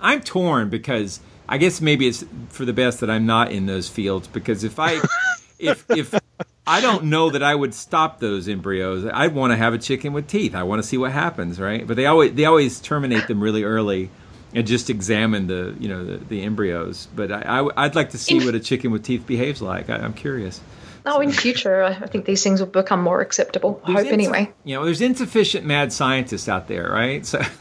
I'm 0.01 0.21
torn 0.21 0.69
because 0.71 1.21
I 1.49 1.59
guess 1.59 1.81
maybe 1.81 2.07
it's 2.09 2.25
for 2.49 2.65
the 2.65 2.73
best 2.73 3.01
that 3.01 3.11
I'm 3.11 3.27
not 3.27 3.53
in 3.53 3.67
those 3.67 3.89
fields 3.89 4.29
because 4.29 4.65
if 4.65 4.79
I, 4.79 5.01
if 5.59 5.85
if 5.91 6.15
I 6.67 6.81
don't 6.81 7.05
know 7.05 7.31
that 7.31 7.43
I 7.43 7.55
would 7.57 7.75
stop 7.75 8.21
those 8.21 8.49
embryos. 8.49 9.05
I'd 9.13 9.35
want 9.35 9.51
to 9.53 9.57
have 9.57 9.75
a 9.75 9.79
chicken 9.79 10.13
with 10.13 10.29
teeth. 10.29 10.55
I 10.55 10.63
want 10.63 10.81
to 10.81 10.87
see 10.89 10.97
what 10.97 11.11
happens, 11.11 11.59
right? 11.59 11.85
But 11.87 11.97
they 11.97 12.07
always 12.07 12.35
they 12.35 12.45
always 12.45 12.79
terminate 12.81 13.27
them 13.27 13.41
really 13.43 13.65
early 13.65 14.11
and 14.55 14.67
just 14.67 14.91
examine 14.91 15.47
the 15.47 15.75
you 15.79 15.89
know 15.89 16.05
the, 16.05 16.17
the 16.19 16.43
embryos. 16.43 17.09
But 17.15 17.33
I, 17.33 17.41
I 17.77 17.87
would 17.87 17.95
like 17.95 18.11
to 18.11 18.19
see 18.19 18.45
what 18.45 18.55
a 18.55 18.61
chicken 18.61 18.91
with 18.91 19.05
teeth 19.05 19.27
behaves 19.27 19.61
like. 19.63 19.89
I, 19.91 19.97
I'm 19.97 20.15
curious. 20.15 20.61
Oh, 21.05 21.21
in 21.21 21.33
future, 21.33 21.83
I 21.83 21.91
I 21.91 22.07
think 22.07 22.27
these 22.27 22.43
things 22.45 22.61
will 22.61 22.69
become 22.69 23.03
more 23.03 23.21
acceptable. 23.21 23.81
I 23.85 23.93
There's 23.95 24.05
hope 24.05 24.13
anyway. 24.13 24.53
You 24.65 24.77
know, 24.77 24.85
there's 24.85 25.01
insufficient 25.01 25.67
mad 25.67 25.93
scientists 25.93 26.49
out 26.49 26.69
there, 26.69 26.89
right? 26.91 27.27
So 27.27 27.41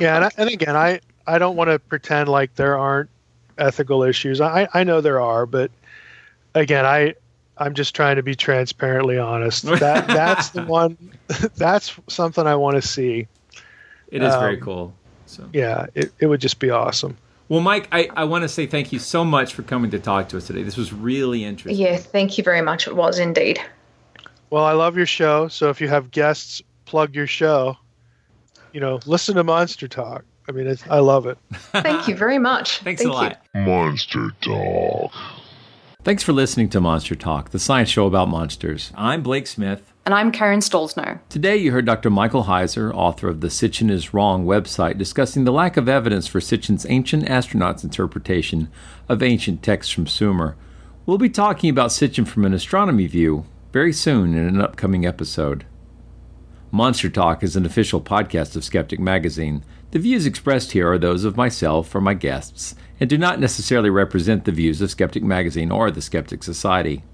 yeah, 0.00 0.16
and, 0.16 0.24
I, 0.24 0.30
and 0.36 0.50
again, 0.50 0.76
I 0.76 1.00
I 1.26 1.38
don't 1.38 1.56
want 1.56 1.70
to 1.70 1.78
pretend 1.78 2.28
like 2.28 2.54
there 2.54 2.76
aren't 2.78 3.10
ethical 3.56 4.02
issues. 4.02 4.40
I 4.40 4.68
I 4.74 4.84
know 4.84 5.00
there 5.00 5.20
are, 5.20 5.46
but 5.46 5.70
again, 6.54 6.84
I 6.84 7.14
I'm 7.56 7.74
just 7.74 7.94
trying 7.94 8.16
to 8.16 8.22
be 8.22 8.34
transparently 8.34 9.18
honest. 9.18 9.64
That 9.78 10.06
that's 10.08 10.50
the 10.50 10.64
one. 10.64 10.96
That's 11.56 11.94
something 12.08 12.46
I 12.46 12.54
want 12.54 12.76
to 12.76 12.82
see. 12.82 13.26
it 14.10 14.22
is 14.22 14.34
very 14.36 14.56
Um, 14.56 14.62
cool. 14.62 14.94
So. 15.28 15.48
Yeah, 15.52 15.86
it, 15.94 16.12
it 16.18 16.26
would 16.26 16.40
just 16.40 16.58
be 16.58 16.70
awesome. 16.70 17.16
Well, 17.48 17.60
Mike, 17.60 17.88
I, 17.92 18.08
I 18.14 18.24
want 18.24 18.42
to 18.42 18.48
say 18.48 18.66
thank 18.66 18.92
you 18.92 18.98
so 18.98 19.24
much 19.24 19.54
for 19.54 19.62
coming 19.62 19.90
to 19.92 19.98
talk 19.98 20.28
to 20.30 20.36
us 20.36 20.46
today. 20.46 20.62
This 20.62 20.76
was 20.76 20.92
really 20.92 21.44
interesting. 21.44 21.82
Yeah, 21.82 21.96
thank 21.96 22.36
you 22.36 22.44
very 22.44 22.60
much. 22.60 22.86
It 22.86 22.94
was 22.94 23.18
indeed. 23.18 23.58
Well, 24.50 24.64
I 24.64 24.72
love 24.72 24.96
your 24.96 25.06
show. 25.06 25.48
So 25.48 25.70
if 25.70 25.80
you 25.80 25.88
have 25.88 26.10
guests, 26.10 26.62
plug 26.84 27.14
your 27.14 27.26
show. 27.26 27.76
You 28.72 28.80
know, 28.80 29.00
listen 29.06 29.36
to 29.36 29.44
Monster 29.44 29.88
Talk. 29.88 30.24
I 30.48 30.52
mean, 30.52 30.66
it's, 30.66 30.86
I 30.88 30.98
love 30.98 31.26
it. 31.26 31.38
Thank 31.52 32.08
you 32.08 32.16
very 32.16 32.38
much. 32.38 32.78
Thanks 32.82 33.02
Thank 33.02 33.12
a 33.12 33.16
lot. 33.16 33.40
Monster 33.54 34.30
Dog. 34.40 35.10
Thanks 36.08 36.22
for 36.22 36.32
listening 36.32 36.70
to 36.70 36.80
Monster 36.80 37.14
Talk, 37.14 37.50
the 37.50 37.58
science 37.58 37.90
show 37.90 38.06
about 38.06 38.30
monsters. 38.30 38.92
I'm 38.94 39.22
Blake 39.22 39.46
Smith. 39.46 39.92
And 40.06 40.14
I'm 40.14 40.32
Karen 40.32 40.60
Stollznow. 40.60 41.20
Today, 41.28 41.58
you 41.58 41.70
heard 41.70 41.84
Dr. 41.84 42.08
Michael 42.08 42.44
Heiser, 42.44 42.90
author 42.94 43.28
of 43.28 43.42
the 43.42 43.48
Sitchin 43.48 43.90
is 43.90 44.14
Wrong 44.14 44.46
website, 44.46 44.96
discussing 44.96 45.44
the 45.44 45.52
lack 45.52 45.76
of 45.76 45.86
evidence 45.86 46.26
for 46.26 46.40
Sitchin's 46.40 46.86
ancient 46.88 47.26
astronauts' 47.26 47.84
interpretation 47.84 48.70
of 49.06 49.22
ancient 49.22 49.62
texts 49.62 49.92
from 49.92 50.06
Sumer. 50.06 50.56
We'll 51.04 51.18
be 51.18 51.28
talking 51.28 51.68
about 51.68 51.90
Sitchin 51.90 52.26
from 52.26 52.46
an 52.46 52.54
astronomy 52.54 53.06
view 53.06 53.44
very 53.74 53.92
soon 53.92 54.32
in 54.32 54.48
an 54.48 54.62
upcoming 54.62 55.04
episode. 55.04 55.66
Monster 56.70 57.10
Talk 57.10 57.42
is 57.42 57.54
an 57.54 57.66
official 57.66 58.00
podcast 58.00 58.56
of 58.56 58.64
Skeptic 58.64 58.98
Magazine. 58.98 59.62
The 59.90 59.98
views 59.98 60.24
expressed 60.24 60.72
here 60.72 60.90
are 60.90 60.98
those 60.98 61.24
of 61.24 61.36
myself 61.36 61.94
or 61.94 62.00
my 62.00 62.14
guests, 62.14 62.74
and 63.00 63.08
do 63.08 63.18
not 63.18 63.40
necessarily 63.40 63.90
represent 63.90 64.44
the 64.44 64.52
views 64.52 64.80
of 64.80 64.90
Skeptic 64.90 65.22
Magazine 65.22 65.70
or 65.70 65.90
the 65.90 66.02
Skeptic 66.02 66.42
Society. 66.42 67.04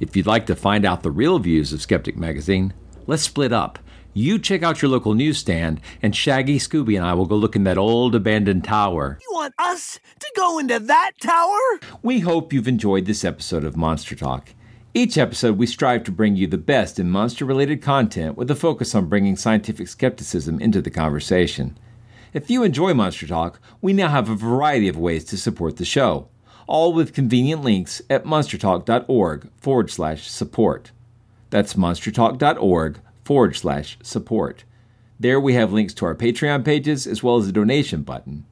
If 0.00 0.16
you'd 0.16 0.26
like 0.26 0.46
to 0.46 0.56
find 0.56 0.84
out 0.84 1.02
the 1.02 1.10
real 1.10 1.38
views 1.38 1.72
of 1.72 1.82
Skeptic 1.82 2.16
Magazine, 2.16 2.74
let's 3.06 3.22
split 3.22 3.52
up. 3.52 3.78
You 4.16 4.38
check 4.38 4.62
out 4.62 4.80
your 4.80 4.92
local 4.92 5.14
newsstand, 5.14 5.80
and 6.00 6.14
Shaggy, 6.14 6.58
Scooby, 6.58 6.96
and 6.96 7.04
I 7.04 7.14
will 7.14 7.26
go 7.26 7.34
look 7.34 7.56
in 7.56 7.64
that 7.64 7.78
old 7.78 8.14
abandoned 8.14 8.62
tower. 8.62 9.18
You 9.20 9.34
want 9.34 9.54
us 9.58 9.98
to 10.20 10.32
go 10.36 10.58
into 10.60 10.78
that 10.78 11.12
tower? 11.20 11.80
We 12.02 12.20
hope 12.20 12.52
you've 12.52 12.68
enjoyed 12.68 13.06
this 13.06 13.24
episode 13.24 13.64
of 13.64 13.76
Monster 13.76 14.14
Talk. 14.14 14.50
Each 14.96 15.18
episode, 15.18 15.58
we 15.58 15.66
strive 15.66 16.04
to 16.04 16.12
bring 16.12 16.36
you 16.36 16.46
the 16.46 16.56
best 16.56 17.00
in 17.00 17.10
monster 17.10 17.44
related 17.44 17.82
content 17.82 18.36
with 18.36 18.48
a 18.52 18.54
focus 18.54 18.94
on 18.94 19.08
bringing 19.08 19.34
scientific 19.36 19.88
skepticism 19.88 20.60
into 20.60 20.80
the 20.80 20.90
conversation. 20.90 21.76
If 22.34 22.50
you 22.50 22.64
enjoy 22.64 22.94
Monster 22.94 23.28
Talk, 23.28 23.60
we 23.80 23.92
now 23.92 24.08
have 24.08 24.28
a 24.28 24.34
variety 24.34 24.88
of 24.88 24.96
ways 24.96 25.22
to 25.26 25.38
support 25.38 25.76
the 25.76 25.84
show, 25.84 26.26
all 26.66 26.92
with 26.92 27.14
convenient 27.14 27.62
links 27.62 28.02
at 28.10 28.24
monstertalk.org 28.24 29.50
forward 29.56 29.88
slash 29.88 30.28
support. 30.28 30.90
That's 31.50 31.74
monstertalk.org 31.74 32.98
forward 33.24 33.54
slash 33.54 33.98
support. 34.02 34.64
There 35.20 35.38
we 35.38 35.54
have 35.54 35.72
links 35.72 35.94
to 35.94 36.06
our 36.06 36.16
Patreon 36.16 36.64
pages 36.64 37.06
as 37.06 37.22
well 37.22 37.36
as 37.36 37.46
a 37.46 37.52
donation 37.52 38.02
button. 38.02 38.46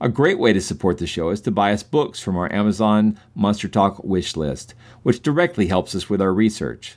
A 0.00 0.08
great 0.08 0.38
way 0.38 0.54
to 0.54 0.60
support 0.62 0.96
the 0.96 1.06
show 1.06 1.28
is 1.28 1.42
to 1.42 1.50
buy 1.50 1.74
us 1.74 1.82
books 1.82 2.20
from 2.20 2.38
our 2.38 2.50
Amazon 2.50 3.20
Monster 3.34 3.68
Talk 3.68 4.02
wish 4.02 4.34
list, 4.34 4.74
which 5.02 5.20
directly 5.20 5.66
helps 5.66 5.94
us 5.94 6.08
with 6.08 6.22
our 6.22 6.32
research. 6.32 6.96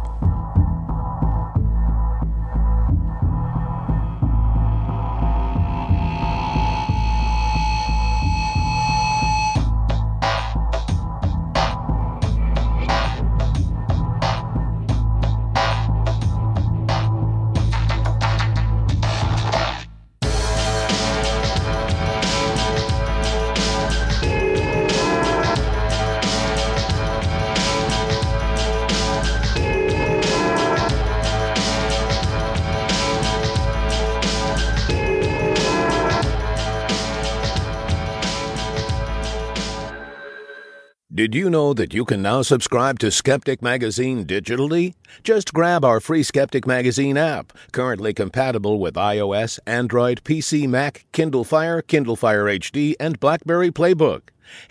Did 41.31 41.39
you 41.39 41.49
know 41.49 41.73
that 41.75 41.93
you 41.93 42.03
can 42.03 42.21
now 42.21 42.41
subscribe 42.41 42.99
to 42.99 43.09
Skeptic 43.09 43.61
Magazine 43.61 44.25
digitally? 44.25 44.95
Just 45.23 45.53
grab 45.53 45.85
our 45.85 46.01
free 46.01 46.23
Skeptic 46.23 46.67
Magazine 46.67 47.15
app, 47.15 47.53
currently 47.71 48.13
compatible 48.13 48.81
with 48.81 48.95
iOS, 48.95 49.57
Android, 49.65 50.25
PC, 50.25 50.67
Mac, 50.67 51.05
Kindle 51.13 51.45
Fire, 51.45 51.81
Kindle 51.81 52.17
Fire 52.17 52.47
HD, 52.47 52.95
and 52.99 53.17
BlackBerry 53.17 53.71
Playbook. 53.71 54.23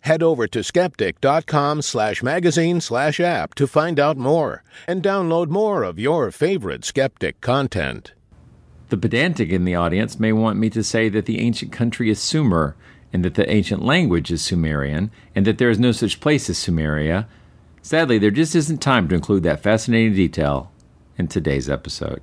Head 0.02 0.22
over 0.22 0.46
to 0.48 0.62
skeptic.com 0.62 1.80
slash 1.80 2.22
magazine 2.22 2.82
slash 2.82 3.20
app 3.20 3.54
to 3.54 3.66
find 3.66 3.98
out 3.98 4.18
more 4.18 4.62
and 4.86 5.02
download 5.02 5.48
more 5.48 5.82
of 5.82 5.98
your 5.98 6.30
favorite 6.30 6.84
skeptic 6.84 7.40
content. 7.40 8.12
The 8.90 8.98
pedantic 8.98 9.48
in 9.48 9.64
the 9.64 9.76
audience 9.76 10.20
may 10.20 10.32
want 10.32 10.58
me 10.58 10.68
to 10.70 10.84
say 10.84 11.08
that 11.08 11.24
the 11.24 11.40
ancient 11.40 11.72
country 11.72 12.10
is 12.10 12.20
Sumer, 12.20 12.76
and 13.12 13.24
that 13.24 13.34
the 13.34 13.50
ancient 13.50 13.84
language 13.84 14.30
is 14.30 14.42
Sumerian, 14.42 15.10
and 15.34 15.46
that 15.46 15.58
there 15.58 15.70
is 15.70 15.78
no 15.78 15.92
such 15.92 16.20
place 16.20 16.48
as 16.48 16.58
Sumeria. 16.58 17.26
Sadly, 17.82 18.18
there 18.18 18.30
just 18.30 18.54
isn't 18.54 18.78
time 18.78 19.08
to 19.08 19.14
include 19.14 19.42
that 19.44 19.62
fascinating 19.62 20.14
detail 20.14 20.70
in 21.16 21.28
today's 21.28 21.68
episode. 21.68 22.20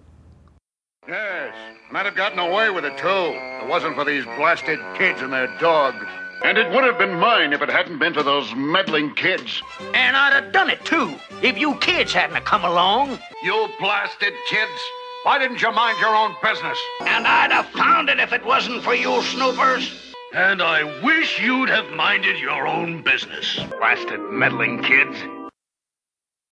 Yes, 1.07 1.55
might 1.91 2.05
have 2.05 2.15
gotten 2.15 2.39
away 2.39 2.69
with 2.69 2.85
it 2.85 2.97
too. 2.97 3.07
If 3.07 3.63
it 3.63 3.67
wasn't 3.69 3.95
for 3.95 4.05
these 4.05 4.25
blasted 4.25 4.79
kids 4.97 5.21
and 5.21 5.33
their 5.33 5.47
dog. 5.59 5.95
And 6.43 6.57
it 6.57 6.71
would 6.71 6.83
have 6.83 6.99
been 6.99 7.15
mine 7.15 7.53
if 7.53 7.61
it 7.61 7.69
hadn't 7.69 7.97
been 7.97 8.13
for 8.13 8.23
those 8.23 8.53
meddling 8.55 9.15
kids. 9.15 9.63
And 9.93 10.15
I'd 10.15 10.33
have 10.33 10.53
done 10.53 10.69
it 10.69 10.85
too, 10.85 11.15
if 11.41 11.57
you 11.57 11.75
kids 11.75 12.13
hadn't 12.13 12.45
come 12.45 12.63
along. 12.63 13.17
You 13.43 13.67
blasted 13.79 14.33
kids! 14.47 14.81
Why 15.23 15.39
didn't 15.39 15.61
you 15.61 15.71
mind 15.71 15.99
your 15.99 16.15
own 16.15 16.35
business? 16.41 16.77
And 17.01 17.25
I'd 17.25 17.51
have 17.51 17.65
found 17.71 18.09
it 18.09 18.19
if 18.19 18.31
it 18.31 18.45
wasn't 18.45 18.83
for 18.83 18.93
you 18.93 19.21
snoopers. 19.23 20.06
And 20.33 20.61
I 20.61 21.01
wish 21.01 21.39
you'd 21.39 21.69
have 21.69 21.89
minded 21.91 22.37
your 22.37 22.67
own 22.67 23.01
business. 23.01 23.59
Blasted 23.79 24.19
meddling 24.29 24.83
kids. 24.83 25.17